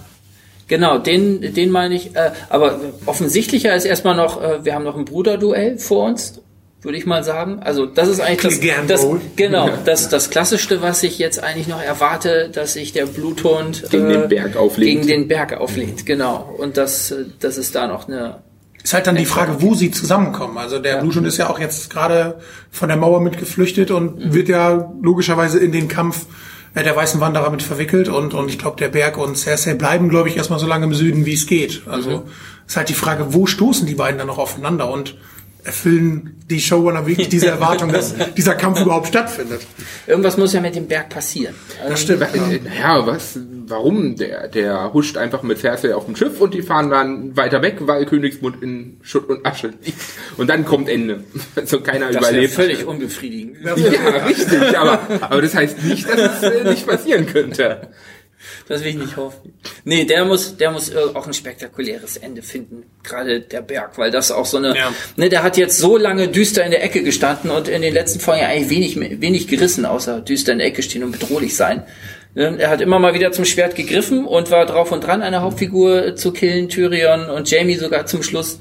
Genau, 0.68 1.00
den, 1.00 1.56
den 1.56 1.72
meine 1.72 1.96
ich. 1.96 2.16
Äh, 2.16 2.32
aber 2.50 2.80
offensichtlicher 3.08 3.76
ist 3.76 3.86
erstmal 3.86 4.16
noch, 4.16 4.40
äh, 4.40 4.64
wir 4.64 4.76
haben 4.76 4.84
noch 4.84 4.96
ein 4.96 5.06
Bruderduell 5.06 5.80
vor 5.80 6.06
uns 6.06 6.40
würde 6.82 6.98
ich 6.98 7.06
mal 7.06 7.24
sagen. 7.24 7.60
Also 7.62 7.86
das 7.86 8.08
ist 8.08 8.20
eigentlich 8.20 8.60
das, 8.88 8.88
das 8.88 9.08
genau 9.36 9.70
das 9.86 10.10
das 10.10 10.30
klassischste, 10.30 10.82
was 10.82 11.04
ich 11.04 11.20
jetzt 11.20 11.44
eigentlich 11.44 11.68
noch 11.68 11.82
erwarte, 11.82 12.50
dass 12.52 12.74
sich 12.74 12.94
der 12.94 13.06
Bluthund 13.06 13.90
gegen 13.90 14.10
äh, 14.10 14.20
den 14.20 14.30
Berg 14.30 14.56
auflehnt. 14.58 15.02
Gegen 15.02 15.08
den 15.08 15.28
Berg 15.28 15.54
auflehnt, 15.54 16.06
genau. 16.06 16.56
Und 16.58 16.78
das 16.78 17.14
das 17.40 17.58
ist 17.58 17.76
da 17.76 17.88
noch 17.88 18.08
eine 18.08 18.40
ist 18.84 18.96
halt 18.96 19.06
dann 19.06 19.16
die 19.16 19.26
Frage, 19.26 19.62
wo 19.62 19.76
sie 19.76 19.92
zusammenkommen. 19.92 20.58
Also 20.58 20.80
der 20.80 20.96
ja. 20.96 21.02
Bluthund 21.02 21.28
ist 21.28 21.38
ja 21.38 21.50
auch 21.52 21.60
jetzt 21.60 21.92
gerade 21.92 22.40
von 22.72 22.88
der 22.88 22.98
Mauer 22.98 23.22
mit 23.22 23.38
geflüchtet 23.38 23.92
und 23.92 24.18
mhm. 24.18 24.34
wird 24.34 24.50
ja 24.50 24.92
logischerweise 25.02 25.60
in 25.60 25.72
den 25.72 25.88
Kampf 25.88 26.26
äh, 26.74 26.84
der 26.84 26.96
weißen 26.96 27.22
Wanderer 27.22 27.52
mit 27.52 27.62
verwickelt 27.62 28.10
und 28.10 28.34
und 28.34 28.50
ich 28.50 28.58
glaube 28.58 28.78
der 28.78 28.90
Berg 28.90 29.18
und 29.18 29.38
Cersei 29.38 29.76
bleiben 29.76 30.10
glaube 30.10 30.30
ich 30.30 30.38
erstmal 30.38 30.58
so 30.58 30.66
lange 30.66 30.86
im 30.86 30.96
Süden 30.96 31.28
wie 31.28 31.34
es 31.34 31.46
geht. 31.46 31.84
Also 31.86 32.10
mhm. 32.10 32.22
ist 32.66 32.76
halt 32.76 32.90
die 32.90 32.96
Frage, 32.96 33.36
wo 33.36 33.46
stoßen 33.46 33.86
die 33.86 33.96
beiden 33.96 34.18
dann 34.18 34.28
noch 34.28 34.40
aufeinander 34.40 34.92
und 34.92 35.16
erfüllen 35.64 36.42
die 36.50 36.60
Showrunner 36.60 37.06
wirklich 37.06 37.30
diese 37.30 37.48
Erwartung, 37.50 37.92
dass 37.92 38.16
dieser 38.36 38.56
Kampf 38.56 38.82
überhaupt 38.82 39.08
stattfindet. 39.08 39.62
Irgendwas 40.08 40.38
muss 40.38 40.54
ja 40.54 40.62
mit 40.62 40.76
dem 40.76 40.88
Berg 40.88 41.10
passieren. 41.10 41.56
Das 41.88 42.02
stimmt. 42.02 42.28
Ja, 42.34 42.98
ja 42.98 43.08
was, 43.08 43.40
warum? 43.68 44.16
Der, 44.16 44.48
der 44.48 44.94
huscht 44.94 45.18
einfach 45.18 45.44
mit 45.44 45.60
Cersei 45.60 45.96
auf 45.96 46.06
dem 46.06 46.16
Schiff 46.16 46.42
und 46.42 46.54
die 46.54 46.62
fahren 46.62 46.90
dann 46.90 47.38
weiter 47.38 47.62
weg, 47.62 47.78
weil 47.82 48.06
Königsmund 48.06 48.62
in 48.62 48.98
Schutt 49.02 49.30
und 49.30 49.46
Asche 49.46 49.74
liegt. 49.84 50.00
Und 50.38 50.50
dann 50.50 50.66
kommt 50.66 50.90
Ende. 50.90 51.24
Also 51.56 51.82
keiner 51.82 52.12
das 52.12 52.18
überlebt. 52.18 52.54
völlig 52.54 52.86
unbefriedigend. 52.86 53.58
Ja, 53.64 53.74
richtig. 53.74 54.78
Aber, 54.78 55.00
aber 55.22 55.42
das 55.42 55.54
heißt 55.54 55.84
nicht, 55.84 56.08
dass 56.10 56.42
es 56.42 56.44
äh, 56.44 56.70
nicht 56.70 56.88
passieren 56.88 57.26
könnte. 57.28 57.90
Das 58.68 58.82
will 58.82 58.92
ich 58.92 58.98
nicht 58.98 59.18
hoffen. 59.18 59.54
Nee, 59.84 60.06
der 60.06 60.26
muss, 60.26 60.58
der 60.58 60.72
muss 60.72 60.96
auch 60.96 61.28
ein 61.28 61.34
spektakuläres 61.34 62.18
Ende 62.18 62.42
finden. 62.42 62.84
Gerade 63.04 63.42
der 63.42 63.62
Berg, 63.62 63.98
weil 63.98 64.12
das 64.12 64.32
auch 64.32 64.46
so 64.46 64.58
eine, 64.58 64.76
ja. 64.76 64.94
ne, 65.16 65.30
der 65.30 65.44
hat 65.44 65.58
jetzt 65.58 65.78
so 65.78 65.98
lange 65.98 66.28
düster 66.28 66.64
in 66.64 66.72
der 66.72 66.84
Ecke 66.84 67.04
gestanden 67.04 67.52
und 67.52 67.68
in 67.68 67.82
den 67.82 67.94
letzten 67.94 68.20
Folgen 68.20 68.44
eigentlich 68.44 68.70
wenig, 68.70 69.22
wenig 69.22 69.48
gerissen, 69.48 69.86
außer 69.86 70.22
düster 70.22 70.54
in 70.54 70.60
der 70.60 70.68
Ecke 70.68 70.84
stehen 70.84 71.04
und 71.04 71.12
bedrohlich 71.12 71.56
sein. 71.56 71.84
Ne, 72.34 72.56
er 72.60 72.70
hat 72.70 72.82
immer 72.82 73.00
mal 73.00 73.14
wieder 73.14 73.32
zum 73.32 73.46
Schwert 73.46 73.76
gegriffen 73.76 74.26
und 74.26 74.52
war 74.52 74.66
drauf 74.66 74.92
und 74.92 75.06
dran, 75.06 75.22
eine 75.22 75.42
Hauptfigur 75.42 76.16
zu 76.16 76.32
killen, 76.32 76.70
Tyrion 76.70 77.30
und 77.30 77.50
Jamie 77.50 77.76
sogar 77.76 78.06
zum 78.06 78.24
Schluss 78.24 78.60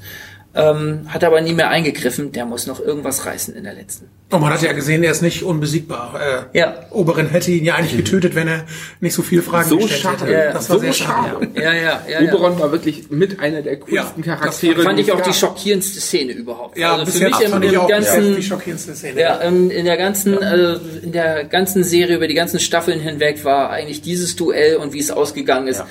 ähm, 0.53 1.07
hat 1.07 1.23
aber 1.23 1.41
nie 1.41 1.53
mehr 1.53 1.69
eingegriffen. 1.69 2.31
Der 2.31 2.45
muss 2.45 2.67
noch 2.67 2.79
irgendwas 2.79 3.25
reißen 3.25 3.55
in 3.55 3.63
der 3.63 3.73
letzten. 3.73 4.09
Und 4.31 4.41
man 4.41 4.53
hat 4.53 4.61
ja 4.61 4.71
gesehen, 4.73 5.03
er 5.03 5.11
ist 5.11 5.21
nicht 5.21 5.43
unbesiegbar. 5.43 6.47
Äh, 6.53 6.57
ja. 6.57 6.85
Oberin 6.89 7.27
hätte 7.27 7.51
ihn 7.51 7.65
ja 7.65 7.75
eigentlich 7.75 7.97
getötet, 7.97 8.35
wenn 8.35 8.47
er 8.47 8.65
nicht 8.99 9.13
so 9.13 9.21
viele 9.21 9.41
Fragen 9.41 9.69
so 9.69 9.77
gestellt 9.77 10.01
schade. 10.01 10.21
hätte. 10.25 10.31
Ja, 10.31 10.53
das 10.53 10.69
war 10.69 10.77
so 10.77 10.81
sehr 10.81 10.93
schade. 10.93 11.49
Ja, 11.55 11.73
ja, 11.73 12.01
ja, 12.07 12.21
Oberon 12.21 12.59
war 12.59 12.71
wirklich 12.71 13.09
mit 13.09 13.39
einer 13.39 13.61
der 13.61 13.77
coolsten 13.77 14.23
ja, 14.23 14.35
Charaktere. 14.35 14.75
Das 14.75 14.83
fand 14.85 14.99
ich 14.99 15.11
auch 15.11 15.21
die 15.21 15.33
schockierendste 15.33 15.99
Szene 15.99 16.33
überhaupt. 16.33 16.77
Ja, 16.77 16.95
also 16.95 17.11
für 17.11 17.25
mich 17.25 17.39
im, 17.41 17.61
im 17.61 17.87
ganzen, 17.87 18.35
die 18.35 18.43
schockierendste 18.43 18.95
Szene. 18.95 19.19
Ja, 19.19 19.35
in, 19.37 19.69
in 19.69 19.85
der 19.85 19.97
ganzen, 19.97 20.37
also 20.37 20.81
in 21.01 21.11
der 21.11 21.43
ganzen 21.45 21.83
Serie 21.83 22.15
über 22.15 22.27
die 22.27 22.33
ganzen 22.35 22.59
Staffeln 22.59 22.99
hinweg 22.99 23.43
war 23.43 23.69
eigentlich 23.69 24.01
dieses 24.01 24.35
Duell 24.35 24.77
und 24.77 24.93
wie 24.93 24.99
es 24.99 25.11
ausgegangen 25.11 25.67
ist. 25.67 25.83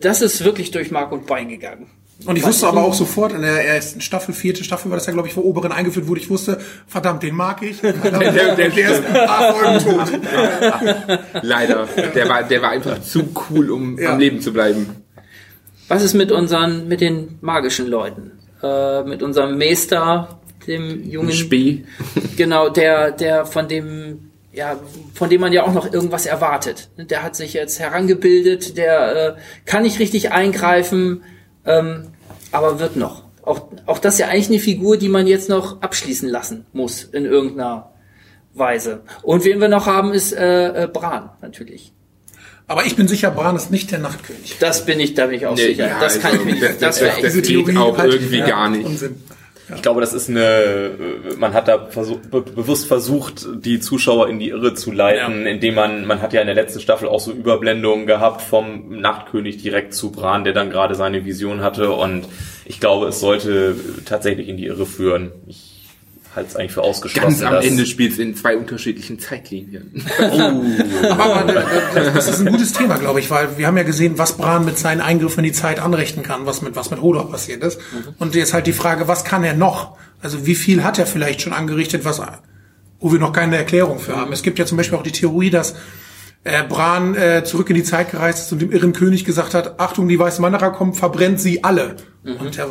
Das 0.00 0.22
ist 0.22 0.44
wirklich 0.44 0.70
durch 0.70 0.90
Mark 0.90 1.10
und 1.10 1.26
Bein 1.26 1.48
gegangen. 1.48 1.88
Und 2.26 2.36
ich 2.36 2.44
wusste 2.44 2.66
aber 2.66 2.82
auch 2.82 2.94
sofort 2.94 3.32
in 3.32 3.42
der 3.42 3.66
ersten 3.66 4.00
Staffel, 4.00 4.34
vierte 4.34 4.64
Staffel 4.64 4.90
war 4.90 4.96
das 4.96 5.06
ja, 5.06 5.12
glaube 5.12 5.28
ich, 5.28 5.36
wo 5.36 5.42
Oberen 5.42 5.72
eingeführt 5.72 6.06
wurde. 6.06 6.20
Ich 6.20 6.30
wusste, 6.30 6.60
verdammt, 6.86 7.22
den 7.22 7.34
mag 7.34 7.62
ich. 7.62 7.76
Verdammt, 7.76 8.14
der, 8.22 8.32
der, 8.32 8.54
der, 8.56 8.68
der 8.70 8.90
ist 8.90 9.02
ein 9.06 9.78
tot. 9.82 10.20
Leider. 11.42 11.88
Der 12.14 12.28
war, 12.28 12.42
der 12.42 12.62
war 12.62 12.70
einfach 12.70 13.00
zu 13.02 13.28
cool, 13.50 13.70
um 13.70 13.98
ja. 13.98 14.12
am 14.12 14.18
Leben 14.18 14.40
zu 14.40 14.52
bleiben. 14.52 15.04
Was 15.88 16.02
ist 16.02 16.14
mit 16.14 16.32
unseren, 16.32 16.88
mit 16.88 17.00
den 17.00 17.38
magischen 17.40 17.86
Leuten? 17.86 18.32
Äh, 18.62 19.02
mit 19.02 19.22
unserem 19.22 19.58
Meister, 19.58 20.40
dem 20.66 21.04
jungen 21.04 21.32
Spee. 21.32 21.84
Genau, 22.36 22.70
der, 22.70 23.10
der 23.10 23.44
von 23.44 23.68
dem 23.68 24.30
ja, 24.54 24.78
von 25.14 25.28
dem 25.28 25.40
man 25.40 25.52
ja 25.52 25.64
auch 25.64 25.72
noch 25.72 25.92
irgendwas 25.92 26.26
erwartet. 26.26 26.88
Der 26.96 27.22
hat 27.22 27.34
sich 27.34 27.54
jetzt 27.54 27.80
herangebildet, 27.80 28.76
der 28.76 29.16
äh, 29.16 29.34
kann 29.64 29.82
nicht 29.82 29.98
richtig 29.98 30.30
eingreifen, 30.30 31.24
ähm, 31.66 32.12
aber 32.54 32.78
wird 32.78 32.96
noch. 32.96 33.24
Auch, 33.42 33.68
auch 33.86 33.98
das 33.98 34.14
ist 34.14 34.20
ja 34.20 34.28
eigentlich 34.28 34.48
eine 34.48 34.58
Figur, 34.58 34.96
die 34.96 35.08
man 35.08 35.26
jetzt 35.26 35.48
noch 35.48 35.82
abschließen 35.82 36.28
lassen 36.28 36.66
muss 36.72 37.04
in 37.04 37.26
irgendeiner 37.26 37.90
Weise. 38.54 39.02
Und 39.22 39.44
wen 39.44 39.60
wir 39.60 39.68
noch 39.68 39.86
haben, 39.86 40.12
ist 40.12 40.32
äh, 40.32 40.84
äh, 40.84 40.86
Bran 40.86 41.30
natürlich. 41.42 41.92
Aber 42.66 42.86
ich 42.86 42.96
bin 42.96 43.08
sicher, 43.08 43.30
Bran 43.30 43.56
ist 43.56 43.70
nicht 43.70 43.90
der 43.90 43.98
Nachtkönig. 43.98 44.56
Das 44.58 44.86
bin 44.86 44.98
ich, 44.98 45.12
da 45.14 45.26
bin 45.26 45.36
ich 45.36 45.46
auch 45.46 45.56
nee, 45.56 45.66
sicher. 45.66 45.88
Ja, 45.88 46.00
das 46.00 46.14
also, 46.14 46.20
kann 46.20 46.36
ich 46.36 46.44
mir 46.44 46.52
nicht. 46.52 46.62
Das, 46.62 46.78
das, 46.78 46.98
das, 47.20 47.34
das 47.34 47.42
geht 47.42 47.76
auch 47.76 47.98
irgendwie 47.98 48.38
ja, 48.38 48.46
gar 48.46 48.70
nicht. 48.70 48.86
Unsinn. 48.86 49.16
Ich 49.74 49.82
glaube, 49.82 50.00
das 50.00 50.12
ist 50.12 50.28
eine, 50.28 50.90
man 51.38 51.54
hat 51.54 51.68
da 51.68 51.86
versucht, 51.86 52.30
be 52.30 52.42
bewusst 52.42 52.86
versucht, 52.86 53.46
die 53.54 53.80
Zuschauer 53.80 54.28
in 54.28 54.38
die 54.38 54.50
Irre 54.50 54.74
zu 54.74 54.92
leiten, 54.92 55.44
ja. 55.44 55.50
indem 55.50 55.74
man, 55.74 56.06
man 56.06 56.20
hat 56.20 56.32
ja 56.34 56.40
in 56.40 56.46
der 56.46 56.54
letzten 56.54 56.80
Staffel 56.80 57.08
auch 57.08 57.20
so 57.20 57.32
Überblendungen 57.32 58.06
gehabt 58.06 58.42
vom 58.42 59.00
Nachtkönig 59.00 59.62
direkt 59.62 59.94
zu 59.94 60.12
Bran, 60.12 60.44
der 60.44 60.52
dann 60.52 60.70
gerade 60.70 60.94
seine 60.94 61.24
Vision 61.24 61.62
hatte 61.62 61.92
und 61.92 62.26
ich 62.66 62.80
glaube, 62.80 63.06
es 63.08 63.20
sollte 63.20 63.76
tatsächlich 64.04 64.48
in 64.48 64.56
die 64.56 64.66
Irre 64.66 64.86
führen. 64.86 65.32
Ich 65.46 65.73
halte 66.34 66.50
es 66.50 66.56
eigentlich 66.56 66.72
für 66.72 66.82
ausgeschlossen. 66.82 67.40
Ganz 67.40 67.42
am 67.42 67.62
Ende 67.62 67.86
spielt 67.86 68.12
es 68.12 68.18
in 68.18 68.34
zwei 68.34 68.56
unterschiedlichen 68.56 69.18
Zeitlinien. 69.18 70.04
Oh. 70.18 70.24
aber, 71.08 71.40
aber 71.40 71.64
das 72.14 72.28
ist 72.28 72.40
ein 72.40 72.46
gutes 72.46 72.72
Thema, 72.72 72.96
glaube 72.98 73.20
ich, 73.20 73.30
weil 73.30 73.56
wir 73.58 73.66
haben 73.66 73.76
ja 73.76 73.82
gesehen, 73.82 74.18
was 74.18 74.36
Bran 74.36 74.64
mit 74.64 74.78
seinen 74.78 75.00
Eingriffen 75.00 75.44
in 75.44 75.52
die 75.52 75.52
Zeit 75.52 75.80
anrichten 75.80 76.22
kann, 76.22 76.46
was 76.46 76.62
mit 76.62 76.76
was 76.76 76.90
mit 76.90 77.00
Hodor 77.00 77.30
passiert 77.30 77.62
ist. 77.62 77.78
Mhm. 77.78 78.14
Und 78.18 78.34
jetzt 78.34 78.54
halt 78.54 78.66
die 78.66 78.72
Frage, 78.72 79.08
was 79.08 79.24
kann 79.24 79.44
er 79.44 79.54
noch? 79.54 79.96
Also 80.20 80.46
wie 80.46 80.54
viel 80.54 80.82
hat 80.82 80.98
er 80.98 81.06
vielleicht 81.06 81.42
schon 81.42 81.52
angerichtet, 81.52 82.04
was 82.04 82.20
wo 83.00 83.12
wir 83.12 83.18
noch 83.18 83.32
keine 83.32 83.56
Erklärung 83.56 83.98
für 83.98 84.16
haben. 84.16 84.32
Es 84.32 84.42
gibt 84.42 84.58
ja 84.58 84.64
zum 84.64 84.78
Beispiel 84.78 84.96
auch 84.96 85.02
die 85.02 85.12
Theorie, 85.12 85.50
dass 85.50 85.74
äh, 86.44 86.62
Bran 86.62 87.14
äh, 87.14 87.44
zurück 87.44 87.68
in 87.68 87.76
die 87.76 87.82
Zeit 87.82 88.10
gereist 88.10 88.46
ist 88.46 88.52
und 88.52 88.62
dem 88.62 88.72
irren 88.72 88.92
König 88.92 89.24
gesagt 89.24 89.52
hat, 89.52 89.78
Achtung, 89.78 90.08
die 90.08 90.18
weißen 90.18 90.42
Wanderer 90.42 90.70
kommen, 90.70 90.94
verbrennt 90.94 91.40
sie 91.40 91.64
alle. 91.64 91.96
Mhm. 92.22 92.36
Und 92.36 92.58
er 92.58 92.68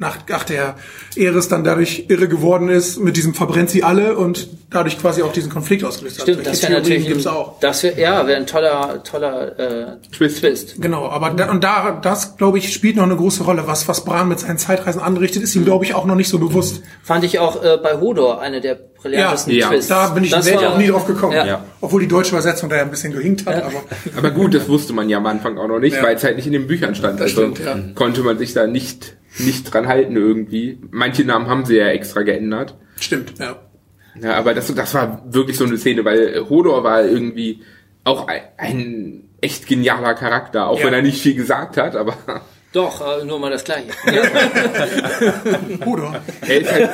nach, 0.00 0.16
nach 0.28 0.44
der 0.44 0.76
Eris 1.14 1.48
dann 1.48 1.62
dadurch 1.62 2.06
irre 2.08 2.26
geworden 2.26 2.70
ist, 2.70 2.98
mit 2.98 3.18
diesem 3.18 3.34
verbrennt 3.34 3.68
sie 3.68 3.84
alle 3.84 4.16
und 4.16 4.48
dadurch 4.70 4.98
quasi 4.98 5.22
auch 5.22 5.32
diesen 5.32 5.52
Konflikt 5.52 5.84
ausgelöst 5.84 6.22
Stimmt, 6.22 6.38
hat. 6.38 6.46
das 6.46 6.62
wäre 6.62 6.72
natürlich 6.72 7.06
gibt's 7.06 7.26
auch. 7.26 7.60
Das 7.60 7.82
wäre 7.82 8.00
ja, 8.00 8.26
wäre 8.26 8.38
ein 8.38 8.46
toller 8.46 9.02
toller 9.04 9.58
äh, 9.58 9.96
Twist. 10.10 10.40
Twist. 10.40 10.80
Genau, 10.80 11.06
aber 11.06 11.30
da, 11.30 11.50
und 11.50 11.62
da 11.62 12.00
das 12.02 12.38
glaube 12.38 12.56
ich 12.56 12.72
spielt 12.72 12.96
noch 12.96 13.04
eine 13.04 13.16
große 13.16 13.44
Rolle, 13.44 13.66
was 13.66 13.88
was 13.88 14.04
Bran 14.04 14.28
mit 14.28 14.40
seinen 14.40 14.56
Zeitreisen 14.56 15.02
anrichtet, 15.02 15.42
ist 15.42 15.54
ihm 15.54 15.66
glaube 15.66 15.84
ich 15.84 15.92
auch 15.92 16.06
noch 16.06 16.14
nicht 16.14 16.30
so 16.30 16.38
bewusst. 16.38 16.82
Fand 17.02 17.22
ich 17.24 17.38
auch 17.38 17.62
äh, 17.62 17.76
bei 17.76 18.00
Hodor 18.00 18.40
eine 18.40 18.62
der 18.62 18.76
brillantesten 18.76 19.52
ja, 19.52 19.68
Twists. 19.68 19.90
Ja, 19.90 20.08
da 20.08 20.14
bin 20.14 20.24
ich 20.24 20.30
das 20.30 20.50
auch 20.50 20.78
nie 20.78 20.86
drauf 20.86 21.06
gekommen. 21.06 21.34
Ja. 21.34 21.44
ja. 21.44 21.64
Obwohl 21.82 22.00
die 22.00 22.08
deutsche 22.08 22.30
Übersetzung 22.30 22.70
da 22.70 22.76
ja 22.76 22.82
ein 22.82 22.90
bisschen 22.90 23.12
gehinkt 23.12 23.44
hat, 23.44 23.58
ja. 23.58 23.64
aber 23.64 23.82
aber 24.16 24.30
gut, 24.30 24.54
das 24.54 24.66
wusste 24.66 24.94
man 24.94 25.10
ja 25.10 25.18
am 25.18 25.26
Anfang 25.26 25.58
auch 25.58 25.68
noch 25.68 25.78
nicht, 25.78 25.96
ja. 25.96 26.02
weil 26.02 26.16
es 26.16 26.24
halt 26.24 26.36
nicht 26.36 26.46
in 26.46 26.54
den 26.54 26.66
Büchern 26.66 26.94
stand. 26.94 27.20
Das 27.20 27.36
also 27.36 27.54
stimmt, 27.54 27.94
konnte 27.96 28.22
man 28.22 28.38
sich 28.38 28.54
da 28.54 28.66
nicht 28.66 29.19
nicht 29.38 29.72
dran 29.72 29.86
halten 29.86 30.16
irgendwie. 30.16 30.78
Manche 30.90 31.24
Namen 31.24 31.48
haben 31.48 31.64
sie 31.64 31.76
ja 31.76 31.88
extra 31.88 32.22
geändert. 32.22 32.76
Stimmt, 32.98 33.38
ja. 33.38 33.56
Ja, 34.20 34.34
aber 34.34 34.54
das, 34.54 34.74
das 34.74 34.94
war 34.94 35.22
wirklich 35.32 35.56
so 35.56 35.64
eine 35.64 35.78
Szene, 35.78 36.04
weil 36.04 36.48
Hodor 36.48 36.82
war 36.82 37.04
irgendwie 37.04 37.62
auch 38.04 38.26
ein, 38.26 38.42
ein 38.56 39.24
echt 39.40 39.66
genialer 39.66 40.14
Charakter, 40.14 40.68
auch 40.68 40.80
ja. 40.80 40.86
wenn 40.86 40.94
er 40.94 41.02
nicht 41.02 41.22
viel 41.22 41.34
gesagt 41.34 41.76
hat, 41.76 41.96
aber 41.96 42.16
doch, 42.72 43.00
äh, 43.00 43.24
nur 43.24 43.38
mal 43.38 43.50
das 43.50 43.64
Gleiche. 43.64 43.90
Er 46.46 46.60
ist 46.60 46.72
halt, 46.72 46.90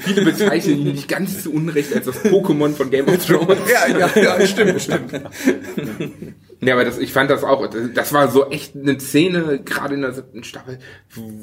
viele 0.00 0.22
bezeichnen 0.22 0.78
ihn 0.78 0.92
nicht 0.92 1.08
ganz 1.08 1.42
zu 1.42 1.52
Unrecht 1.52 1.94
als 1.94 2.06
das 2.06 2.24
Pokémon 2.24 2.72
von 2.74 2.90
Game 2.90 3.06
of 3.08 3.24
Thrones. 3.24 3.58
ja, 3.70 3.86
ja, 3.98 4.10
ja, 4.14 4.46
stimmt, 4.46 4.80
stimmt. 4.80 5.12
Ja, 6.60 6.74
aber 6.74 6.84
das, 6.84 6.98
ich 6.98 7.12
fand 7.12 7.30
das 7.30 7.44
auch, 7.44 7.68
das 7.94 8.12
war 8.12 8.28
so 8.28 8.48
echt 8.50 8.74
eine 8.74 8.98
Szene, 8.98 9.60
gerade 9.64 9.94
in 9.94 10.00
der 10.00 10.12
siebten 10.12 10.42
Staffel, 10.42 10.78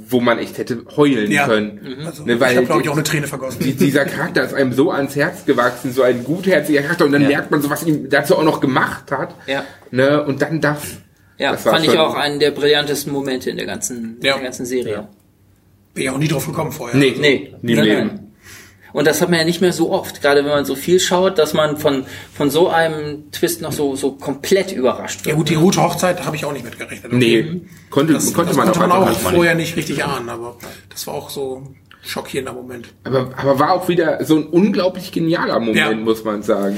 wo 0.08 0.20
man 0.20 0.40
echt 0.40 0.58
hätte 0.58 0.84
heulen 0.98 1.32
ja. 1.32 1.46
können. 1.46 1.98
Mhm. 2.00 2.06
Also, 2.08 2.26
ne, 2.26 2.40
weil 2.40 2.52
ich 2.52 2.58
habe, 2.58 2.66
glaube 2.66 2.82
ich, 2.82 2.90
auch 2.90 2.94
eine 2.94 3.04
Träne 3.04 3.28
vergossen. 3.28 3.62
Die, 3.62 3.74
dieser 3.74 4.06
Charakter 4.06 4.44
ist 4.44 4.54
einem 4.54 4.74
so 4.74 4.92
ans 4.92 5.16
Herz 5.16 5.46
gewachsen, 5.46 5.92
so 5.92 6.02
ein 6.02 6.24
gutherziger 6.24 6.82
Charakter, 6.82 7.06
und 7.06 7.12
dann 7.12 7.22
ja. 7.24 7.28
merkt 7.28 7.52
man 7.52 7.62
so, 7.62 7.70
was 7.70 7.84
ihm 7.84 8.10
dazu 8.10 8.36
auch 8.36 8.44
noch 8.44 8.60
gemacht 8.60 9.12
hat. 9.12 9.36
Ja. 9.46 9.66
Ne, 9.92 10.24
und 10.24 10.42
dann 10.42 10.62
das. 10.62 10.98
Ja, 11.38 11.52
das 11.52 11.64
fand 11.64 11.86
ich 11.86 11.98
auch 11.98 12.16
einen 12.16 12.40
der 12.40 12.52
brillantesten 12.52 13.14
Momente 13.14 13.50
in 13.50 13.58
der 13.58 13.66
ganzen, 13.66 14.18
ja. 14.22 14.34
der 14.34 14.44
ganzen 14.44 14.66
Serie. 14.66 15.10
Bin 15.94 16.06
ja 16.06 16.14
auch 16.14 16.18
nie 16.18 16.28
drauf 16.28 16.48
gekommen 16.48 16.72
vorher. 16.72 16.98
Nee, 16.98 17.16
nee, 17.20 17.54
nie 17.62 17.76
nein, 17.76 17.86
Leben. 17.86 18.23
Und 18.94 19.08
das 19.08 19.22
hat 19.22 19.30
man 19.30 19.40
ja 19.40 19.46
nicht 19.46 19.60
mehr 19.60 19.74
so 19.74 19.92
oft, 19.92 20.22
gerade 20.22 20.46
wenn 20.46 20.52
man 20.52 20.66
so 20.66 20.76
viel 20.76 21.00
schaut, 21.00 21.40
dass 21.40 21.54
man 21.54 21.78
von, 21.78 22.06
von 22.34 22.52
so 22.52 22.70
einem 22.70 23.32
Twist 23.32 23.62
noch 23.62 23.74
so, 23.74 23.96
so 23.96 24.12
komplett 24.12 24.72
überrascht 24.72 25.26
wird. 25.26 25.34
Ja 25.34 25.36
gut, 25.36 25.50
die 25.50 25.56
rote 25.56 25.82
Hochzeit 25.82 26.24
habe 26.26 26.36
ich 26.36 26.46
auch 26.46 26.54
nicht 26.54 26.64
mitgerechnet. 26.64 27.12
Nee, 27.12 27.62
konnte, 27.90 28.14
das, 28.14 28.34
konnte 28.34 28.50
das 28.50 28.58
man, 28.58 28.68
konnte 28.68 28.80
man 28.80 28.92
auch 28.92 29.12
vorher 29.20 29.56
nicht 29.56 29.76
richtig 29.76 30.06
ahnen, 30.06 30.30
aber 30.30 30.58
das 30.90 31.08
war 31.08 31.16
auch 31.16 31.32
so 31.32 31.64
ein 31.66 31.76
schockierender 32.04 32.54
Moment. 32.54 32.88
Aber, 33.04 33.32
aber 33.36 33.60
war 33.60 33.72
auch 33.74 33.90
wieder 33.90 34.24
so 34.24 34.38
ein 34.38 34.46
unglaublich 34.46 35.12
genialer 35.12 35.60
Moment, 35.60 35.78
ja. 35.78 35.94
muss 35.94 36.24
man 36.24 36.44
sagen. 36.44 36.78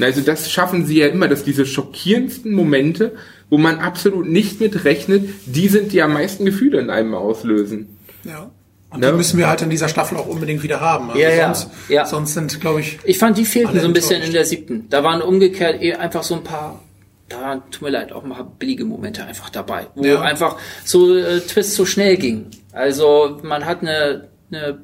Also 0.00 0.20
das 0.20 0.50
schaffen 0.50 0.86
sie 0.86 0.98
ja 0.98 1.08
immer, 1.08 1.26
dass 1.26 1.42
diese 1.42 1.66
schockierendsten 1.66 2.52
Momente, 2.52 3.16
wo 3.50 3.58
man 3.58 3.80
absolut 3.80 4.28
nicht 4.28 4.60
mit 4.60 4.84
rechnet, 4.84 5.28
die 5.46 5.66
sind 5.66 5.92
die 5.92 6.02
am 6.02 6.12
meisten 6.12 6.44
Gefühle 6.44 6.78
in 6.78 6.90
einem 6.90 7.14
auslösen. 7.14 7.98
Ja. 8.22 8.50
Und 8.90 9.00
ne? 9.00 9.10
die 9.10 9.16
müssen 9.16 9.38
wir 9.38 9.48
halt 9.48 9.60
in 9.62 9.70
dieser 9.70 9.88
Staffel 9.88 10.16
auch 10.16 10.26
unbedingt 10.26 10.62
wieder 10.62 10.80
haben. 10.80 11.10
Also 11.10 11.20
ja, 11.20 11.54
sonst, 11.54 11.70
ja. 11.88 12.06
sonst 12.06 12.34
sind, 12.34 12.60
glaube 12.60 12.80
ich. 12.80 12.98
Ich 13.04 13.18
fand, 13.18 13.36
die 13.36 13.44
fehlten 13.44 13.78
so 13.78 13.86
ein 13.86 13.92
bisschen 13.92 14.22
in 14.22 14.32
der 14.32 14.44
siebten. 14.44 14.88
Da 14.88 15.04
waren 15.04 15.20
umgekehrt 15.20 15.82
eh 15.82 15.94
einfach 15.94 16.22
so 16.22 16.34
ein 16.34 16.42
paar, 16.42 16.82
da 17.28 17.40
waren, 17.40 17.62
tut 17.70 17.82
mir 17.82 17.90
leid, 17.90 18.12
auch 18.12 18.24
ein 18.24 18.30
paar 18.30 18.50
billige 18.58 18.86
Momente 18.86 19.24
einfach 19.24 19.50
dabei, 19.50 19.88
wo 19.94 20.04
ja. 20.04 20.22
einfach 20.22 20.56
so 20.84 21.14
äh, 21.14 21.40
Twist 21.40 21.74
so 21.74 21.84
schnell 21.84 22.16
ging. 22.16 22.46
Also 22.72 23.38
man 23.42 23.66
hat 23.66 23.82
eine, 23.82 24.28
eine 24.50 24.78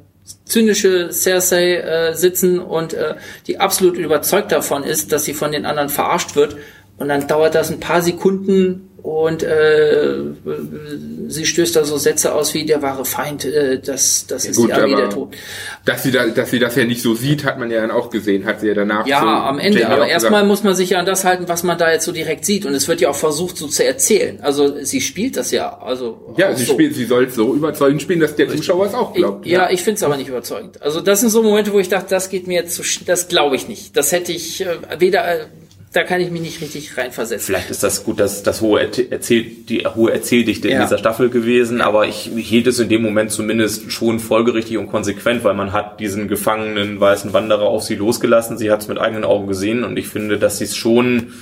zynische 0.45 1.11
Cersei 1.11 1.77
äh, 1.77 2.15
sitzen 2.15 2.59
und 2.59 2.93
äh, 2.93 3.15
die 3.47 3.59
absolut 3.59 3.97
überzeugt 3.97 4.53
davon 4.53 4.85
ist, 4.85 5.13
dass 5.13 5.25
sie 5.25 5.35
von 5.35 5.53
den 5.53 5.65
anderen 5.65 5.89
verarscht 5.89 6.37
wird. 6.37 6.57
Und 6.99 7.09
dann 7.09 7.27
dauert 7.27 7.55
das 7.55 7.71
ein 7.71 7.81
paar 7.81 8.03
Sekunden 8.03 8.91
und 9.05 9.43
äh, 9.43 10.15
sie 11.29 11.45
stößt 11.45 11.77
da 11.77 11.85
so 11.85 11.99
Sätze 11.99 12.35
aus 12.35 12.55
wie 12.55 12.65
der 12.65 12.81
wahre 12.81 13.05
Feind, 13.05 13.45
äh, 13.45 13.79
das, 13.79 14.25
das 14.27 14.45
ja, 14.45 14.51
ist 14.51 14.57
gut, 14.57 14.71
die 14.71 14.73
Armee 14.73 14.97
der 14.97 15.11
Tod. 15.11 15.37
Dass 15.85 16.05
sie, 16.05 16.11
da, 16.11 16.27
dass 16.27 16.51
sie 16.51 16.59
das 16.59 16.75
ja 16.75 16.85
nicht 16.85 17.03
so 17.03 17.15
sieht, 17.15 17.45
hat 17.45 17.59
man 17.59 17.71
ja 17.71 17.83
dann 17.83 17.91
auch 17.91 18.09
gesehen, 18.09 18.47
hat 18.47 18.61
sie 18.61 18.69
ja 18.69 18.73
danach. 18.73 19.07
Ja, 19.07 19.21
so 19.21 19.27
am 19.27 19.59
Ende, 19.59 19.81
Jamie 19.81 19.93
aber 19.93 20.07
erstmal 20.07 20.47
muss 20.47 20.65
man 20.65 20.75
sich 20.75 20.89
ja 20.89 21.01
an 21.01 21.05
das 21.05 21.27
halten, 21.27 21.49
was 21.49 21.65
man 21.65 21.77
da 21.77 21.93
jetzt 21.93 22.07
so 22.07 22.13
direkt 22.13 22.47
sieht. 22.47 22.65
Und 22.65 22.73
es 22.73 22.89
wird 22.89 23.03
ja 23.03 23.11
auch 23.11 23.15
versucht, 23.15 23.59
so 23.59 23.67
zu 23.67 23.85
erzählen. 23.85 24.39
Also 24.41 24.83
sie 24.83 25.03
spielt 25.03 25.37
das 25.37 25.51
ja. 25.51 25.81
Also 25.81 26.35
ja, 26.39 26.55
sie 26.55 26.65
so. 26.65 26.73
spielt, 26.73 26.95
sie 26.95 27.05
soll 27.05 27.29
so 27.29 27.55
überzeugend 27.55 28.01
spielen, 28.01 28.21
dass 28.21 28.37
der 28.37 28.49
Zuschauer 28.49 28.87
es 28.87 28.95
auch 28.95 29.13
glaubt. 29.13 29.45
Ich, 29.45 29.53
ja, 29.53 29.69
ich 29.69 29.83
finde 29.83 29.97
es 29.99 30.03
aber 30.03 30.17
nicht 30.17 30.29
überzeugend. 30.29 30.81
Also 30.81 31.03
das 31.03 31.21
sind 31.21 31.29
so 31.29 31.43
Momente, 31.43 31.75
wo 31.75 31.79
ich 31.79 31.91
dachte, 31.91 32.09
das 32.09 32.31
geht 32.31 32.47
mir 32.47 32.55
jetzt 32.63 32.75
zu, 32.75 32.83
das 33.05 33.29
glaube 33.29 33.57
ich 33.57 33.69
nicht. 33.69 33.99
Das 33.99 34.13
hätte 34.13 34.33
ich 34.33 34.63
äh, 34.63 34.79
weder 34.99 35.29
äh, 35.29 35.45
da 35.95 36.03
kann 36.03 36.20
ich 36.20 36.30
mich 36.30 36.42
nicht 36.42 36.61
richtig 36.61 36.99
reinversetzen. 36.99 37.47
Vielleicht 37.47 37.70
ist 37.70 37.84
das 37.84 38.03
gut, 38.03 38.18
dass 38.18 38.42
das 38.42 38.61
hohe 38.61 38.80
erzählt, 38.80 39.68
die 39.70 39.86
hohe 39.86 40.12
Erzähldichte 40.12 40.68
ja. 40.68 40.76
in 40.76 40.82
dieser 40.82 40.99
Staffel 40.99 41.30
gewesen, 41.30 41.80
aber 41.80 42.07
ich 42.09 42.30
hielt 42.34 42.66
es 42.66 42.80
in 42.80 42.88
dem 42.88 43.01
Moment 43.01 43.30
zumindest 43.30 43.92
schon 43.92 44.18
folgerichtig 44.18 44.76
und 44.76 44.88
konsequent, 44.88 45.45
weil 45.45 45.55
man 45.55 45.72
hat 45.72 46.01
diesen 46.01 46.26
gefangenen 46.26 46.99
weißen 46.99 47.32
Wanderer 47.32 47.62
auf 47.62 47.84
sie 47.84 47.95
losgelassen. 47.95 48.59
Sie 48.59 48.72
hat 48.72 48.82
es 48.82 48.88
mit 48.88 48.99
eigenen 48.99 49.22
Augen 49.22 49.47
gesehen 49.47 49.84
und 49.84 49.97
ich 49.97 50.09
finde, 50.09 50.36
dass 50.36 50.59
sie 50.59 50.64
es 50.64 50.74
schon 50.74 51.32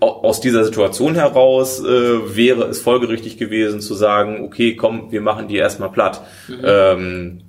aus 0.00 0.40
dieser 0.40 0.64
Situation 0.64 1.14
heraus 1.14 1.84
äh, 1.84 2.34
wäre 2.34 2.64
es 2.64 2.80
folgerichtig 2.80 3.36
gewesen 3.36 3.82
zu 3.82 3.94
sagen, 3.94 4.42
okay, 4.44 4.76
komm, 4.76 5.12
wir 5.12 5.20
machen 5.20 5.46
die 5.48 5.56
erstmal 5.56 5.90
platt. 5.90 6.22
Mhm. 6.48 6.60
Ähm, 6.64 7.40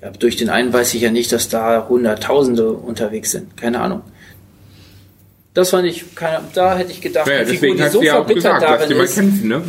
ja, 0.00 0.10
durch 0.10 0.36
den 0.36 0.50
einen 0.50 0.72
weiß 0.72 0.94
ich 0.94 1.02
ja 1.02 1.10
nicht, 1.10 1.32
dass 1.32 1.48
da 1.48 1.88
Hunderttausende 1.88 2.70
unterwegs 2.70 3.32
sind. 3.32 3.56
Keine 3.56 3.80
Ahnung. 3.80 4.02
Das 5.58 5.70
fand 5.70 5.88
ich, 5.88 6.14
keine, 6.14 6.40
da 6.54 6.78
hätte 6.78 6.92
ich 6.92 7.00
gedacht, 7.00 7.26
ja, 7.26 7.44
Figur, 7.44 7.74
die 7.74 7.88
so 7.88 8.00
verbittert 8.00 8.60
gesagt, 8.60 8.62
darin 8.62 9.00
ist, 9.00 9.14
kämpfen, 9.16 9.48
ne? 9.48 9.62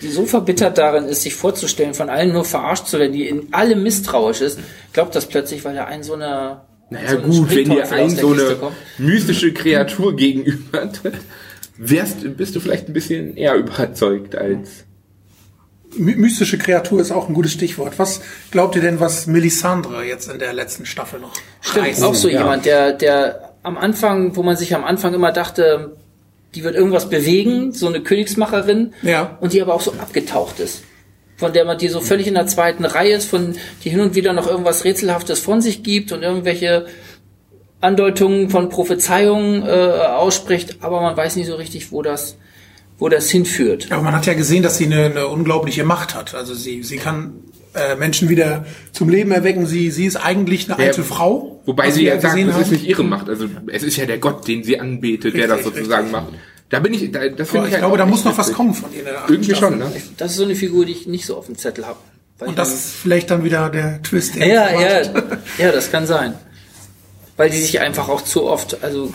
die 0.00 0.08
so 0.08 0.24
verbittert 0.24 0.78
darin 0.78 1.06
ist, 1.06 1.22
sich 1.22 1.34
vorzustellen, 1.34 1.94
von 1.94 2.08
allen 2.08 2.32
nur 2.32 2.44
verarscht 2.44 2.86
zu 2.86 3.00
werden, 3.00 3.12
die 3.12 3.26
in 3.26 3.52
allem 3.52 3.82
misstrauisch 3.82 4.40
ist, 4.40 4.60
glaubt 4.92 5.16
das 5.16 5.26
plötzlich, 5.26 5.64
weil 5.64 5.76
er 5.76 5.88
ein 5.88 6.04
so 6.04 6.14
eine 6.14 6.60
naja 6.90 7.10
so 7.10 7.18
gut, 7.18 7.56
wenn 7.56 7.70
dir 7.70 7.90
ein 7.90 8.10
so 8.10 8.34
eine 8.34 8.56
mystische 8.98 9.52
Kreatur 9.52 10.14
gegenüber 10.14 10.92
tritt, 10.92 11.16
wärst, 11.76 12.36
bist 12.36 12.54
du 12.54 12.60
vielleicht 12.60 12.86
ein 12.86 12.92
bisschen 12.92 13.36
eher 13.36 13.56
überzeugt 13.56 14.36
als 14.36 14.84
mystische 15.96 16.58
Kreatur 16.58 17.00
ist 17.00 17.10
auch 17.10 17.26
ein 17.28 17.34
gutes 17.34 17.52
Stichwort. 17.52 17.98
Was 17.98 18.20
glaubt 18.52 18.76
ihr 18.76 18.82
denn, 18.82 19.00
was 19.00 19.26
Melisandre 19.26 20.04
jetzt 20.04 20.30
in 20.30 20.38
der 20.38 20.52
letzten 20.52 20.86
Staffel 20.86 21.18
noch 21.18 21.32
Stimmt, 21.62 21.86
reißt? 21.86 22.04
auch 22.04 22.14
so 22.14 22.28
ja. 22.28 22.40
jemand, 22.40 22.64
der, 22.66 22.92
der 22.92 23.45
am 23.66 23.76
Anfang, 23.76 24.36
wo 24.36 24.44
man 24.44 24.56
sich 24.56 24.76
am 24.76 24.84
Anfang 24.84 25.12
immer 25.12 25.32
dachte, 25.32 25.96
die 26.54 26.62
wird 26.62 26.76
irgendwas 26.76 27.10
bewegen, 27.10 27.72
so 27.72 27.88
eine 27.88 28.00
Königsmacherin, 28.00 28.94
ja. 29.02 29.36
und 29.40 29.52
die 29.52 29.60
aber 29.60 29.74
auch 29.74 29.80
so 29.80 29.92
abgetaucht 29.94 30.60
ist. 30.60 30.84
Von 31.36 31.52
der 31.52 31.64
man 31.64 31.76
die 31.76 31.88
so 31.88 32.00
völlig 32.00 32.28
in 32.28 32.34
der 32.34 32.46
zweiten 32.46 32.84
Reihe 32.84 33.16
ist, 33.16 33.28
von 33.28 33.56
die 33.82 33.90
hin 33.90 34.00
und 34.00 34.14
wieder 34.14 34.32
noch 34.32 34.46
irgendwas 34.46 34.84
Rätselhaftes 34.84 35.40
von 35.40 35.60
sich 35.60 35.82
gibt 35.82 36.12
und 36.12 36.22
irgendwelche 36.22 36.86
Andeutungen 37.80 38.50
von 38.50 38.68
Prophezeiungen 38.68 39.64
äh, 39.64 39.66
ausspricht, 39.66 40.76
aber 40.80 41.00
man 41.00 41.16
weiß 41.16 41.34
nicht 41.34 41.48
so 41.48 41.56
richtig, 41.56 41.90
wo 41.90 42.02
das, 42.02 42.36
wo 42.98 43.08
das 43.08 43.30
hinführt. 43.30 43.88
Aber 43.90 44.02
man 44.02 44.14
hat 44.14 44.26
ja 44.26 44.34
gesehen, 44.34 44.62
dass 44.62 44.78
sie 44.78 44.86
eine, 44.86 45.06
eine 45.06 45.28
unglaubliche 45.28 45.84
Macht 45.84 46.14
hat. 46.14 46.34
Also 46.34 46.54
sie, 46.54 46.82
sie 46.82 46.96
kann 46.96 47.34
äh, 47.74 47.94
Menschen 47.96 48.28
wieder 48.28 48.64
zum 48.92 49.08
Leben 49.08 49.30
erwecken. 49.32 49.66
Sie, 49.66 49.90
sie 49.90 50.06
ist 50.06 50.16
eigentlich 50.16 50.70
eine 50.70 50.78
alte 50.78 51.02
ja, 51.02 51.06
Frau. 51.06 51.62
Wobei 51.66 51.90
sie 51.90 52.04
ja 52.04 52.20
sagt, 52.20 52.38
das 52.48 52.60
ist 52.62 52.72
nicht 52.72 52.86
ihre 52.86 53.04
Macht. 53.04 53.28
Also 53.28 53.46
es 53.68 53.82
ist 53.82 53.96
ja 53.96 54.06
der 54.06 54.18
Gott, 54.18 54.48
den 54.48 54.64
sie 54.64 54.80
anbetet, 54.80 55.34
richtig, 55.34 55.40
der 55.40 55.56
das 55.56 55.64
sozusagen 55.64 56.08
richtig. 56.08 56.12
macht. 56.12 56.34
Da 56.68 56.80
bin 56.80 56.94
ich, 56.94 57.12
da, 57.12 57.28
das 57.28 57.50
finde 57.50 57.66
ich, 57.66 57.74
ich 57.74 57.74
halt 57.74 57.82
glaube, 57.82 57.96
da 57.96 58.06
muss 58.06 58.24
noch 58.24 58.36
was 58.36 58.52
kommen 58.52 58.74
von 58.74 58.92
ihr. 58.92 59.04
Irgendwie 59.28 59.54
schon, 59.54 59.78
ne? 59.78 59.92
Das 60.16 60.32
ist 60.32 60.38
so 60.38 60.44
eine 60.44 60.56
Figur, 60.56 60.84
die 60.84 60.92
ich 60.92 61.06
nicht 61.06 61.26
so 61.26 61.36
auf 61.36 61.46
dem 61.46 61.56
Zettel 61.56 61.86
habe. 61.86 61.98
Und 62.40 62.58
das 62.58 62.74
ist 62.74 62.94
vielleicht 62.94 63.30
dann 63.30 63.44
wieder 63.44 63.70
der 63.70 64.02
Twist. 64.02 64.34
Ja, 64.36 64.78
ja, 64.78 65.02
ja, 65.58 65.72
das 65.72 65.90
kann 65.90 66.06
sein 66.06 66.34
weil 67.36 67.50
die 67.50 67.58
sich 67.58 67.80
einfach 67.80 68.08
auch 68.08 68.22
zu 68.22 68.44
oft, 68.44 68.82
also 68.82 69.12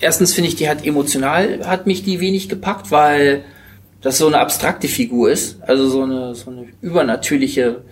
erstens 0.00 0.34
finde 0.34 0.48
ich, 0.48 0.56
die 0.56 0.68
hat 0.68 0.84
emotional, 0.84 1.66
hat 1.66 1.86
mich 1.86 2.02
die 2.02 2.20
wenig 2.20 2.48
gepackt, 2.48 2.90
weil 2.90 3.44
das 4.00 4.18
so 4.18 4.26
eine 4.26 4.38
abstrakte 4.38 4.88
Figur 4.88 5.30
ist, 5.30 5.58
also 5.62 5.88
so 5.88 6.02
eine, 6.02 6.34
so 6.34 6.50
eine 6.50 6.66
übernatürliche 6.80 7.82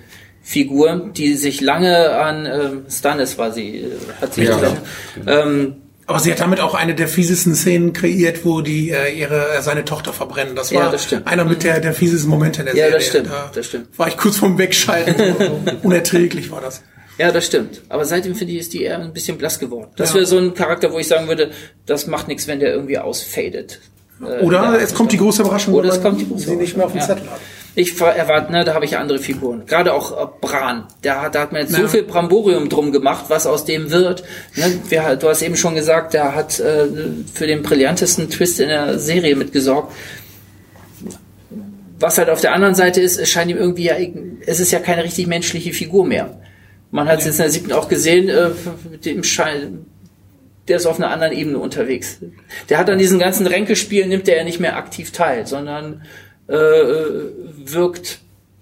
Figur, 0.42 1.10
die 1.14 1.34
sich 1.34 1.60
lange 1.60 2.16
an 2.16 2.46
ähm, 2.46 2.82
Stannis 2.90 3.36
war 3.36 3.52
sie, 3.52 3.80
äh, 3.80 3.90
hat 4.20 4.34
sie 4.34 4.44
ja, 4.44 4.58
ja. 4.58 4.76
Ähm, 5.26 5.76
aber 6.06 6.20
sie 6.20 6.32
hat 6.32 6.40
damit 6.40 6.60
auch 6.60 6.74
eine 6.74 6.94
der 6.94 7.06
fiesesten 7.06 7.54
Szenen 7.54 7.92
kreiert, 7.92 8.46
wo 8.46 8.62
die 8.62 8.88
äh, 8.88 9.12
ihre 9.12 9.58
äh, 9.58 9.60
seine 9.60 9.84
Tochter 9.84 10.14
verbrennen. 10.14 10.56
Das 10.56 10.72
war 10.72 10.84
ja, 10.84 10.90
das 10.90 11.06
einer 11.26 11.44
mit 11.44 11.64
der 11.64 11.80
der 11.80 11.92
fiesesten 11.92 12.30
Momente 12.30 12.60
in 12.60 12.66
der 12.66 12.76
ja, 12.76 12.84
Serie. 12.84 12.92
Ja, 12.92 12.98
das 12.98 13.06
stimmt. 13.06 13.26
Da 13.28 13.50
das 13.54 13.66
stimmt. 13.66 13.98
War 13.98 14.08
ich 14.08 14.16
kurz 14.16 14.38
vorm 14.38 14.56
Wegschalten. 14.56 15.34
so 15.38 15.60
unerträglich 15.82 16.50
war 16.50 16.62
das. 16.62 16.82
Ja, 17.18 17.32
das 17.32 17.46
stimmt. 17.46 17.82
Aber 17.88 18.04
seitdem 18.04 18.34
finde 18.34 18.54
ich, 18.54 18.60
ist 18.60 18.72
die 18.72 18.82
eher 18.82 18.98
ein 18.98 19.12
bisschen 19.12 19.38
blass 19.38 19.58
geworden. 19.58 19.90
Das 19.96 20.10
ja. 20.10 20.16
wäre 20.16 20.26
so 20.26 20.38
ein 20.38 20.54
Charakter, 20.54 20.92
wo 20.92 20.98
ich 20.98 21.08
sagen 21.08 21.26
würde, 21.26 21.50
das 21.84 22.06
macht 22.06 22.28
nichts, 22.28 22.46
wenn 22.46 22.60
der 22.60 22.72
irgendwie 22.72 22.98
ausfadet. 22.98 23.80
Äh, 24.20 24.44
Oder 24.44 24.80
es 24.80 24.94
kommt 24.94 25.12
die 25.12 25.18
große 25.18 25.42
Überraschung, 25.42 25.74
Oder 25.74 25.90
es 25.90 26.00
kommt 26.00 26.20
die 26.20 26.28
große 26.28 26.50
sie 26.50 26.56
nicht 26.56 26.76
mehr 26.76 26.86
auf 26.86 26.92
dem 26.92 27.00
ja. 27.00 27.06
Zettel 27.06 27.28
hat. 27.30 27.40
Ich 27.74 28.00
erwarte, 28.00 28.50
ne, 28.50 28.64
da 28.64 28.74
habe 28.74 28.84
ich 28.84 28.96
andere 28.96 29.18
Figuren. 29.18 29.64
Gerade 29.66 29.92
auch 29.94 30.10
äh, 30.12 30.26
Bran. 30.40 30.86
Da, 31.02 31.28
da 31.28 31.42
hat 31.42 31.52
man 31.52 31.62
jetzt 31.62 31.72
ja. 31.72 31.82
so 31.82 31.88
viel 31.88 32.02
Bramborium 32.02 32.68
drum 32.68 32.92
gemacht, 32.92 33.26
was 33.28 33.46
aus 33.46 33.64
dem 33.64 33.90
wird. 33.90 34.24
Ne, 34.56 34.80
wir, 34.88 35.16
du 35.16 35.28
hast 35.28 35.42
eben 35.42 35.56
schon 35.56 35.74
gesagt, 35.74 36.14
der 36.14 36.34
hat 36.34 36.58
äh, 36.60 36.86
für 37.32 37.46
den 37.46 37.62
brillantesten 37.62 38.30
Twist 38.30 38.60
in 38.60 38.68
der 38.68 38.98
Serie 38.98 39.36
mitgesorgt. 39.36 39.92
Was 42.00 42.18
halt 42.18 42.30
auf 42.30 42.40
der 42.40 42.52
anderen 42.52 42.76
Seite 42.76 43.00
ist, 43.00 43.18
es 43.18 43.28
scheint 43.28 43.50
ihm 43.50 43.56
irgendwie 43.56 43.84
ja, 43.84 43.96
es 44.46 44.60
ist 44.60 44.70
ja 44.70 44.78
keine 44.78 45.02
richtig 45.02 45.26
menschliche 45.26 45.72
Figur 45.72 46.06
mehr. 46.06 46.36
Man 46.90 47.08
hat 47.08 47.20
es 47.20 47.26
jetzt 47.26 47.36
in 47.36 47.42
der 47.42 47.50
siebten 47.50 47.72
auch 47.72 47.88
gesehen, 47.88 48.28
äh, 48.28 48.50
mit 48.90 49.04
dem 49.04 49.22
Schein, 49.22 49.86
der 50.68 50.76
ist 50.76 50.86
auf 50.86 50.98
einer 50.98 51.10
anderen 51.10 51.32
Ebene 51.32 51.58
unterwegs. 51.58 52.18
Der 52.68 52.78
hat 52.78 52.90
an 52.90 52.98
diesen 52.98 53.18
ganzen 53.18 53.46
Ränkespielen, 53.46 54.08
nimmt 54.08 54.28
er 54.28 54.38
ja 54.38 54.44
nicht 54.44 54.60
mehr 54.60 54.76
aktiv 54.76 55.12
teil, 55.12 55.46
sondern 55.46 56.02
äh, 56.48 56.54
wirkt 56.54 58.20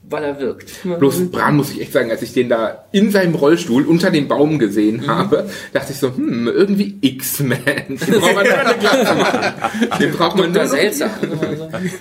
weil 0.08 0.22
er 0.22 0.38
wirkt. 0.38 0.72
Bloß 0.84 1.30
Bran 1.30 1.56
muss 1.56 1.70
ich 1.70 1.80
echt 1.80 1.92
sagen, 1.92 2.10
als 2.10 2.22
ich 2.22 2.32
den 2.32 2.48
da 2.48 2.84
in 2.92 3.10
seinem 3.10 3.34
Rollstuhl 3.34 3.84
unter 3.84 4.10
dem 4.10 4.28
Baum 4.28 4.58
gesehen 4.58 4.98
mhm. 4.98 5.06
habe, 5.08 5.48
dachte 5.72 5.92
ich 5.92 5.98
so, 5.98 6.14
hm, 6.14 6.46
irgendwie 6.46 6.96
X-Men. 7.00 7.58
Den 7.88 8.20
braucht 8.20 8.34
man 8.34 8.46
nur 8.46 8.58
eine 8.58 8.78
Glatze 8.78 9.14
machen. 9.14 9.40
Den 10.00 10.12
braucht 10.12 10.36
man 10.36 10.52
nur, 10.52 10.66
seltsam. 10.66 11.10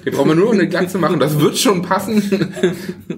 den 0.05 0.13
braucht 0.13 0.27
man 0.27 0.37
nur 0.37 0.53
eine 0.53 0.67
Glatze 0.67 0.97
machen. 0.97 1.19
Das 1.19 1.39
wird 1.39 1.57
schon 1.57 1.81
passen. 1.81 2.53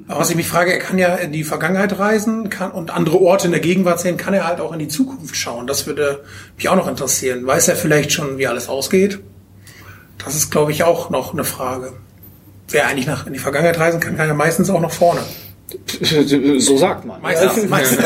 Aber 0.07 0.21
was 0.21 0.29
ich 0.29 0.35
mich 0.35 0.47
frage, 0.47 0.71
er 0.71 0.79
kann 0.79 0.97
ja 0.97 1.15
in 1.15 1.31
die 1.31 1.43
Vergangenheit 1.43 1.97
reisen 1.99 2.49
kann 2.49 2.71
und 2.71 2.91
andere 2.91 3.19
Orte 3.19 3.47
in 3.47 3.51
der 3.51 3.61
Gegenwart 3.61 3.99
sehen, 3.99 4.17
kann 4.17 4.33
er 4.33 4.47
halt 4.47 4.59
auch 4.59 4.71
in 4.71 4.79
die 4.79 4.87
Zukunft 4.87 5.35
schauen. 5.35 5.67
Das 5.67 5.87
würde 5.87 6.23
mich 6.55 6.69
auch 6.69 6.75
noch 6.75 6.87
interessieren. 6.87 7.45
Weiß 7.45 7.67
er 7.67 7.75
vielleicht 7.75 8.11
schon, 8.11 8.37
wie 8.37 8.47
alles 8.47 8.69
ausgeht? 8.69 9.19
Das 10.23 10.35
ist, 10.35 10.51
glaube 10.51 10.71
ich, 10.71 10.83
auch 10.83 11.09
noch 11.09 11.33
eine 11.33 11.43
Frage 11.43 11.93
wer 12.69 12.87
eigentlich 12.87 13.07
nach 13.07 13.25
in 13.27 13.33
die 13.33 13.39
Vergangenheit 13.39 13.79
reisen 13.79 13.99
kann, 13.99 14.17
kann 14.17 14.27
ja 14.27 14.33
meistens 14.33 14.69
auch 14.69 14.81
nach 14.81 14.91
vorne. 14.91 15.21
So 16.59 16.77
sagt 16.77 17.05
man. 17.05 17.21
Meistens. 17.21 17.63
Ja. 17.63 17.69
meistens. 17.69 18.05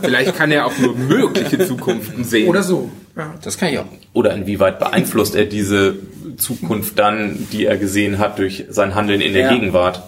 Vielleicht 0.00 0.36
kann 0.36 0.52
er 0.52 0.66
auch 0.66 0.78
nur 0.78 0.96
mögliche 0.96 1.58
Zukunften 1.66 2.22
sehen. 2.24 2.48
Oder 2.48 2.62
so. 2.62 2.90
Ja. 3.16 3.34
Das 3.42 3.58
kann 3.58 3.70
ich 3.70 3.78
auch. 3.78 3.86
Oder 4.12 4.32
inwieweit 4.34 4.78
beeinflusst 4.78 5.34
er 5.34 5.46
diese 5.46 5.96
Zukunft 6.36 6.98
dann, 6.98 7.48
die 7.50 7.66
er 7.66 7.76
gesehen 7.78 8.18
hat, 8.18 8.38
durch 8.38 8.66
sein 8.68 8.94
Handeln 8.94 9.20
in 9.20 9.32
der 9.32 9.42
ja. 9.42 9.52
Gegenwart? 9.54 10.02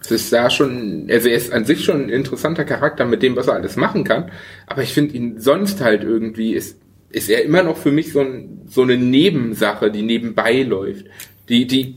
Es 0.00 0.10
ist 0.10 0.32
da 0.32 0.50
schon, 0.50 1.06
also 1.10 1.28
er 1.28 1.36
ist 1.36 1.52
an 1.52 1.64
sich 1.64 1.84
schon 1.84 2.02
ein 2.02 2.08
interessanter 2.10 2.64
Charakter 2.64 3.06
mit 3.06 3.22
dem, 3.22 3.36
was 3.36 3.46
er 3.46 3.54
alles 3.54 3.76
machen 3.76 4.04
kann. 4.04 4.30
Aber 4.66 4.82
ich 4.82 4.92
finde 4.92 5.14
ihn 5.14 5.40
sonst 5.40 5.80
halt 5.80 6.02
irgendwie 6.02 6.52
ist 6.52 6.76
ist 7.14 7.30
er 7.30 7.44
immer 7.44 7.62
noch 7.62 7.76
für 7.76 7.92
mich 7.92 8.12
so, 8.12 8.20
ein, 8.20 8.62
so 8.68 8.82
eine 8.82 8.96
Nebensache, 8.96 9.90
die 9.90 10.02
nebenbei 10.02 10.62
läuft. 10.62 11.06
Die, 11.48 11.66
die 11.66 11.96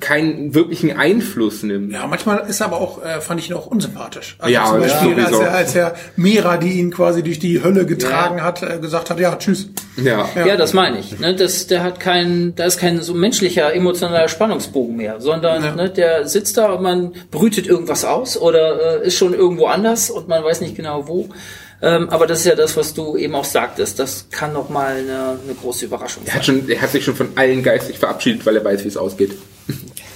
keinen 0.00 0.54
wirklichen 0.54 0.96
Einfluss 0.96 1.62
nimmt. 1.62 1.92
Ja, 1.92 2.06
manchmal 2.06 2.48
ist 2.48 2.60
er 2.60 2.66
aber 2.66 2.80
auch, 2.80 3.04
äh, 3.04 3.20
fand 3.20 3.40
ich 3.40 3.50
ihn 3.50 3.56
auch 3.56 3.66
unsympathisch. 3.66 4.36
Also 4.38 4.54
ja, 4.54 4.64
zum 4.64 4.80
Beispiel, 4.80 5.18
ja, 5.18 5.24
als, 5.26 5.38
er, 5.38 5.54
als 5.54 5.74
er 5.74 5.94
Mira, 6.16 6.56
die 6.56 6.80
ihn 6.80 6.90
quasi 6.90 7.22
durch 7.22 7.38
die 7.38 7.62
Hölle 7.62 7.84
getragen 7.84 8.38
ja. 8.38 8.44
hat, 8.44 8.62
äh, 8.62 8.78
gesagt 8.78 9.10
hat, 9.10 9.20
ja, 9.20 9.36
tschüss. 9.36 9.68
Ja, 10.02 10.26
ja. 10.34 10.46
ja 10.46 10.56
das 10.56 10.72
meine 10.72 10.98
ich. 10.98 11.18
Ne? 11.18 11.34
Das, 11.34 11.66
der 11.66 11.82
hat 11.82 12.00
kein, 12.00 12.54
da 12.54 12.64
ist 12.64 12.78
kein 12.78 13.02
so 13.02 13.12
menschlicher, 13.12 13.74
emotionaler 13.74 14.28
Spannungsbogen 14.28 14.96
mehr, 14.96 15.20
sondern 15.20 15.62
ja. 15.62 15.74
ne, 15.74 15.90
der 15.90 16.26
sitzt 16.26 16.56
da 16.56 16.72
und 16.72 16.82
man 16.82 17.12
brütet 17.30 17.66
irgendwas 17.66 18.06
aus 18.06 18.38
oder 18.38 19.02
äh, 19.02 19.06
ist 19.06 19.16
schon 19.16 19.34
irgendwo 19.34 19.66
anders 19.66 20.10
und 20.10 20.26
man 20.26 20.42
weiß 20.42 20.62
nicht 20.62 20.74
genau 20.74 21.06
wo. 21.06 21.28
Ähm, 21.82 22.10
aber 22.10 22.26
das 22.26 22.40
ist 22.40 22.44
ja 22.46 22.54
das, 22.54 22.76
was 22.76 22.92
du 22.92 23.16
eben 23.16 23.34
auch 23.34 23.44
sagtest. 23.44 23.98
Das 23.98 24.26
kann 24.30 24.52
noch 24.52 24.68
mal 24.68 24.96
eine, 24.96 25.38
eine 25.42 25.54
große 25.54 25.86
Überraschung 25.86 26.24
sein. 26.24 26.34
Er 26.34 26.36
hat, 26.36 26.44
schon, 26.44 26.68
er 26.68 26.80
hat 26.80 26.90
sich 26.90 27.04
schon 27.04 27.16
von 27.16 27.30
allen 27.36 27.62
geistig 27.62 27.98
verabschiedet, 27.98 28.44
weil 28.44 28.56
er 28.56 28.64
weiß, 28.64 28.84
wie 28.84 28.88
es 28.88 28.96
ausgeht. 28.96 29.36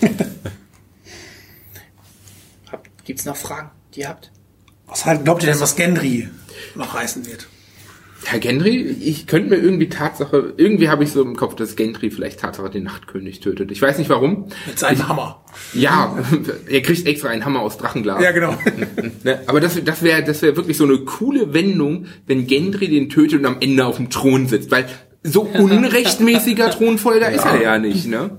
Gibt 3.05 3.21
es 3.21 3.27
noch 3.27 3.37
Fragen, 3.37 3.71
die 3.95 4.01
ihr 4.01 4.09
habt? 4.09 4.31
Was 4.87 5.05
halt, 5.05 5.25
glaubt 5.25 5.43
ihr 5.43 5.51
denn, 5.51 5.61
was 5.61 5.77
Gendry 5.77 6.29
noch 6.75 6.95
reißen 6.95 7.27
wird? 7.27 7.49
Herr 8.27 8.39
Gendry, 8.39 8.79
ich 8.79 9.27
könnte 9.27 9.51
mir 9.51 9.57
irgendwie 9.57 9.89
Tatsache, 9.89 10.55
irgendwie 10.57 10.89
habe 10.89 11.05
ich 11.05 11.13
so 11.13 11.23
im 11.23 11.37
Kopf, 11.37 11.55
dass 11.57 11.77
Gendry 11.77 12.11
vielleicht 12.11 12.41
Tatsache 12.41 12.71
den 12.71 12.85
Nachtkönig 12.85 13.41
tötet. 13.41 13.71
Ich 13.71 13.83
weiß 13.83 13.99
nicht 13.99 14.09
warum. 14.09 14.49
Mit 14.67 14.79
seinem 14.79 14.97
ich, 14.97 15.09
Hammer. 15.09 15.45
Ja, 15.75 16.17
er 16.71 16.81
kriegt 16.83 17.07
extra 17.07 17.29
einen 17.29 17.45
Hammer 17.45 17.61
aus 17.61 17.77
Drachenglas. 17.77 18.23
Ja, 18.23 18.33
genau. 18.33 18.57
Ne, 19.23 19.41
aber 19.47 19.61
das, 19.61 19.83
das 19.83 20.03
wäre 20.03 20.23
das 20.23 20.43
wäre 20.43 20.57
wirklich 20.57 20.77
so 20.77 20.85
eine 20.85 20.99
coole 20.99 21.55
Wendung, 21.55 22.07
wenn 22.27 22.47
Gendry 22.47 22.89
den 22.89 23.09
tötet 23.09 23.41
und 23.41 23.47
am 23.47 23.57
Ende 23.61 23.87
auf 23.87 23.97
dem 23.97 24.11
Thron 24.11 24.49
sitzt. 24.49 24.71
Weil 24.71 24.87
so 25.23 25.43
unrechtmäßiger 25.55 26.71
Thronfolger 26.71 27.31
ja. 27.31 27.37
ist 27.37 27.45
er 27.45 27.63
ja 27.63 27.79
nicht, 27.79 28.07
ne? 28.07 28.31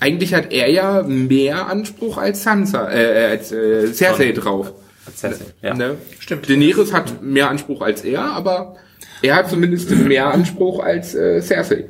Eigentlich 0.00 0.34
hat 0.34 0.52
er 0.52 0.70
ja 0.70 1.02
mehr 1.02 1.68
Anspruch 1.68 2.18
als 2.18 2.42
Sansa, 2.42 2.90
äh, 2.90 3.26
als 3.30 3.52
äh, 3.52 3.92
Cersei 3.92 4.32
drauf. 4.32 4.72
Cersei, 5.14 5.44
ja. 5.62 5.74
Ne? 5.74 5.96
Stimmt. 6.18 6.48
Daenerys 6.48 6.92
hat 6.92 7.22
mehr 7.22 7.48
Anspruch 7.48 7.80
als 7.80 8.02
er, 8.02 8.32
aber 8.32 8.76
er 9.24 9.36
hat 9.36 9.50
zumindest 9.50 9.90
mehr 9.90 10.26
Anspruch 10.26 10.80
als 10.80 11.14
äh, 11.14 11.40
Cersei. 11.40 11.86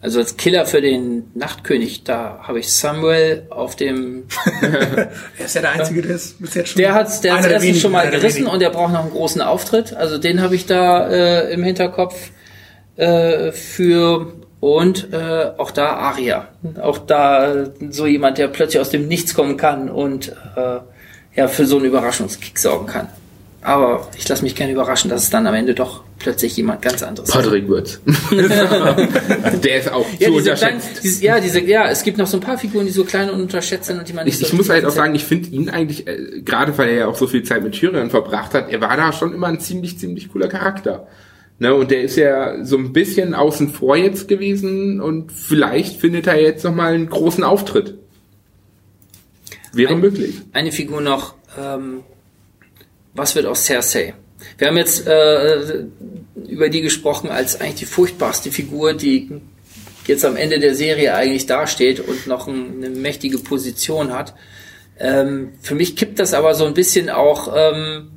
Also 0.00 0.20
als 0.20 0.36
Killer 0.36 0.66
für 0.66 0.80
den 0.80 1.24
Nachtkönig, 1.34 2.04
da 2.04 2.40
habe 2.42 2.60
ich 2.60 2.72
Samuel 2.72 3.46
auf 3.50 3.74
dem. 3.74 4.24
er 4.60 5.10
ist 5.44 5.54
ja 5.54 5.62
der 5.62 5.72
Einzige, 5.72 6.02
der 6.02 6.16
ist 6.16 6.40
bis 6.40 6.54
jetzt 6.54 6.68
schon. 6.70 6.82
Der 6.82 6.94
hat 6.94 7.24
der 7.24 7.38
hat 7.38 7.50
erstens 7.50 7.80
schon 7.80 7.92
mal 7.92 8.08
gerissen 8.10 8.46
und 8.46 8.60
der 8.60 8.70
braucht 8.70 8.92
noch 8.92 9.02
einen 9.02 9.10
großen 9.10 9.40
Auftritt. 9.40 9.96
Also 9.96 10.18
den 10.18 10.42
habe 10.42 10.54
ich 10.54 10.66
da 10.66 11.08
äh, 11.08 11.52
im 11.52 11.64
Hinterkopf 11.64 12.30
äh, 12.96 13.50
für 13.52 14.34
und 14.60 15.12
äh, 15.12 15.50
auch 15.56 15.70
da 15.70 15.94
Aria. 15.94 16.48
Auch 16.80 16.98
da 16.98 17.66
so 17.90 18.06
jemand, 18.06 18.38
der 18.38 18.48
plötzlich 18.48 18.80
aus 18.80 18.90
dem 18.90 19.08
Nichts 19.08 19.34
kommen 19.34 19.56
kann 19.56 19.88
und 19.88 20.28
äh, 20.56 20.78
ja 21.34 21.48
für 21.48 21.66
so 21.66 21.76
einen 21.76 21.86
Überraschungskick 21.86 22.58
sorgen 22.58 22.86
kann. 22.86 23.08
Aber 23.66 24.08
ich 24.16 24.28
lasse 24.28 24.44
mich 24.44 24.54
gerne 24.54 24.72
überraschen, 24.72 25.10
dass 25.10 25.24
es 25.24 25.30
dann 25.30 25.44
am 25.44 25.54
Ende 25.54 25.74
doch 25.74 26.04
plötzlich 26.20 26.56
jemand 26.56 26.82
ganz 26.82 27.02
anderes 27.02 27.28
Patrick 27.28 27.66
Würz. 27.66 28.00
Der 28.30 29.78
ist 29.78 29.90
auch 29.90 30.06
ja, 30.20 30.28
zu 30.28 30.34
unterschätzt. 30.34 30.60
Kleinen, 30.60 30.82
diese, 31.02 31.24
ja, 31.24 31.40
diese, 31.40 31.60
ja, 31.60 31.90
es 31.90 32.04
gibt 32.04 32.16
noch 32.16 32.28
so 32.28 32.36
ein 32.36 32.40
paar 32.40 32.58
Figuren, 32.58 32.86
die 32.86 32.92
so 32.92 33.02
klein 33.02 33.28
und 33.28 33.40
unterschätzt 33.40 33.86
sind 33.86 33.98
und 33.98 34.08
die 34.08 34.12
man 34.12 34.24
nicht 34.24 34.34
Ich, 34.34 34.38
so 34.38 34.46
ich 34.46 34.52
muss 34.52 34.68
halt 34.68 34.84
auch 34.84 34.90
sagen, 34.90 35.16
ich 35.16 35.24
finde 35.24 35.48
ihn 35.48 35.68
eigentlich, 35.68 36.06
äh, 36.06 36.42
gerade 36.42 36.78
weil 36.78 36.90
er 36.90 36.94
ja 36.94 37.06
auch 37.08 37.16
so 37.16 37.26
viel 37.26 37.42
Zeit 37.42 37.64
mit 37.64 37.72
Tyrion 37.72 38.08
verbracht 38.08 38.54
hat, 38.54 38.70
er 38.70 38.80
war 38.80 38.96
da 38.96 39.12
schon 39.12 39.34
immer 39.34 39.48
ein 39.48 39.58
ziemlich, 39.58 39.98
ziemlich 39.98 40.30
cooler 40.30 40.46
Charakter. 40.46 41.08
Ne, 41.58 41.74
und 41.74 41.90
der 41.90 42.02
ist 42.02 42.14
ja 42.14 42.64
so 42.64 42.76
ein 42.76 42.92
bisschen 42.92 43.34
außen 43.34 43.70
vor 43.70 43.96
jetzt 43.96 44.28
gewesen 44.28 45.00
und 45.00 45.32
vielleicht 45.32 46.00
findet 46.00 46.28
er 46.28 46.40
jetzt 46.40 46.62
nochmal 46.62 46.94
einen 46.94 47.08
großen 47.08 47.42
Auftritt. 47.42 47.98
Wäre 49.72 49.94
ein, 49.94 50.00
möglich. 50.00 50.36
Eine 50.52 50.70
Figur 50.70 51.00
noch, 51.00 51.34
ähm, 51.60 52.04
was 53.16 53.34
wird 53.34 53.46
aus 53.46 53.64
Cersei? 53.64 54.14
Wir 54.58 54.68
haben 54.68 54.76
jetzt 54.76 55.06
äh, 55.06 55.84
über 56.46 56.68
die 56.68 56.82
gesprochen 56.82 57.30
als 57.30 57.60
eigentlich 57.60 57.76
die 57.76 57.86
furchtbarste 57.86 58.50
Figur, 58.50 58.94
die 58.94 59.40
jetzt 60.06 60.24
am 60.24 60.36
Ende 60.36 60.60
der 60.60 60.74
Serie 60.74 61.14
eigentlich 61.14 61.46
dasteht 61.46 62.00
und 62.00 62.26
noch 62.26 62.46
ein, 62.46 62.84
eine 62.84 62.90
mächtige 62.90 63.38
Position 63.38 64.12
hat. 64.12 64.34
Ähm, 64.98 65.52
für 65.60 65.74
mich 65.74 65.96
kippt 65.96 66.18
das 66.18 66.32
aber 66.32 66.54
so 66.54 66.64
ein 66.64 66.74
bisschen 66.74 67.10
auch, 67.10 67.52
ähm, 67.54 68.10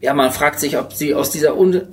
ja, 0.00 0.12
man 0.14 0.32
fragt 0.32 0.60
sich, 0.60 0.76
ob 0.76 0.92
sie 0.92 1.14
aus 1.14 1.30
dieser, 1.30 1.56
Un 1.56 1.88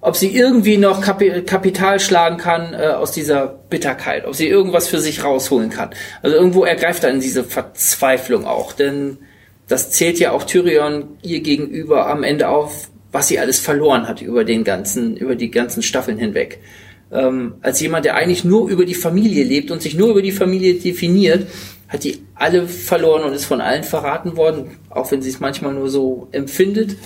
ob 0.00 0.16
sie 0.16 0.34
irgendwie 0.36 0.76
noch 0.76 1.00
Kapi 1.00 1.42
Kapital 1.42 1.98
schlagen 1.98 2.36
kann 2.36 2.74
äh, 2.74 2.88
aus 2.88 3.12
dieser 3.12 3.46
Bitterkeit, 3.46 4.24
ob 4.24 4.34
sie 4.34 4.48
irgendwas 4.48 4.88
für 4.88 5.00
sich 5.00 5.24
rausholen 5.24 5.70
kann. 5.70 5.90
Also 6.22 6.36
irgendwo 6.36 6.64
ergreift 6.64 7.02
er 7.02 7.10
in 7.10 7.20
diese 7.20 7.42
Verzweiflung 7.42 8.46
auch, 8.46 8.72
denn 8.72 9.18
das 9.68 9.90
zählt 9.90 10.18
ja 10.18 10.32
auch 10.32 10.44
Tyrion 10.44 11.16
ihr 11.22 11.40
gegenüber 11.40 12.06
am 12.06 12.22
Ende 12.22 12.48
auf, 12.48 12.88
was 13.12 13.28
sie 13.28 13.38
alles 13.38 13.58
verloren 13.58 14.06
hat 14.08 14.22
über 14.22 14.44
den 14.44 14.64
ganzen, 14.64 15.16
über 15.16 15.34
die 15.34 15.50
ganzen 15.50 15.82
Staffeln 15.82 16.18
hinweg. 16.18 16.60
Ähm, 17.12 17.54
als 17.62 17.80
jemand, 17.80 18.04
der 18.04 18.14
eigentlich 18.16 18.44
nur 18.44 18.68
über 18.68 18.84
die 18.84 18.94
Familie 18.94 19.44
lebt 19.44 19.70
und 19.70 19.82
sich 19.82 19.94
nur 19.94 20.10
über 20.10 20.22
die 20.22 20.32
Familie 20.32 20.74
definiert, 20.74 21.46
hat 21.88 22.04
die 22.04 22.24
alle 22.34 22.66
verloren 22.66 23.24
und 23.24 23.32
ist 23.32 23.44
von 23.44 23.60
allen 23.60 23.84
verraten 23.84 24.36
worden, 24.36 24.78
auch 24.90 25.10
wenn 25.12 25.22
sie 25.22 25.30
es 25.30 25.40
manchmal 25.40 25.72
nur 25.72 25.88
so 25.88 26.28
empfindet, 26.32 26.96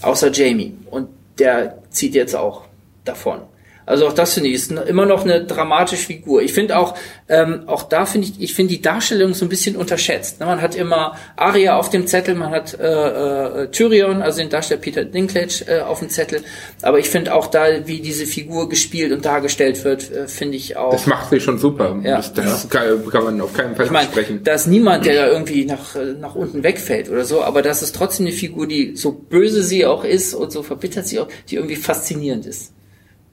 außer 0.00 0.32
Jamie. 0.32 0.74
Und 0.90 1.08
der 1.38 1.82
zieht 1.90 2.14
jetzt 2.14 2.34
auch 2.34 2.64
davon. 3.04 3.40
Also 3.84 4.06
auch 4.06 4.12
das 4.12 4.34
finde 4.34 4.48
ich 4.48 4.54
ist 4.54 4.70
immer 4.70 5.06
noch 5.06 5.24
eine 5.24 5.44
dramatische 5.44 6.06
Figur. 6.06 6.42
Ich 6.42 6.52
finde 6.52 6.78
auch, 6.78 6.94
ähm, 7.28 7.64
auch 7.66 7.82
da 7.82 8.06
finde 8.06 8.28
ich, 8.28 8.40
ich 8.40 8.54
finde 8.54 8.74
die 8.74 8.82
Darstellung 8.82 9.34
so 9.34 9.44
ein 9.44 9.48
bisschen 9.48 9.76
unterschätzt. 9.76 10.40
Ne, 10.40 10.46
man 10.46 10.60
hat 10.60 10.74
immer 10.74 11.16
Aria 11.36 11.76
auf 11.76 11.90
dem 11.90 12.06
Zettel, 12.06 12.34
man 12.34 12.50
hat 12.50 12.78
äh, 12.78 13.62
äh, 13.62 13.68
Tyrion, 13.68 14.22
also 14.22 14.38
den 14.38 14.50
Darsteller 14.50 14.80
Peter 14.80 15.04
Dinklage 15.04 15.64
äh, 15.66 15.80
auf 15.80 15.98
dem 15.98 16.10
Zettel. 16.10 16.42
Aber 16.82 16.98
ich 16.98 17.10
finde 17.10 17.34
auch 17.34 17.48
da, 17.48 17.86
wie 17.86 18.00
diese 18.00 18.26
Figur 18.26 18.68
gespielt 18.68 19.12
und 19.12 19.24
dargestellt 19.24 19.84
wird, 19.84 20.10
äh, 20.10 20.28
finde 20.28 20.56
ich 20.56 20.76
auch. 20.76 20.92
Das 20.92 21.06
macht 21.06 21.30
sie 21.30 21.40
schon 21.40 21.58
super. 21.58 21.98
Ja. 22.04 22.16
Das, 22.16 22.32
das 22.32 22.68
kann, 22.68 23.08
kann, 23.10 23.24
man 23.24 23.40
auf 23.40 23.52
keinen 23.52 23.74
Fall 23.74 23.86
ich 23.86 23.90
mein, 23.90 24.06
sprechen. 24.06 24.44
Da 24.44 24.54
ist 24.54 24.66
niemand, 24.66 25.06
der 25.06 25.14
da 25.14 25.32
irgendwie 25.32 25.64
nach, 25.64 25.96
nach 26.20 26.34
unten 26.34 26.62
wegfällt 26.62 27.10
oder 27.10 27.24
so, 27.24 27.42
aber 27.42 27.62
das 27.62 27.82
ist 27.82 27.96
trotzdem 27.96 28.26
eine 28.26 28.34
Figur, 28.34 28.66
die 28.66 28.96
so 28.96 29.12
böse 29.12 29.62
sie 29.62 29.86
auch 29.86 30.04
ist 30.04 30.34
und 30.34 30.52
so 30.52 30.62
verbittert 30.62 31.06
sie 31.06 31.18
auch, 31.20 31.28
die 31.48 31.56
irgendwie 31.56 31.76
faszinierend 31.76 32.46
ist. 32.46 32.72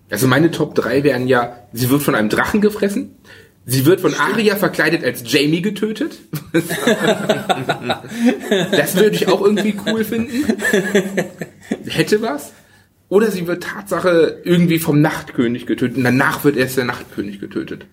Also 0.09 0.27
meine 0.27 0.51
Top 0.51 0.75
3 0.75 1.03
wären 1.03 1.27
ja, 1.27 1.57
sie 1.73 1.89
wird 1.89 2.01
von 2.01 2.15
einem 2.15 2.29
Drachen 2.29 2.61
gefressen, 2.61 3.15
sie 3.65 3.85
wird 3.85 4.01
von 4.01 4.13
Arya 4.15 4.55
verkleidet 4.55 5.03
als 5.03 5.23
Jamie 5.31 5.61
getötet. 5.61 6.19
das 8.71 8.95
würde 8.95 9.15
ich 9.15 9.27
auch 9.27 9.41
irgendwie 9.41 9.75
cool 9.85 10.03
finden. 10.03 10.45
Hätte 11.87 12.21
was. 12.21 12.53
Oder 13.09 13.31
sie 13.31 13.47
wird 13.47 13.63
Tatsache 13.63 14.41
irgendwie 14.43 14.79
vom 14.79 15.01
Nachtkönig 15.01 15.65
getötet 15.65 15.97
und 15.97 16.03
danach 16.03 16.43
wird 16.43 16.57
erst 16.57 16.77
der 16.77 16.85
Nachtkönig 16.85 17.39
getötet. 17.39 17.85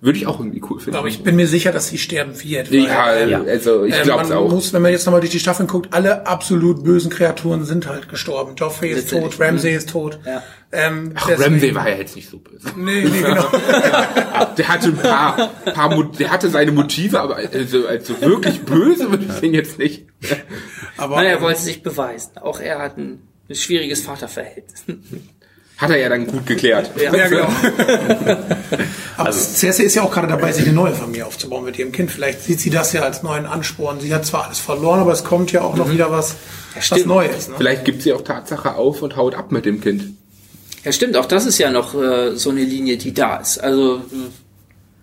Würde 0.00 0.16
ich 0.16 0.28
auch 0.28 0.38
irgendwie 0.38 0.62
cool 0.70 0.78
finden. 0.78 0.96
Aber 0.96 1.08
ich 1.08 1.24
bin 1.24 1.34
mir 1.34 1.48
sicher, 1.48 1.72
dass 1.72 1.88
sie 1.88 1.98
sterben 1.98 2.40
wird. 2.40 2.70
Ja, 2.70 3.18
ja, 3.24 3.42
also 3.42 3.84
ich 3.84 3.94
äh, 3.94 4.02
glaube 4.02 4.22
es 4.22 4.30
auch. 4.30 4.48
Muss, 4.48 4.72
wenn 4.72 4.82
man 4.82 4.92
jetzt 4.92 5.06
nochmal 5.06 5.20
durch 5.20 5.32
die 5.32 5.40
Staffeln 5.40 5.66
guckt, 5.66 5.92
alle 5.92 6.24
absolut 6.24 6.84
bösen 6.84 7.10
Kreaturen 7.10 7.64
sind 7.64 7.88
halt 7.88 8.08
gestorben. 8.08 8.54
Joffrey 8.54 8.90
ist 8.90 9.10
tot, 9.10 9.40
Ramsay 9.40 9.74
ist 9.74 9.90
tot. 9.90 10.20
Ja. 10.24 10.40
Ähm, 10.70 11.12
Ach, 11.16 11.28
Ramsay 11.28 11.74
war 11.74 11.88
ja 11.88 11.96
jetzt 11.96 12.14
nicht 12.14 12.30
so 12.30 12.38
böse. 12.38 12.68
Nee, 12.76 13.06
nee, 13.06 13.22
genau. 13.22 13.46
der 14.56 14.68
hatte 14.68 14.88
ein 14.88 14.96
paar, 14.96 15.48
paar 15.74 16.04
der 16.16 16.30
hatte 16.30 16.48
seine 16.48 16.70
Motive, 16.70 17.18
aber 17.20 17.36
also, 17.36 17.88
also 17.88 18.20
wirklich 18.20 18.60
böse 18.62 19.10
würde 19.10 19.26
ich 19.28 19.42
ihn 19.42 19.54
jetzt 19.54 19.80
nicht. 19.80 20.06
Aber 20.96 21.16
naja, 21.16 21.30
er 21.30 21.40
wollte 21.40 21.60
sich 21.60 21.82
beweisen. 21.82 22.38
Auch 22.40 22.60
er 22.60 22.78
hat 22.78 22.98
ein, 22.98 23.26
ein 23.48 23.54
schwieriges 23.56 24.02
Vaterverhältnis. 24.02 24.84
Hat 25.78 25.90
er 25.90 25.96
ja 25.96 26.08
dann 26.08 26.26
gut 26.26 26.44
geklärt. 26.44 26.90
Ja, 26.96 27.14
ja 27.14 27.28
genau. 27.28 27.44
Aber 29.16 29.26
also, 29.28 29.38
Cersei 29.38 29.84
ist 29.84 29.94
ja 29.94 30.02
auch 30.02 30.10
gerade 30.10 30.26
dabei, 30.26 30.50
sich 30.50 30.64
eine 30.64 30.72
neue 30.72 30.92
Familie 30.92 31.24
aufzubauen 31.24 31.64
mit 31.64 31.78
ihrem 31.78 31.92
Kind. 31.92 32.10
Vielleicht 32.10 32.42
sieht 32.42 32.58
sie 32.58 32.70
das 32.70 32.92
ja 32.92 33.02
als 33.02 33.22
neuen 33.22 33.46
Ansporn. 33.46 34.00
Sie 34.00 34.12
hat 34.12 34.26
zwar 34.26 34.46
alles 34.46 34.58
verloren, 34.58 34.98
aber 34.98 35.12
es 35.12 35.22
kommt 35.22 35.52
ja 35.52 35.62
auch 35.62 35.76
noch 35.76 35.86
mhm. 35.86 35.92
wieder 35.92 36.10
was, 36.10 36.34
was 36.74 37.04
Neues. 37.04 37.48
Ne? 37.48 37.54
Vielleicht 37.58 37.84
gibt 37.84 38.02
sie 38.02 38.12
auch 38.12 38.22
Tatsache 38.22 38.74
auf 38.74 39.02
und 39.02 39.16
haut 39.16 39.36
ab 39.36 39.52
mit 39.52 39.66
dem 39.66 39.80
Kind. 39.80 40.04
Ja, 40.84 40.90
stimmt. 40.90 41.16
Auch 41.16 41.26
das 41.26 41.46
ist 41.46 41.58
ja 41.58 41.70
noch 41.70 41.94
äh, 41.94 42.34
so 42.34 42.50
eine 42.50 42.64
Linie, 42.64 42.96
die 42.96 43.14
da 43.14 43.36
ist. 43.36 43.58
Also 43.58 44.02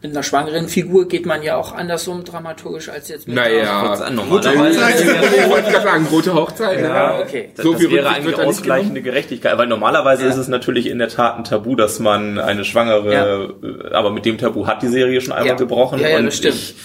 mit 0.06 0.16
einer 0.16 0.24
schwangeren 0.24 0.68
Figur 0.68 1.08
geht 1.08 1.26
man 1.26 1.42
ja 1.42 1.58
auch 1.58 1.74
anders 1.74 2.08
um 2.08 2.24
dramaturgisch 2.24 2.90
als 2.90 3.08
jetzt 3.08 3.28
mit 3.28 3.36
naja, 3.36 3.94
einer 3.94 4.22
rote 4.22 4.50
Hochzeit. 4.50 5.02
ich 5.02 5.50
wollte 5.50 5.72
gerade 5.72 5.84
sagen, 5.84 6.08
rote 6.12 6.34
Hochzeit. 6.34 6.82
Ja, 6.82 7.20
okay. 7.20 7.50
Das, 7.56 7.66
so 7.66 7.74
das 7.74 7.90
wäre 7.90 8.10
eigentlich 8.10 8.38
ausgleichende 8.38 9.02
Gerechtigkeit. 9.02 9.58
Weil 9.58 9.68
normalerweise 9.68 10.24
ja. 10.24 10.30
ist 10.30 10.38
es 10.38 10.48
natürlich 10.48 10.88
in 10.88 11.00
der 11.00 11.10
Tat 11.10 11.38
ein 11.38 11.44
Tabu, 11.44 11.76
dass 11.76 12.00
man 12.00 12.38
eine 12.38 12.66
Schwangere, 12.66 13.14
ja. 13.14 13.44
Äh, 13.44 13.94
aber 13.94 14.12
mit 14.12 14.26
dem 14.26 14.38
Tabu 14.38 14.68
hat 14.68 14.84
die 14.84 14.90
Serie 14.90 15.22
schon 15.22 15.34
einmal 15.34 15.48
ja. 15.50 15.56
gebrochen. 15.56 16.00
Ja, 16.00 16.10
ja, 16.10 16.18
und 16.20 16.28
das 16.28 16.38
stimmt. 16.38 16.56
ich 16.56 16.76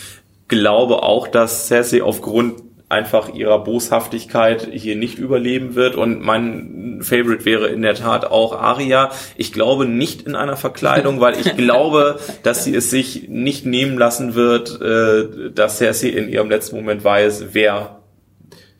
glaube 0.48 1.02
auch, 1.02 1.28
dass 1.28 1.68
Cersei 1.68 2.02
aufgrund 2.02 2.62
einfach 2.90 3.32
ihrer 3.32 3.62
Boshaftigkeit 3.62 4.68
hier 4.72 4.96
nicht 4.96 5.18
überleben 5.18 5.76
wird. 5.76 5.94
Und 5.94 6.20
mein 6.20 6.98
Favorite 7.02 7.44
wäre 7.44 7.68
in 7.68 7.82
der 7.82 7.94
Tat 7.94 8.24
auch 8.24 8.52
Aria. 8.60 9.10
Ich 9.36 9.52
glaube 9.52 9.86
nicht 9.86 10.22
in 10.22 10.34
einer 10.34 10.56
Verkleidung, 10.56 11.20
weil 11.20 11.38
ich 11.38 11.56
glaube, 11.56 12.18
dass 12.42 12.64
sie 12.64 12.74
es 12.74 12.90
sich 12.90 13.28
nicht 13.28 13.64
nehmen 13.64 13.96
lassen 13.96 14.34
wird, 14.34 14.80
äh, 14.82 15.50
dass 15.54 15.78
Cersei 15.78 16.08
in 16.08 16.28
ihrem 16.28 16.50
letzten 16.50 16.76
Moment 16.76 17.04
weiß, 17.04 17.46
wer 17.52 18.00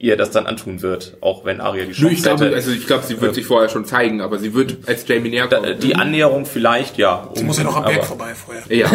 ihr 0.01 0.17
das 0.17 0.31
dann 0.31 0.47
antun 0.47 0.83
wird, 0.83 1.19
auch 1.21 1.45
wenn 1.45 1.61
Arya 1.61 1.85
die 1.85 1.93
Chance 1.93 2.15
ich 2.15 2.23
glaube, 2.23 2.47
hätte. 2.47 2.57
Also 2.57 2.71
ich 2.73 2.87
glaube, 2.87 3.05
sie 3.05 3.21
wird 3.21 3.35
sich 3.35 3.45
vorher 3.45 3.69
schon 3.69 3.85
zeigen, 3.85 4.23
aber 4.23 4.39
sie 4.39 4.55
wird 4.55 4.79
als 4.89 5.07
Jamie 5.07 5.29
näher 5.29 5.47
kommen. 5.47 5.79
Die 5.79 5.95
Annäherung 5.95 6.47
vielleicht, 6.47 6.97
ja. 6.97 7.29
Sie 7.35 7.45
muss 7.45 7.59
ja 7.59 7.65
noch 7.65 7.77
am 7.77 7.85
Berg 7.85 8.07
vorbei 8.07 8.35
vorher. 8.35 8.63
Ja. 8.75 8.91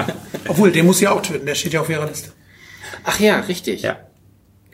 Obwohl, 0.48 0.70
den 0.70 0.86
muss 0.86 0.98
sie 0.98 1.08
auch 1.08 1.20
töten, 1.20 1.44
der 1.44 1.56
steht 1.56 1.72
ja 1.72 1.80
auf 1.80 1.90
ihrer 1.90 2.06
Liste. 2.06 2.30
Ach 3.04 3.18
ja, 3.18 3.40
richtig. 3.40 3.82
Ja. 3.82 3.96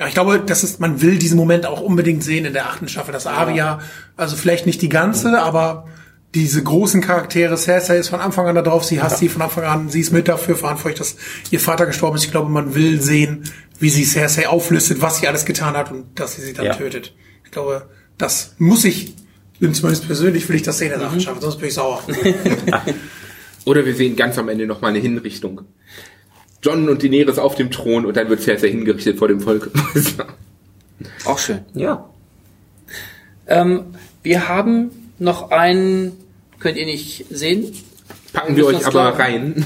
Ja, 0.01 0.07
ich 0.07 0.15
glaube, 0.15 0.41
das 0.41 0.65
ist, 0.65 0.81
man 0.81 1.03
will 1.03 1.19
diesen 1.19 1.37
Moment 1.37 1.67
auch 1.67 1.83
unbedingt 1.83 2.25
sehen 2.25 2.47
in 2.47 2.55
der 2.55 2.71
achten 2.71 2.89
Staffel, 2.89 3.13
dass 3.13 3.27
Arya, 3.27 3.81
also 4.17 4.35
vielleicht 4.35 4.65
nicht 4.65 4.81
die 4.81 4.89
ganze, 4.89 5.39
aber 5.39 5.85
diese 6.35 6.63
großen 6.63 7.03
Charaktere, 7.03 7.59
Cersei 7.59 7.99
ist 7.99 8.09
von 8.09 8.21
Anfang 8.21 8.47
an 8.47 8.55
da 8.55 8.63
drauf, 8.63 8.83
sie 8.83 9.03
hasst 9.03 9.17
ja. 9.17 9.19
sie 9.19 9.29
von 9.29 9.43
Anfang 9.43 9.65
an, 9.65 9.91
sie 9.91 10.01
ist 10.01 10.11
mit 10.11 10.27
dafür 10.27 10.57
verantwortlich, 10.57 10.99
dass 10.99 11.17
ihr 11.51 11.61
Vater 11.61 11.85
gestorben 11.85 12.17
ist. 12.17 12.25
Ich 12.25 12.31
glaube, 12.31 12.49
man 12.49 12.75
will 12.75 13.03
sehen, 13.03 13.45
wie 13.79 13.91
sie 13.91 14.07
Cersei 14.07 14.49
auflistet, 14.49 15.03
was 15.03 15.19
sie 15.19 15.29
alles 15.29 15.45
getan 15.45 15.77
hat 15.77 15.93
und 15.93 16.19
dass 16.19 16.37
sie 16.37 16.41
sie 16.41 16.55
dann 16.55 16.65
ja. 16.65 16.75
tötet. 16.75 17.15
Ich 17.45 17.51
glaube, 17.51 17.91
das 18.17 18.55
muss 18.57 18.87
ich, 18.87 19.17
zumindest 19.59 20.07
persönlich, 20.07 20.49
will 20.49 20.57
ich 20.57 20.63
das 20.63 20.79
sehen 20.79 20.93
in 20.93 20.99
der 20.99 21.09
achten 21.09 21.19
mhm. 21.19 21.23
Staffel, 21.23 21.43
sonst 21.43 21.59
bin 21.59 21.69
ich 21.69 21.75
sauer. 21.75 22.03
Oder 23.67 23.85
wir 23.85 23.95
sehen 23.95 24.17
ganz 24.17 24.39
am 24.39 24.49
Ende 24.49 24.67
nochmal 24.67 24.93
eine 24.93 25.01
Hinrichtung. 25.01 25.61
John 26.63 26.89
und 26.89 27.03
Daenerys 27.03 27.39
auf 27.39 27.55
dem 27.55 27.71
Thron 27.71 28.05
und 28.05 28.17
dann 28.17 28.29
wird 28.29 28.43
Cersei 28.43 28.69
hingerichtet 28.69 29.19
vor 29.19 29.29
dem 29.29 29.41
Volk. 29.41 29.71
Auch 31.25 31.39
schön. 31.39 31.61
Ja. 31.75 32.09
Ähm, 33.47 33.95
wir 34.23 34.49
haben 34.49 34.91
noch 35.19 35.51
einen, 35.51 36.13
könnt 36.59 36.77
ihr 36.77 36.87
nicht 36.87 37.27
sehen. 37.31 37.73
Packen 38.33 38.57
wir 38.57 38.67
euch 38.67 38.87
aber 38.87 39.19
rein, 39.19 39.65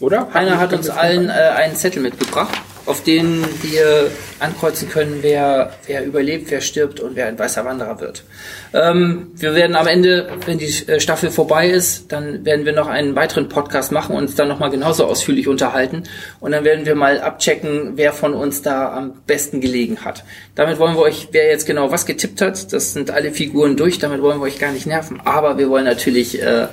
oder? 0.00 0.34
Einer 0.34 0.58
hat 0.58 0.72
uns 0.72 0.88
allen 0.88 1.28
äh, 1.28 1.32
einen 1.32 1.74
Zettel 1.74 2.02
mitgebracht 2.02 2.56
auf 2.86 3.02
denen 3.02 3.44
wir 3.62 4.10
ankreuzen 4.38 4.88
können, 4.88 5.18
wer, 5.20 5.74
wer 5.86 6.04
überlebt, 6.04 6.50
wer 6.50 6.60
stirbt 6.60 7.00
und 7.00 7.16
wer 7.16 7.26
ein 7.26 7.38
weißer 7.38 7.64
Wanderer 7.64 8.00
wird. 8.00 8.24
Ähm, 8.72 9.32
wir 9.34 9.54
werden 9.54 9.76
am 9.76 9.86
Ende, 9.86 10.30
wenn 10.46 10.58
die 10.58 10.72
äh, 10.86 11.00
Staffel 11.00 11.30
vorbei 11.30 11.68
ist, 11.68 12.10
dann 12.12 12.44
werden 12.44 12.64
wir 12.64 12.72
noch 12.72 12.88
einen 12.88 13.14
weiteren 13.16 13.48
Podcast 13.48 13.92
machen 13.92 14.16
und 14.16 14.30
uns 14.30 14.36
dann 14.36 14.48
nochmal 14.48 14.70
genauso 14.70 15.04
ausführlich 15.04 15.48
unterhalten. 15.48 16.04
Und 16.38 16.52
dann 16.52 16.64
werden 16.64 16.86
wir 16.86 16.94
mal 16.94 17.20
abchecken, 17.20 17.92
wer 17.96 18.12
von 18.12 18.34
uns 18.34 18.62
da 18.62 18.92
am 18.92 19.14
besten 19.26 19.60
gelegen 19.60 20.04
hat. 20.04 20.24
Damit 20.54 20.78
wollen 20.78 20.94
wir 20.94 21.02
euch, 21.02 21.28
wer 21.32 21.48
jetzt 21.48 21.66
genau 21.66 21.90
was 21.90 22.06
getippt 22.06 22.40
hat, 22.40 22.72
das 22.72 22.92
sind 22.92 23.10
alle 23.10 23.32
Figuren 23.32 23.76
durch, 23.76 23.98
damit 23.98 24.22
wollen 24.22 24.38
wir 24.38 24.44
euch 24.44 24.58
gar 24.58 24.72
nicht 24.72 24.86
nerven. 24.86 25.20
Aber 25.24 25.58
wir 25.58 25.68
wollen 25.68 25.84
natürlich 25.84 26.40
äh, 26.40 26.68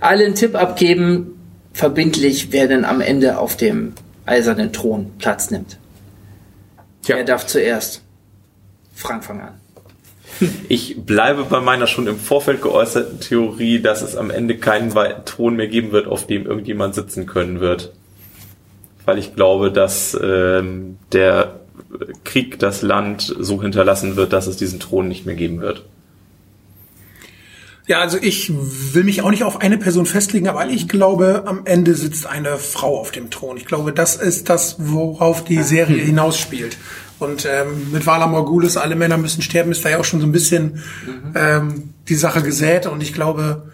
allen 0.00 0.34
Tipp 0.34 0.54
abgeben, 0.54 1.32
verbindlich, 1.72 2.48
wer 2.50 2.68
denn 2.68 2.84
am 2.84 3.00
Ende 3.00 3.38
auf 3.38 3.56
dem 3.56 3.92
eisernen 4.26 4.72
Thron 4.72 5.12
Platz 5.18 5.50
nimmt. 5.50 5.78
Tja. 7.02 7.16
Wer 7.16 7.24
darf 7.24 7.46
zuerst? 7.46 8.02
Frank, 8.94 9.24
fang 9.24 9.40
an. 9.40 9.54
Ich 10.68 10.96
bleibe 11.00 11.44
bei 11.44 11.60
meiner 11.60 11.86
schon 11.86 12.06
im 12.06 12.18
Vorfeld 12.18 12.60
geäußerten 12.60 13.20
Theorie, 13.20 13.80
dass 13.80 14.02
es 14.02 14.16
am 14.16 14.30
Ende 14.30 14.58
keinen 14.58 14.92
Thron 15.24 15.56
mehr 15.56 15.68
geben 15.68 15.92
wird, 15.92 16.08
auf 16.08 16.26
dem 16.26 16.46
irgendjemand 16.46 16.94
sitzen 16.94 17.26
können 17.26 17.60
wird. 17.60 17.92
Weil 19.04 19.18
ich 19.18 19.34
glaube, 19.34 19.70
dass 19.70 20.18
ähm, 20.20 20.98
der 21.12 21.60
Krieg 22.24 22.58
das 22.58 22.82
Land 22.82 23.34
so 23.38 23.62
hinterlassen 23.62 24.16
wird, 24.16 24.32
dass 24.32 24.46
es 24.46 24.56
diesen 24.56 24.80
Thron 24.80 25.08
nicht 25.08 25.26
mehr 25.26 25.36
geben 25.36 25.60
wird. 25.60 25.84
Ja, 27.86 28.00
also 28.00 28.18
ich 28.20 28.52
will 28.52 29.04
mich 29.04 29.22
auch 29.22 29.30
nicht 29.30 29.44
auf 29.44 29.60
eine 29.60 29.78
Person 29.78 30.06
festlegen, 30.06 30.48
aber 30.48 30.66
ich 30.68 30.88
glaube, 30.88 31.44
am 31.46 31.66
Ende 31.66 31.94
sitzt 31.94 32.26
eine 32.26 32.58
Frau 32.58 32.98
auf 32.98 33.12
dem 33.12 33.30
Thron. 33.30 33.56
Ich 33.56 33.64
glaube, 33.64 33.92
das 33.92 34.16
ist 34.16 34.48
das, 34.48 34.76
worauf 34.78 35.44
die 35.44 35.62
Serie 35.62 36.00
hm. 36.00 36.06
hinausspielt. 36.06 36.76
Und 37.18 37.46
ähm, 37.46 37.92
mit 37.92 38.04
Vala 38.06 38.26
Morgulis, 38.26 38.76
alle 38.76 38.96
Männer 38.96 39.16
müssen 39.16 39.40
sterben, 39.40 39.70
ist 39.70 39.84
da 39.84 39.88
ja 39.88 39.98
auch 39.98 40.04
schon 40.04 40.20
so 40.20 40.26
ein 40.26 40.32
bisschen 40.32 40.82
mhm. 41.06 41.32
ähm, 41.34 41.94
die 42.08 42.14
Sache 42.14 42.42
gesät. 42.42 42.86
Und 42.86 43.02
ich 43.02 43.14
glaube, 43.14 43.70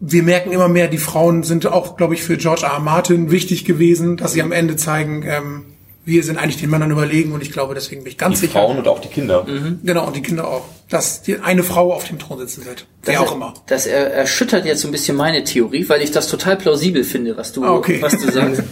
wir 0.00 0.22
merken 0.22 0.50
immer 0.50 0.68
mehr, 0.68 0.88
die 0.88 0.98
Frauen 0.98 1.42
sind 1.42 1.66
auch, 1.66 1.96
glaube 1.96 2.14
ich, 2.14 2.22
für 2.22 2.36
George 2.36 2.64
R. 2.64 2.72
R. 2.72 2.80
Martin 2.80 3.30
wichtig 3.30 3.64
gewesen, 3.64 4.16
dass 4.16 4.32
sie 4.32 4.42
am 4.42 4.52
Ende 4.52 4.76
zeigen, 4.76 5.22
ähm, 5.22 5.64
wir 6.10 6.22
sind 6.24 6.36
eigentlich 6.36 6.58
den 6.58 6.68
Männern 6.70 6.90
überlegen 6.90 7.32
und 7.32 7.42
ich 7.42 7.52
glaube, 7.52 7.74
deswegen 7.74 8.02
bin 8.02 8.12
ich 8.12 8.18
ganz 8.18 8.40
die 8.40 8.46
sicher. 8.46 8.60
Die 8.60 8.66
Frauen 8.66 8.78
und 8.78 8.88
auch 8.88 9.00
die 9.00 9.08
Kinder. 9.08 9.44
Mhm. 9.44 9.80
Genau, 9.82 10.06
und 10.06 10.16
die 10.16 10.22
Kinder 10.22 10.48
auch. 10.48 10.64
Dass 10.88 11.22
die 11.22 11.38
eine 11.38 11.62
Frau 11.62 11.94
auf 11.94 12.06
dem 12.08 12.18
Thron 12.18 12.38
sitzen 12.40 12.64
wird. 12.64 12.84
Wer 13.04 13.20
auch 13.20 13.34
immer. 13.34 13.54
Das 13.68 13.86
er, 13.86 14.12
erschüttert 14.12 14.66
jetzt 14.66 14.80
so 14.80 14.88
ein 14.88 14.92
bisschen 14.92 15.16
meine 15.16 15.44
Theorie, 15.44 15.88
weil 15.88 16.02
ich 16.02 16.10
das 16.10 16.26
total 16.26 16.56
plausibel 16.56 17.04
finde, 17.04 17.36
was 17.36 17.52
du, 17.52 17.64
ah, 17.64 17.72
okay. 17.74 18.02
was 18.02 18.20
du 18.20 18.30
sagst. 18.30 18.62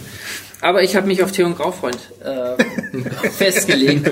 Aber 0.61 0.83
ich 0.83 0.97
habe 0.97 1.07
mich 1.07 1.23
auf 1.23 1.31
Theon 1.31 1.55
Graufreund 1.55 1.97
äh, 2.21 3.29
festgelegt. 3.31 4.11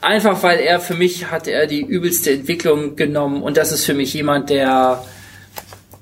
Einfach 0.00 0.42
weil 0.42 0.58
er 0.58 0.80
für 0.80 0.94
mich 0.94 1.30
hat 1.30 1.46
er 1.46 1.68
die 1.68 1.82
übelste 1.82 2.32
Entwicklung 2.32 2.96
genommen 2.96 3.42
und 3.42 3.56
das 3.56 3.70
ist 3.70 3.84
für 3.84 3.94
mich 3.94 4.12
jemand, 4.12 4.50
der 4.50 5.04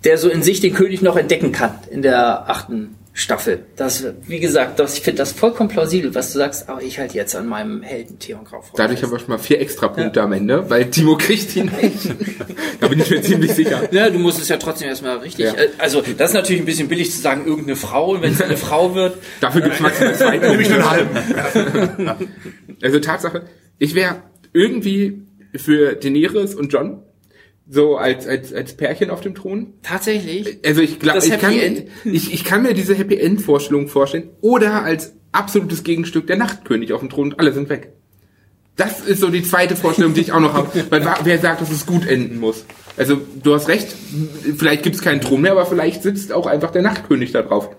der 0.04 0.18
so 0.18 0.28
in 0.28 0.42
sich 0.42 0.60
den 0.60 0.74
König 0.74 1.02
noch 1.02 1.16
entdecken 1.16 1.52
kann 1.52 1.78
in 1.90 2.02
der 2.02 2.48
achten 2.48 2.94
Staffel. 3.16 3.64
Das, 3.76 4.04
wie 4.26 4.40
gesagt, 4.40 4.80
das, 4.80 4.98
ich 4.98 5.04
finde 5.04 5.18
das 5.18 5.30
vollkommen 5.30 5.68
plausibel, 5.68 6.12
was 6.16 6.32
du 6.32 6.38
sagst, 6.38 6.68
aber 6.68 6.82
ich 6.82 6.98
halt 6.98 7.14
jetzt 7.14 7.36
an 7.36 7.46
meinem 7.46 7.80
Helden 7.80 8.18
Theon 8.18 8.42
Graufreund. 8.42 8.76
Dadurch 8.76 9.04
haben 9.04 9.12
wir 9.12 9.20
schon 9.20 9.28
mal 9.28 9.38
vier 9.38 9.60
extra 9.60 9.86
Punkte 9.86 10.18
ja. 10.18 10.24
am 10.24 10.32
Ende, 10.32 10.68
weil 10.68 10.90
Timo 10.90 11.16
kriegt 11.16 11.54
ihn 11.54 11.70
nicht. 11.80 12.12
da 12.80 12.88
bin 12.88 12.98
ich 12.98 13.08
mir 13.08 13.22
ziemlich 13.22 13.52
sicher. 13.52 13.88
Ja, 13.92 14.10
du 14.10 14.18
musst 14.18 14.40
es 14.40 14.48
ja 14.48 14.56
trotzdem 14.56 14.88
erstmal 14.88 15.18
richtig. 15.18 15.44
Ja. 15.44 15.54
Äh, 15.54 15.68
also, 15.78 16.02
das 16.02 16.30
ist 16.30 16.34
natürlich 16.34 16.62
ein 16.62 16.64
bisschen 16.66 16.88
billig 16.88 17.12
zu 17.12 17.20
sagen, 17.20 17.46
irgendeine 17.46 17.76
Frau, 17.76 18.20
wenn 18.20 18.32
es 18.32 18.42
eine 18.42 18.56
Frau 18.56 18.96
wird. 18.96 19.16
Dafür 19.40 19.60
gibt 19.60 19.76
es 19.76 19.80
maximal 19.80 20.14
zwei 20.16 20.38
Nämlich 20.38 20.66
den 20.66 20.90
halben. 20.90 21.16
also 22.82 22.98
Tatsache, 22.98 23.42
ich 23.78 23.94
wäre 23.94 24.22
irgendwie 24.52 25.22
für 25.54 25.94
Daenerys 25.94 26.56
und 26.56 26.72
John 26.72 27.03
so 27.68 27.96
als 27.96 28.26
als 28.26 28.52
als 28.52 28.76
Pärchen 28.76 29.10
auf 29.10 29.20
dem 29.20 29.34
Thron. 29.34 29.74
Tatsächlich. 29.82 30.58
Also 30.64 30.82
ich 30.82 30.98
glaube, 30.98 31.24
ich 31.24 31.38
kann 31.38 31.54
ich, 32.04 32.32
ich 32.32 32.44
kann 32.44 32.62
mir 32.62 32.74
diese 32.74 32.94
Happy 32.94 33.16
End 33.16 33.40
Vorstellung 33.40 33.88
vorstellen 33.88 34.30
oder 34.40 34.82
als 34.82 35.14
absolutes 35.32 35.82
Gegenstück 35.82 36.26
der 36.26 36.36
Nachtkönig 36.36 36.92
auf 36.92 37.00
dem 37.00 37.10
Thron 37.10 37.32
und 37.32 37.40
alle 37.40 37.52
sind 37.52 37.68
weg. 37.68 37.92
Das 38.76 39.00
ist 39.00 39.20
so 39.20 39.30
die 39.30 39.44
zweite 39.44 39.76
Vorstellung, 39.76 40.14
die 40.14 40.20
ich 40.20 40.32
auch 40.32 40.40
noch 40.40 40.54
habe. 40.54 40.68
Weil 40.90 41.06
wer 41.22 41.38
sagt, 41.38 41.60
dass 41.60 41.70
es 41.70 41.86
gut 41.86 42.06
enden 42.06 42.38
muss? 42.38 42.64
Also 42.96 43.20
du 43.42 43.54
hast 43.54 43.68
recht, 43.68 43.88
vielleicht 44.56 44.82
gibt 44.82 44.96
es 44.96 45.02
keinen 45.02 45.20
Thron 45.20 45.42
mehr, 45.42 45.52
aber 45.52 45.66
vielleicht 45.66 46.02
sitzt 46.02 46.32
auch 46.32 46.46
einfach 46.46 46.70
der 46.70 46.82
Nachtkönig 46.82 47.32
da 47.32 47.42
drauf 47.42 47.70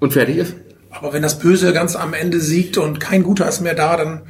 und 0.00 0.12
fertig 0.12 0.38
ist. 0.38 0.54
Aber 0.90 1.12
wenn 1.12 1.22
das 1.22 1.38
Böse 1.38 1.72
ganz 1.72 1.96
am 1.96 2.12
Ende 2.12 2.40
siegt 2.40 2.76
und 2.76 3.00
kein 3.00 3.22
Guter 3.22 3.48
ist 3.48 3.60
mehr 3.60 3.74
da, 3.74 3.96
dann 3.96 4.22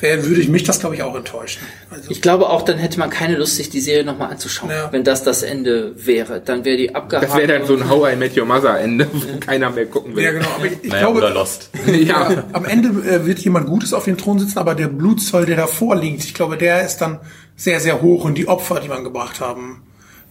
würde 0.00 0.40
ich 0.40 0.48
mich 0.48 0.64
das, 0.64 0.80
glaube 0.80 0.94
ich, 0.94 1.02
auch 1.02 1.14
enttäuschen. 1.14 1.62
Also 1.90 2.10
ich 2.10 2.20
glaube 2.20 2.50
auch, 2.50 2.62
dann 2.62 2.78
hätte 2.78 2.98
man 2.98 3.08
keine 3.08 3.36
Lust, 3.36 3.56
sich 3.56 3.70
die 3.70 3.80
Serie 3.80 4.04
nochmal 4.04 4.30
anzuschauen, 4.30 4.70
ja. 4.70 4.92
wenn 4.92 5.04
das 5.04 5.22
das 5.22 5.42
Ende 5.42 5.92
wäre. 5.96 6.40
Dann 6.40 6.64
wäre 6.64 6.76
die 6.76 6.94
abgehakt. 6.94 7.28
Das 7.30 7.36
wäre 7.36 7.46
dann 7.46 7.66
so 7.66 7.74
ein 7.74 7.88
How 7.88 8.12
I 8.12 8.16
Met 8.16 8.36
Your 8.36 8.44
Mother 8.44 8.78
Ende, 8.78 9.08
wo 9.10 9.18
ja. 9.18 9.38
keiner 9.38 9.70
mehr 9.70 9.86
gucken 9.86 10.14
will. 10.14 10.24
Ja, 10.24 10.32
genau. 10.32 10.48
Aber 10.56 10.66
ich, 10.66 10.72
ich 10.82 10.90
naja, 10.90 11.10
glaube, 11.10 11.28
Lost. 11.28 11.70
ja, 11.86 12.44
am 12.52 12.64
Ende 12.66 12.88
äh, 13.08 13.26
wird 13.26 13.38
jemand 13.38 13.66
Gutes 13.66 13.94
auf 13.94 14.04
dem 14.04 14.18
Thron 14.18 14.38
sitzen, 14.38 14.58
aber 14.58 14.74
der 14.74 14.88
Blutzoll, 14.88 15.46
der 15.46 15.56
davor 15.56 15.96
liegt, 15.96 16.24
ich 16.24 16.34
glaube, 16.34 16.58
der 16.58 16.84
ist 16.84 16.98
dann 16.98 17.20
sehr, 17.56 17.80
sehr 17.80 18.02
hoch 18.02 18.24
und 18.24 18.36
die 18.36 18.48
Opfer, 18.48 18.80
die 18.80 18.88
man 18.88 19.02
gebracht 19.02 19.40
haben, 19.40 19.82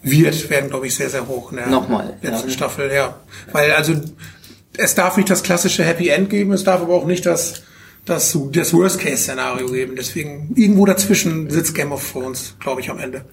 wird, 0.04 0.52
werden, 0.52 0.70
glaube 0.70 0.86
ich, 0.86 0.96
sehr, 0.96 1.10
sehr 1.10 1.28
hoch 1.28 1.52
in 1.52 1.58
der 1.58 1.68
Nochmal, 1.68 2.18
letzten 2.22 2.50
ja. 2.50 2.54
Staffel, 2.54 2.92
ja. 2.94 3.16
Weil, 3.52 3.72
also, 3.72 3.94
es 4.78 4.94
darf 4.94 5.18
nicht 5.18 5.30
das 5.30 5.42
klassische 5.42 5.84
Happy 5.84 6.10
End 6.10 6.30
geben, 6.30 6.54
es 6.54 6.64
darf 6.64 6.82
aber 6.82 6.94
auch 6.94 7.06
nicht 7.06 7.26
das 7.26 7.64
das, 8.06 8.38
das 8.52 8.74
Worst-Case-Szenario 8.74 9.68
geben. 9.68 9.96
Deswegen 9.96 10.54
irgendwo 10.56 10.86
dazwischen 10.86 11.50
sitzt 11.50 11.76
Game 11.76 11.92
of 11.92 12.12
Thrones, 12.12 12.56
glaube 12.60 12.82
ich, 12.82 12.90
am 12.90 13.00
Ende. 13.00 13.26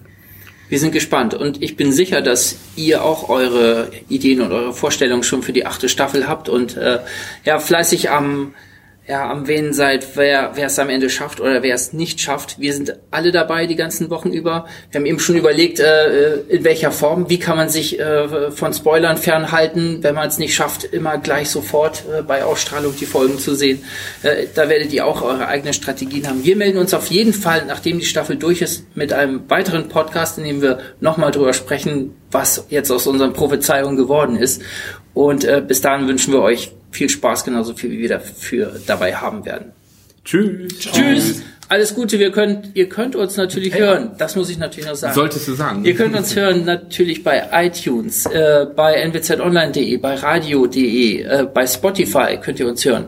Wir 0.69 0.79
sind 0.79 0.91
gespannt 0.91 1.35
und 1.35 1.61
ich 1.61 1.75
bin 1.75 1.91
sicher, 1.91 2.21
dass 2.21 2.55
ihr 2.75 3.03
auch 3.03 3.29
eure 3.29 3.91
Ideen 4.09 4.41
und 4.41 4.51
eure 4.51 4.73
Vorstellungen 4.73 5.23
schon 5.23 5.43
für 5.43 5.53
die 5.53 5.65
achte 5.65 5.87
Staffel 5.87 6.27
habt 6.27 6.49
und 6.49 6.75
äh, 6.77 6.99
ja 7.45 7.59
fleißig 7.59 8.09
am 8.09 8.55
ja, 9.05 9.29
am 9.29 9.47
Wen 9.47 9.73
seid, 9.73 10.15
wer, 10.15 10.51
wer 10.55 10.67
es 10.67 10.79
am 10.79 10.89
Ende 10.89 11.09
schafft 11.09 11.41
oder 11.41 11.61
wer 11.61 11.75
es 11.75 11.91
nicht 11.91 12.21
schafft. 12.21 12.59
Wir 12.59 12.73
sind 12.73 12.97
alle 13.11 13.33
dabei 13.33 13.67
die 13.67 13.75
ganzen 13.75 14.09
Wochen 14.09 14.31
über. 14.31 14.65
Wir 14.91 14.99
haben 14.99 15.05
eben 15.05 15.19
schon 15.19 15.35
überlegt, 15.35 15.81
äh, 15.81 16.35
in 16.47 16.63
welcher 16.63 16.91
Form, 16.91 17.29
wie 17.29 17.37
kann 17.37 17.57
man 17.57 17.67
sich 17.67 17.99
äh, 17.99 18.51
von 18.51 18.73
Spoilern 18.73 19.17
fernhalten, 19.17 19.99
wenn 20.03 20.15
man 20.15 20.29
es 20.29 20.37
nicht 20.37 20.55
schafft, 20.55 20.85
immer 20.85 21.17
gleich 21.17 21.49
sofort 21.49 22.03
äh, 22.17 22.21
bei 22.21 22.45
Ausstrahlung 22.45 22.95
die 22.97 23.05
Folgen 23.05 23.39
zu 23.39 23.55
sehen. 23.55 23.83
Äh, 24.21 24.47
da 24.55 24.69
werdet 24.69 24.93
ihr 24.93 25.05
auch 25.05 25.21
eure 25.21 25.47
eigenen 25.49 25.73
Strategien 25.73 26.25
haben. 26.25 26.45
Wir 26.45 26.55
melden 26.55 26.77
uns 26.77 26.93
auf 26.93 27.07
jeden 27.07 27.33
Fall, 27.33 27.65
nachdem 27.65 27.99
die 27.99 28.05
Staffel 28.05 28.37
durch 28.37 28.61
ist, 28.61 28.95
mit 28.95 29.11
einem 29.11 29.49
weiteren 29.49 29.89
Podcast, 29.89 30.37
in 30.37 30.45
dem 30.45 30.61
wir 30.61 30.79
nochmal 31.01 31.31
drüber 31.31 31.51
sprechen, 31.51 32.15
was 32.31 32.67
jetzt 32.69 32.89
aus 32.89 33.05
unseren 33.05 33.33
Prophezeiungen 33.33 33.97
geworden 33.97 34.37
ist. 34.37 34.61
Und 35.13 35.43
äh, 35.43 35.61
bis 35.65 35.81
dahin 35.81 36.07
wünschen 36.07 36.31
wir 36.31 36.41
euch 36.41 36.71
viel 36.93 37.09
Spaß, 37.09 37.43
genauso 37.43 37.75
viel 37.75 37.91
wie 37.91 37.99
wir 37.99 38.09
dafür 38.09 38.79
dabei 38.85 39.15
haben 39.15 39.45
werden. 39.45 39.71
Tschüss. 40.23 40.79
Tschüss. 40.79 41.41
Alles 41.69 41.95
Gute, 41.95 42.19
wir 42.19 42.31
könnt, 42.31 42.75
ihr 42.75 42.87
könnt 42.87 43.15
uns 43.15 43.35
natürlich 43.35 43.73
hey. 43.73 43.81
hören. 43.81 44.11
Das 44.17 44.35
muss 44.35 44.49
ich 44.49 44.57
natürlich 44.57 44.87
noch 44.87 44.95
sagen. 44.95 45.15
Solltest 45.15 45.47
du 45.47 45.53
sagen. 45.53 45.83
Ihr 45.85 45.95
könnt 45.95 46.15
uns 46.15 46.35
hören 46.35 46.65
natürlich 46.65 47.23
bei 47.23 47.49
iTunes, 47.51 48.25
äh, 48.27 48.67
bei 48.75 49.03
nwzonline.de, 49.07 49.97
bei 49.97 50.15
radio.de, 50.15 51.21
äh, 51.21 51.47
bei 51.51 51.65
Spotify 51.65 52.37
könnt 52.39 52.59
ihr 52.59 52.67
uns 52.67 52.85
hören. 52.85 53.07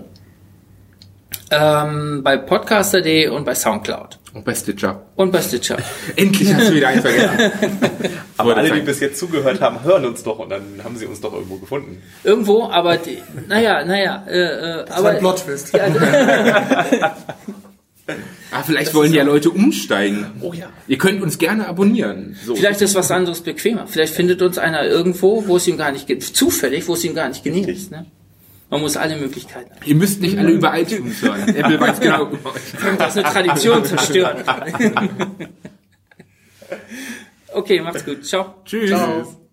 Ähm, 1.52 2.22
bei 2.24 2.38
podcaster.de 2.38 3.28
und 3.28 3.46
bei 3.46 3.54
Soundcloud. 3.54 4.18
Und 4.36 4.44
bei 4.44 4.54
Stitcher. 4.54 5.02
Und 5.16 5.32
bei 5.32 5.42
Stitcher. 5.42 5.78
Endlich 6.18 6.54
hast 6.54 6.68
du 6.68 6.76
wieder 6.76 6.90
eins 6.90 7.02
vergessen. 7.02 7.52
aber 8.38 8.58
alle, 8.58 8.70
die 8.70 8.82
bis 8.82 9.00
jetzt 9.00 9.18
zugehört 9.18 9.62
haben, 9.62 9.82
hören 9.86 10.04
uns 10.06 10.24
doch 10.24 10.40
und 10.40 10.50
dann 10.50 10.62
haben 10.84 10.98
sie 10.98 11.06
uns 11.06 11.22
doch 11.22 11.32
irgendwo 11.32 11.56
gefunden. 11.56 12.02
Irgendwo, 12.26 12.68
aber 12.68 12.98
die, 12.98 13.20
naja, 13.48 13.86
naja, 13.86 14.26
äh, 14.28 14.82
äh, 14.82 14.86
das 14.86 14.92
aber. 14.92 15.12
Ein 15.12 15.20
Plot-Twist. 15.20 15.74
Ja, 15.74 15.88
Ah, 18.52 18.62
vielleicht 18.64 18.88
das 18.88 18.94
wollen 18.94 19.14
ja 19.14 19.24
Leute 19.24 19.50
umsteigen. 19.50 20.28
Oh 20.42 20.54
ja. 20.54 20.68
Ihr 20.88 20.98
könnt 20.98 21.24
uns 21.24 21.40
gerne 21.40 21.68
abonnieren. 21.68 22.38
So. 22.46 22.56
Vielleicht 22.56 22.82
ist 22.82 22.94
was 22.94 23.10
anderes 23.10 23.42
bequemer. 23.42 23.88
Vielleicht 23.88 24.14
findet 24.14 24.42
uns 24.44 24.58
einer 24.60 24.84
irgendwo, 24.84 25.48
wo 25.48 25.58
es 25.58 25.68
ihm 25.68 25.76
gar 25.76 25.92
nicht 25.92 26.06
gibt. 26.06 26.24
Zufällig, 26.24 26.88
wo 26.88 26.94
es 26.94 27.04
ihm 27.04 27.16
gar 27.16 27.28
nicht 27.30 27.44
genießt. 27.44 27.92
Ne? 27.92 28.06
Man 28.76 28.82
muss 28.82 28.98
alle 28.98 29.16
Möglichkeiten. 29.16 29.74
Haben. 29.74 29.86
Ihr 29.86 29.96
müsst 29.96 30.20
nicht 30.20 30.38
alle 30.38 30.52
über 30.52 30.78
iTunes 30.78 31.22
hören. 31.22 31.48
Apple 31.56 31.80
weiß 31.80 31.98
genau. 32.02 32.30
Das 32.98 33.16
ist 33.16 33.24
eine 33.24 33.34
Tradition 33.34 33.86
zerstören. 33.86 34.44
okay, 37.54 37.80
macht's 37.80 38.04
gut. 38.04 38.26
Ciao. 38.26 38.56
Tschüss. 38.66 38.90
Ciao. 38.90 39.45